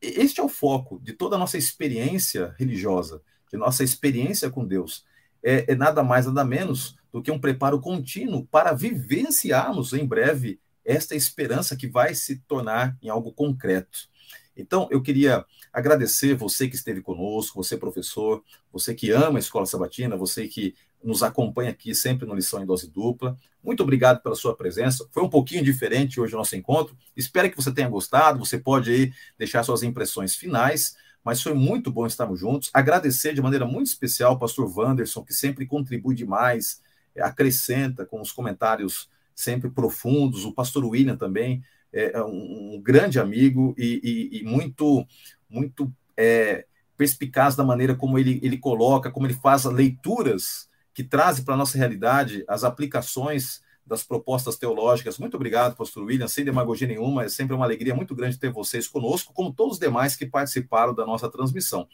este 0.00 0.40
é 0.40 0.42
o 0.42 0.48
foco 0.48 1.00
de 1.02 1.12
toda 1.12 1.36
a 1.36 1.38
nossa 1.38 1.56
experiência 1.56 2.54
religiosa, 2.58 3.22
de 3.50 3.56
nossa 3.56 3.84
experiência 3.84 4.50
com 4.50 4.66
Deus. 4.66 5.04
É, 5.42 5.72
é 5.72 5.74
nada 5.74 6.02
mais, 6.02 6.26
nada 6.26 6.44
menos 6.44 6.96
do 7.12 7.22
que 7.22 7.30
um 7.30 7.38
preparo 7.38 7.80
contínuo 7.80 8.46
para 8.46 8.72
vivenciarmos 8.72 9.92
em 9.92 10.06
breve 10.06 10.60
esta 10.84 11.14
esperança 11.14 11.76
que 11.76 11.88
vai 11.88 12.14
se 12.14 12.38
tornar 12.40 12.96
em 13.02 13.08
algo 13.08 13.32
concreto. 13.32 14.08
Então, 14.56 14.88
eu 14.90 15.02
queria 15.02 15.44
agradecer 15.72 16.34
você 16.34 16.68
que 16.68 16.76
esteve 16.76 17.02
conosco, 17.02 17.62
você 17.62 17.76
professor, 17.76 18.42
você 18.72 18.94
que 18.94 19.10
ama 19.10 19.38
a 19.38 19.40
Escola 19.40 19.66
Sabatina, 19.66 20.16
você 20.16 20.48
que 20.48 20.74
nos 21.06 21.22
acompanha 21.22 21.70
aqui 21.70 21.94
sempre 21.94 22.26
no 22.26 22.34
Lição 22.34 22.60
em 22.60 22.66
Dose 22.66 22.90
Dupla. 22.90 23.36
Muito 23.62 23.82
obrigado 23.82 24.20
pela 24.22 24.34
sua 24.34 24.56
presença. 24.56 25.08
Foi 25.12 25.22
um 25.22 25.28
pouquinho 25.28 25.62
diferente 25.62 26.20
hoje 26.20 26.34
o 26.34 26.38
nosso 26.38 26.56
encontro. 26.56 26.96
Espero 27.16 27.48
que 27.50 27.56
você 27.56 27.72
tenha 27.72 27.88
gostado. 27.88 28.38
Você 28.40 28.58
pode 28.58 28.90
aí 28.90 29.12
deixar 29.38 29.62
suas 29.62 29.82
impressões 29.82 30.34
finais, 30.34 30.96
mas 31.24 31.40
foi 31.40 31.54
muito 31.54 31.90
bom 31.90 32.06
estarmos 32.06 32.40
juntos. 32.40 32.70
Agradecer 32.74 33.34
de 33.34 33.40
maneira 33.40 33.64
muito 33.64 33.86
especial 33.86 34.32
ao 34.32 34.38
pastor 34.38 34.70
Wanderson, 34.76 35.22
que 35.22 35.32
sempre 35.32 35.64
contribui 35.64 36.14
demais, 36.14 36.82
é, 37.14 37.22
acrescenta 37.22 38.04
com 38.04 38.20
os 38.20 38.32
comentários 38.32 39.08
sempre 39.34 39.70
profundos. 39.70 40.44
O 40.44 40.52
pastor 40.52 40.84
William 40.84 41.16
também 41.16 41.62
é, 41.92 42.18
é 42.18 42.22
um, 42.22 42.80
grande 42.82 43.20
amigo 43.20 43.74
e, 43.78 44.00
e, 44.32 44.40
e 44.40 44.44
muito, 44.44 45.06
muito 45.48 45.92
é, 46.16 46.66
perspicaz 46.96 47.54
da 47.54 47.62
maneira 47.62 47.94
como 47.94 48.18
ele, 48.18 48.40
ele 48.42 48.58
coloca, 48.58 49.10
como 49.10 49.26
ele 49.26 49.34
faz 49.34 49.64
leituras 49.64 50.68
que 50.96 51.04
trazem 51.04 51.44
para 51.44 51.52
a 51.52 51.56
nossa 51.58 51.76
realidade 51.76 52.42
as 52.48 52.64
aplicações 52.64 53.60
das 53.84 54.02
propostas 54.02 54.56
teológicas. 54.56 55.18
Muito 55.18 55.34
obrigado, 55.34 55.76
pastor 55.76 56.04
William, 56.04 56.26
sem 56.26 56.42
demagogia 56.42 56.88
nenhuma, 56.88 57.24
é 57.24 57.28
sempre 57.28 57.54
uma 57.54 57.66
alegria 57.66 57.94
muito 57.94 58.14
grande 58.14 58.38
ter 58.38 58.50
vocês 58.50 58.88
conosco, 58.88 59.34
como 59.34 59.52
todos 59.52 59.74
os 59.74 59.78
demais 59.78 60.16
que 60.16 60.24
participaram 60.24 60.94
da 60.94 61.04
nossa 61.04 61.30
transmissão. 61.30 61.86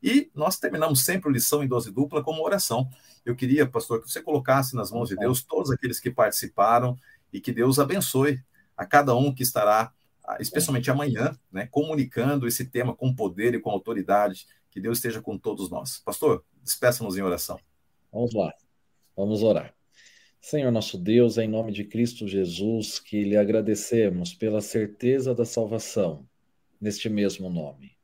E 0.00 0.30
nós 0.36 0.56
terminamos 0.56 1.04
sempre 1.04 1.28
a 1.28 1.32
lição 1.32 1.64
em 1.64 1.66
dose 1.66 1.90
dupla 1.90 2.22
como 2.22 2.44
oração. 2.44 2.88
Eu 3.26 3.34
queria, 3.34 3.66
pastor, 3.66 4.00
que 4.00 4.08
você 4.08 4.22
colocasse 4.22 4.76
nas 4.76 4.92
mãos 4.92 5.08
de 5.08 5.16
Deus 5.16 5.42
todos 5.42 5.72
aqueles 5.72 5.98
que 5.98 6.12
participaram 6.12 6.96
e 7.32 7.40
que 7.40 7.50
Deus 7.50 7.80
abençoe 7.80 8.40
a 8.76 8.86
cada 8.86 9.16
um 9.16 9.34
que 9.34 9.42
estará, 9.42 9.92
especialmente 10.38 10.88
amanhã, 10.92 11.36
né, 11.50 11.66
comunicando 11.66 12.46
esse 12.46 12.66
tema 12.66 12.94
com 12.94 13.12
poder 13.12 13.52
e 13.52 13.58
com 13.60 13.70
autoridade. 13.70 14.46
Que 14.70 14.80
Deus 14.80 14.98
esteja 14.98 15.20
com 15.20 15.36
todos 15.36 15.68
nós. 15.68 15.98
Pastor, 15.98 16.44
despeça-nos 16.62 17.16
em 17.16 17.22
oração. 17.22 17.58
Vamos 18.14 18.32
lá, 18.32 18.54
vamos 19.16 19.42
orar. 19.42 19.74
Senhor 20.40 20.70
nosso 20.70 20.96
Deus, 20.96 21.36
em 21.36 21.48
nome 21.48 21.72
de 21.72 21.82
Cristo 21.82 22.28
Jesus, 22.28 23.00
que 23.00 23.24
lhe 23.24 23.36
agradecemos 23.36 24.32
pela 24.32 24.60
certeza 24.60 25.34
da 25.34 25.44
salvação 25.44 26.24
neste 26.80 27.08
mesmo 27.08 27.50
nome. 27.50 27.96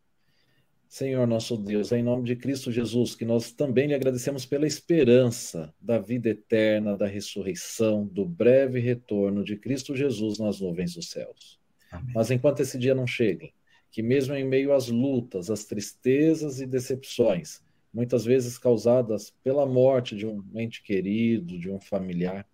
Senhor 0.89 1.29
nosso 1.29 1.57
Deus, 1.57 1.93
em 1.93 2.03
nome 2.03 2.25
de 2.25 2.35
Cristo 2.35 2.73
Jesus, 2.73 3.15
que 3.15 3.25
nós 3.25 3.53
também 3.53 3.87
lhe 3.87 3.95
agradecemos 3.95 4.45
pela 4.45 4.67
esperança 4.67 5.73
da 5.81 6.01
vida 6.01 6.31
eterna, 6.31 6.97
da 6.97 7.07
ressurreição, 7.07 8.05
do 8.05 8.27
breve 8.27 8.81
retorno 8.81 9.45
de 9.45 9.57
Cristo 9.57 9.95
Jesus 9.95 10.41
nas 10.41 10.61
nuvens 10.61 10.95
dos 10.95 11.09
céus. 11.09 11.61
Amém. 11.93 12.13
Mas 12.17 12.33
enquanto 12.33 12.59
esse 12.59 12.77
dia 12.77 12.97
não 12.97 13.07
chega, 13.07 13.49
que 13.93 14.03
mesmo 14.03 14.35
em 14.35 14.45
meio 14.45 14.73
às 14.73 14.89
lutas, 14.89 15.51
às 15.51 15.65
tristezas 15.65 16.61
e 16.61 16.67
decepções, 16.67 17.63
muitas 17.93 18.25
vezes 18.25 18.59
causadas 18.59 19.33
pela 19.43 19.67
morte 19.67 20.17
de 20.17 20.27
um 20.27 20.45
ente 20.55 20.83
querido, 20.83 21.59
de 21.59 21.71
um 21.71 21.81
familiar, 21.81 22.47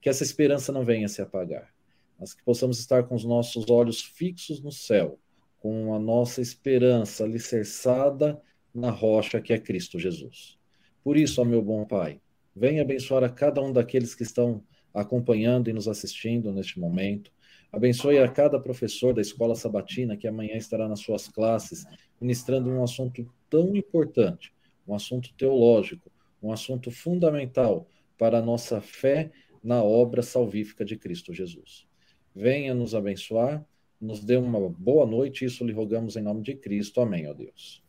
que 0.00 0.08
essa 0.08 0.22
esperança 0.22 0.72
não 0.72 0.84
venha 0.84 1.08
se 1.08 1.22
apagar, 1.22 1.72
mas 2.18 2.34
que 2.34 2.42
possamos 2.42 2.78
estar 2.78 3.04
com 3.04 3.14
os 3.14 3.24
nossos 3.24 3.70
olhos 3.70 4.02
fixos 4.02 4.60
no 4.60 4.72
céu, 4.72 5.18
com 5.58 5.94
a 5.94 5.98
nossa 5.98 6.40
esperança 6.40 7.24
alicerçada 7.24 8.40
na 8.74 8.90
rocha 8.90 9.40
que 9.40 9.52
é 9.52 9.58
Cristo 9.58 9.98
Jesus. 9.98 10.58
Por 11.04 11.16
isso, 11.16 11.40
ó 11.40 11.44
meu 11.44 11.62
bom 11.62 11.84
Pai, 11.84 12.20
venha 12.54 12.82
abençoar 12.82 13.24
a 13.24 13.28
cada 13.28 13.62
um 13.62 13.72
daqueles 13.72 14.14
que 14.14 14.22
estão 14.22 14.62
acompanhando 14.92 15.68
e 15.68 15.72
nos 15.72 15.86
assistindo 15.86 16.52
neste 16.52 16.78
momento. 16.80 17.30
Abençoe 17.72 18.18
a 18.18 18.28
cada 18.28 18.58
professor 18.58 19.14
da 19.14 19.20
escola 19.20 19.54
sabatina 19.54 20.16
que 20.16 20.26
amanhã 20.26 20.56
estará 20.56 20.88
nas 20.88 21.00
suas 21.00 21.28
classes, 21.28 21.84
ministrando 22.20 22.68
um 22.68 22.82
assunto 22.82 23.32
tão 23.48 23.76
importante, 23.76 24.52
um 24.86 24.94
assunto 24.94 25.32
teológico, 25.34 26.10
um 26.42 26.52
assunto 26.52 26.90
fundamental 26.90 27.86
para 28.18 28.38
a 28.38 28.42
nossa 28.42 28.80
fé 28.80 29.30
na 29.62 29.82
obra 29.82 30.22
salvífica 30.22 30.84
de 30.84 30.96
Cristo 30.96 31.32
Jesus. 31.32 31.86
Venha 32.34 32.74
nos 32.74 32.94
abençoar, 32.94 33.64
nos 34.00 34.24
dê 34.24 34.36
uma 34.36 34.68
boa 34.68 35.06
noite, 35.06 35.44
isso 35.44 35.64
lhe 35.64 35.72
rogamos 35.72 36.16
em 36.16 36.22
nome 36.22 36.42
de 36.42 36.54
Cristo. 36.54 37.00
Amém, 37.00 37.28
ó 37.28 37.34
Deus. 37.34 37.82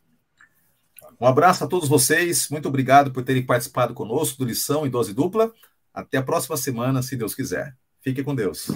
Um 1.20 1.26
abraço 1.26 1.64
a 1.64 1.66
todos 1.66 1.88
vocês, 1.88 2.48
muito 2.50 2.68
obrigado 2.68 3.12
por 3.12 3.24
terem 3.24 3.44
participado 3.44 3.94
conosco 3.94 4.38
do 4.38 4.44
Lição 4.44 4.86
em 4.86 4.90
Dose 4.90 5.14
Dupla. 5.14 5.52
Até 5.92 6.18
a 6.18 6.22
próxima 6.22 6.56
semana, 6.56 7.02
se 7.02 7.16
Deus 7.16 7.34
quiser. 7.34 7.76
Fique 8.00 8.22
com 8.22 8.34
Deus. 8.34 8.68